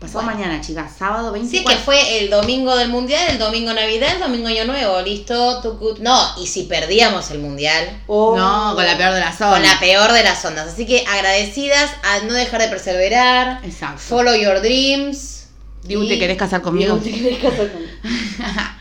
Pasado 0.00 0.24
Bueno. 0.24 0.38
mañana, 0.38 0.60
chicas. 0.60 0.92
Sábado 0.98 1.28
Sí, 1.32 1.40
24. 1.40 1.70
es 1.70 1.76
que 1.78 1.82
fue 1.84 2.18
el 2.18 2.28
domingo 2.28 2.76
del 2.76 2.90
mundial, 2.90 3.22
el 3.30 3.38
domingo 3.38 3.72
Navidad, 3.72 4.14
el 4.16 4.20
domingo 4.20 4.48
Año 4.48 4.66
Nuevo, 4.66 5.00
listo, 5.00 5.62
tucut. 5.62 5.98
No, 6.00 6.20
y 6.38 6.46
si 6.46 6.64
perdíamos 6.64 7.30
el 7.30 7.38
mundial, 7.38 8.02
Oh. 8.06 8.36
No, 8.36 8.74
con 8.74 8.84
la 8.84 8.98
peor 8.98 9.14
de 9.14 9.20
las 9.20 9.38
zonas. 9.38 9.54
con 9.54 9.62
la 9.62 9.78
peor 9.80 10.12
de 10.12 10.22
las 10.22 10.44
ondas. 10.44 10.68
Así 10.68 10.84
que 10.84 11.04
agradecidas 11.06 11.90
a 12.02 12.18
no 12.24 12.34
dejar 12.34 12.60
de 12.60 12.68
perseverar. 12.68 13.60
Exacto. 13.64 13.98
Follow 14.00 14.34
your 14.34 14.60
dreams. 14.60 15.43
Dibu, 15.86 16.06
¿te 16.06 16.18
querés 16.18 16.38
casar 16.38 16.62
conmigo? 16.62 16.98
Digo, 16.98 17.16
¿te 17.16 17.22
querés 17.22 17.38
casar 17.38 17.70
conmigo? 17.70 17.92